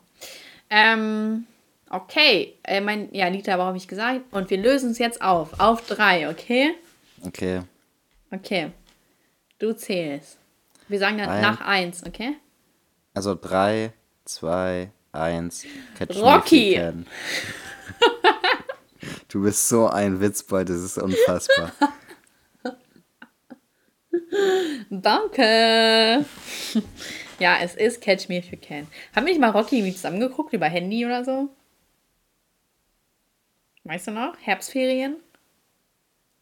Ähm, 0.70 1.46
okay. 1.90 2.56
Äh, 2.64 2.82
mein, 2.82 3.14
ja, 3.14 3.28
Lita, 3.28 3.54
aber 3.54 3.66
habe 3.66 3.78
ich 3.78 3.88
gesagt. 3.88 4.22
Und 4.32 4.50
wir 4.50 4.58
lösen 4.58 4.92
es 4.92 5.00
jetzt 5.00 5.22
auf. 5.22 5.60
Auf 5.60 5.86
drei, 5.88 6.30
okay? 6.30 6.76
Okay. 7.26 7.62
Okay. 8.32 8.72
Du 9.60 9.74
zählst. 9.74 10.38
Wir 10.88 11.00
sagen 11.00 11.18
dann 11.18 11.30
Ein. 11.30 11.42
nach 11.42 11.62
eins, 11.62 12.06
okay? 12.06 12.36
Also 13.14 13.36
drei, 13.36 13.94
zwei, 14.26 14.92
eins. 15.14 15.66
Catch 15.98 16.18
Rocky! 16.18 16.78
du 19.30 19.44
bist 19.44 19.70
so 19.70 19.88
ein 19.88 20.20
Witzbold, 20.20 20.70
das 20.70 20.78
ist 20.78 20.98
unfassbar. 20.98 21.72
Danke. 24.90 26.26
ja, 27.40 27.58
es 27.62 27.76
ist 27.76 28.02
Catch 28.02 28.30
Me 28.30 28.38
If 28.38 28.52
You 28.52 28.58
Can. 28.62 28.88
Haben 29.16 29.26
wir 29.26 29.34
nicht 29.34 29.42
mal 29.42 29.52
Rocky 29.52 29.78
irgendwie 29.78 29.96
zusammengeguckt 29.96 30.54
über 30.54 30.68
Handy 30.68 31.06
oder 31.06 31.24
so? 31.24 31.50
Weißt 33.86 34.08
du 34.08 34.12
noch? 34.12 34.36
Herbstferien? 34.40 35.18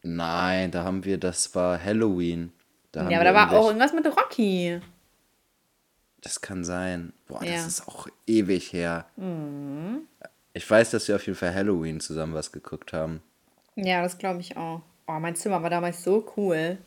Nein, 0.02 0.70
da 0.70 0.84
haben 0.84 1.04
wir, 1.04 1.18
das 1.18 1.54
war 1.54 1.82
Halloween. 1.82 2.52
Da 2.92 3.08
ja, 3.08 3.18
aber 3.18 3.24
da 3.24 3.34
war 3.34 3.52
auch 3.52 3.68
irgendwas 3.68 3.92
mit 3.92 4.06
Rocky. 4.06 4.80
Das 6.22 6.40
kann 6.40 6.64
sein. 6.64 7.12
Boah, 7.26 7.44
ja. 7.44 7.52
das 7.52 7.66
ist 7.66 7.88
auch 7.88 8.06
ewig 8.26 8.72
her. 8.72 9.06
Mhm. 9.16 10.02
Ich 10.54 10.68
weiß, 10.68 10.90
dass 10.90 11.08
wir 11.08 11.16
auf 11.16 11.26
jeden 11.26 11.38
Fall 11.38 11.54
Halloween 11.54 12.00
zusammen 12.00 12.34
was 12.34 12.52
geguckt 12.52 12.92
haben. 12.92 13.22
Ja, 13.74 14.02
das 14.02 14.18
glaube 14.18 14.40
ich 14.40 14.56
auch. 14.56 14.82
Oh, 15.06 15.18
mein 15.18 15.34
Zimmer 15.34 15.62
war 15.62 15.70
damals 15.70 16.04
so 16.04 16.32
cool. 16.36 16.78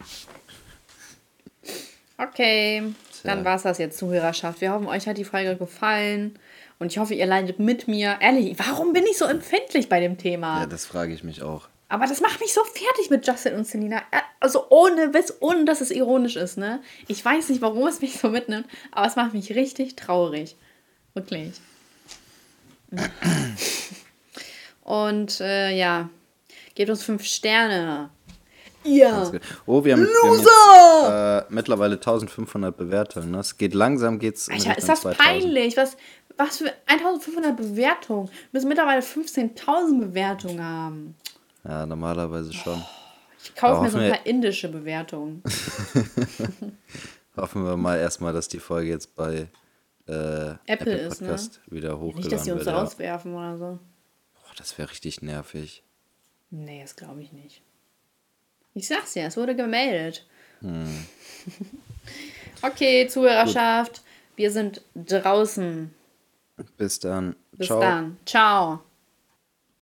Okay, 2.17 2.81
Tja. 3.11 3.21
dann 3.23 3.43
war 3.43 3.57
es 3.57 3.63
das 3.63 3.77
jetzt, 3.77 3.97
Zuhörerschaft. 3.97 4.61
Wir 4.61 4.71
hoffen, 4.71 4.87
euch 4.87 5.07
hat 5.07 5.17
die 5.17 5.25
Folge 5.25 5.57
gefallen. 5.57 6.39
Und 6.79 6.91
ich 6.91 6.97
hoffe, 6.97 7.13
ihr 7.13 7.25
leidet 7.25 7.59
mit 7.59 7.87
mir. 7.87 8.17
Ehrlich, 8.21 8.57
warum 8.57 8.93
bin 8.93 9.03
ich 9.09 9.17
so 9.17 9.25
empfindlich 9.25 9.89
bei 9.89 9.99
dem 9.99 10.17
Thema? 10.17 10.61
Ja, 10.61 10.65
das 10.65 10.85
frage 10.85 11.13
ich 11.13 11.23
mich 11.23 11.41
auch. 11.41 11.67
Aber 11.95 12.07
das 12.07 12.19
macht 12.19 12.41
mich 12.41 12.51
so 12.51 12.61
fertig 12.65 13.09
mit 13.09 13.25
Justin 13.25 13.55
und 13.55 13.65
Selina. 13.65 13.99
Äh, 14.11 14.19
also 14.41 14.65
ohne 14.69 15.13
Witz, 15.13 15.33
ohne 15.39 15.63
dass 15.63 15.79
es 15.79 15.91
ironisch 15.91 16.35
ist, 16.35 16.57
ne? 16.57 16.81
Ich 17.07 17.23
weiß 17.23 17.47
nicht, 17.47 17.61
warum 17.61 17.87
es 17.87 18.01
mich 18.01 18.19
so 18.19 18.27
mitnimmt, 18.27 18.67
aber 18.91 19.07
es 19.07 19.15
macht 19.15 19.33
mich 19.33 19.55
richtig 19.55 19.95
traurig. 19.95 20.57
Wirklich. 21.13 21.53
Und 24.83 25.39
äh, 25.39 25.73
ja, 25.73 26.09
gebt 26.75 26.89
uns 26.89 27.01
fünf 27.01 27.23
Sterne. 27.23 28.09
Ja. 28.83 29.31
Oh, 29.65 29.85
wir 29.85 29.93
haben, 29.93 30.05
wir 30.05 30.31
haben 30.31 31.43
jetzt, 31.45 31.49
äh, 31.49 31.53
mittlerweile 31.53 31.95
1500 31.95 32.75
Bewertungen. 32.75 33.31
Ne? 33.31 33.39
Es 33.39 33.57
geht 33.57 33.73
langsam, 33.73 34.19
geht's. 34.19 34.49
Alter, 34.49 34.77
ist 34.77 34.89
das 34.89 34.99
2000. 34.99 35.17
peinlich? 35.17 35.77
Was, 35.77 35.95
was 36.35 36.57
für 36.57 36.73
1500 36.87 37.55
Bewertungen? 37.55 38.27
Wir 38.27 38.33
müssen 38.51 38.67
mittlerweile 38.67 38.99
15.000 38.99 39.99
Bewertungen 39.99 40.61
haben. 40.61 41.15
Ja, 41.67 41.85
normalerweise 41.85 42.53
schon. 42.53 42.83
Ich 43.43 43.55
kaufe 43.55 43.83
mir 43.83 43.89
so 43.89 43.97
ein 43.97 44.11
paar 44.11 44.25
indische 44.25 44.69
Bewertungen. 44.69 45.43
hoffen 47.35 47.65
wir 47.65 47.77
mal 47.77 47.97
erstmal, 47.97 48.33
dass 48.33 48.47
die 48.47 48.59
Folge 48.59 48.89
jetzt 48.89 49.15
bei 49.15 49.47
äh, 50.07 50.11
Apple, 50.11 50.57
Apple 50.67 50.93
ist, 50.97 51.21
ne? 51.21 51.37
Wieder 51.67 51.99
hochgeladen 51.99 52.17
Nicht, 52.17 52.31
dass 52.31 52.45
sie 52.45 52.51
uns 52.51 52.65
wird, 52.65 52.75
rauswerfen 52.75 53.33
ja. 53.33 53.37
oder 53.37 53.57
so. 53.57 53.65
Boah, 53.65 54.53
das 54.57 54.77
wäre 54.77 54.89
richtig 54.89 55.21
nervig. 55.21 55.83
Nee, 56.51 56.81
das 56.81 56.95
glaube 56.95 57.21
ich 57.21 57.33
nicht. 57.33 57.61
Ich 58.73 58.87
sag's 58.87 59.15
ja, 59.15 59.23
es 59.25 59.37
wurde 59.37 59.55
gemeldet. 59.55 60.25
Hm. 60.61 61.05
okay, 62.61 63.07
Zuhörerschaft, 63.07 63.93
Gut. 63.95 64.03
wir 64.35 64.51
sind 64.51 64.81
draußen. 64.95 65.93
Bis 66.77 66.99
dann. 66.99 67.35
Bis 67.51 67.67
Ciao. 67.67 67.79
dann. 67.79 68.17
Ciao. 68.25 68.84